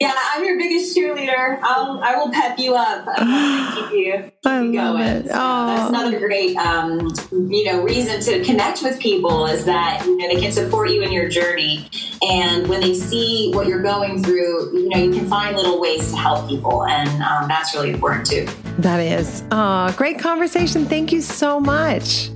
yeah, 0.00 0.14
I'm 0.34 0.42
your 0.42 0.56
biggest 0.56 0.96
cheerleader. 0.96 1.58
I'll, 1.62 2.02
I 2.02 2.16
will 2.16 2.30
pep 2.30 2.58
you 2.58 2.74
up. 2.74 3.04
I 3.06 3.72
keep 3.74 3.98
you, 3.98 4.12
keep 4.14 4.32
I 4.46 4.62
you 4.62 4.72
going. 4.72 5.24
So 5.24 5.28
that's 5.28 5.90
another 5.90 6.18
great, 6.18 6.56
um, 6.56 7.10
you 7.30 7.64
know, 7.64 7.82
reason 7.82 8.18
to 8.22 8.42
connect 8.42 8.82
with 8.82 8.98
people 8.98 9.46
is 9.46 9.66
that 9.66 10.02
you 10.06 10.16
know 10.16 10.28
they 10.28 10.40
can 10.40 10.52
support 10.52 10.88
you 10.88 11.02
in 11.02 11.12
your 11.12 11.28
journey, 11.28 11.90
and 12.26 12.66
when 12.66 12.80
they 12.80 12.94
see 12.94 13.52
what 13.52 13.66
you're 13.66 13.82
going 13.82 14.24
through, 14.24 14.72
you 14.72 14.88
know, 14.88 14.96
you 14.96 15.12
can 15.12 15.26
find 15.26 15.54
little 15.54 15.78
ways 15.78 16.10
to 16.10 16.16
help 16.16 16.48
people, 16.48 16.86
and 16.86 17.22
um, 17.22 17.46
that's 17.46 17.74
really 17.74 17.90
important 17.90 18.26
too. 18.26 18.48
That 18.78 19.00
is. 19.00 19.44
Oh, 19.50 19.92
great 19.98 20.18
conversation. 20.18 20.86
Thank 20.86 21.12
you 21.12 21.20
so 21.20 21.60
much. 21.60 22.30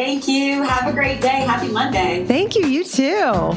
Thank 0.00 0.26
you. 0.28 0.62
Have 0.62 0.88
a 0.88 0.94
great 0.94 1.20
day. 1.20 1.42
Happy 1.42 1.68
Monday. 1.68 2.24
Thank 2.24 2.56
you. 2.56 2.66
You 2.66 2.84
too. 2.84 3.52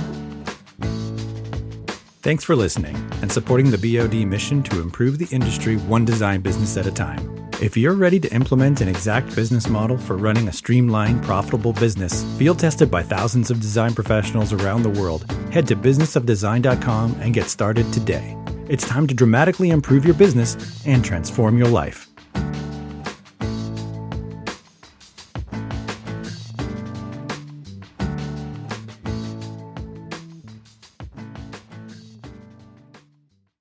Thanks 2.21 2.43
for 2.43 2.53
listening 2.53 2.97
and 3.21 3.31
supporting 3.31 3.71
the 3.71 3.77
BOD 3.77 4.27
mission 4.27 4.61
to 4.63 4.81
improve 4.81 5.19
the 5.19 5.27
industry 5.33 5.77
one 5.77 6.03
design 6.03 6.41
business 6.41 6.75
at 6.75 6.85
a 6.85 6.91
time. 6.91 7.49
If 7.61 7.77
you're 7.77 7.93
ready 7.93 8.19
to 8.19 8.33
implement 8.33 8.81
an 8.81 8.89
exact 8.89 9.33
business 9.33 9.69
model 9.69 9.97
for 9.97 10.17
running 10.17 10.49
a 10.49 10.51
streamlined, 10.51 11.23
profitable 11.23 11.71
business, 11.71 12.25
field 12.37 12.59
tested 12.59 12.91
by 12.91 13.03
thousands 13.03 13.49
of 13.49 13.61
design 13.61 13.95
professionals 13.95 14.51
around 14.51 14.83
the 14.83 14.89
world, 14.89 15.23
head 15.53 15.65
to 15.67 15.77
businessofdesign.com 15.77 17.15
and 17.21 17.33
get 17.33 17.45
started 17.45 17.89
today. 17.93 18.35
It's 18.67 18.85
time 18.85 19.07
to 19.07 19.13
dramatically 19.13 19.69
improve 19.69 20.03
your 20.03 20.15
business 20.15 20.85
and 20.85 21.05
transform 21.05 21.57
your 21.57 21.69
life. 21.69 22.12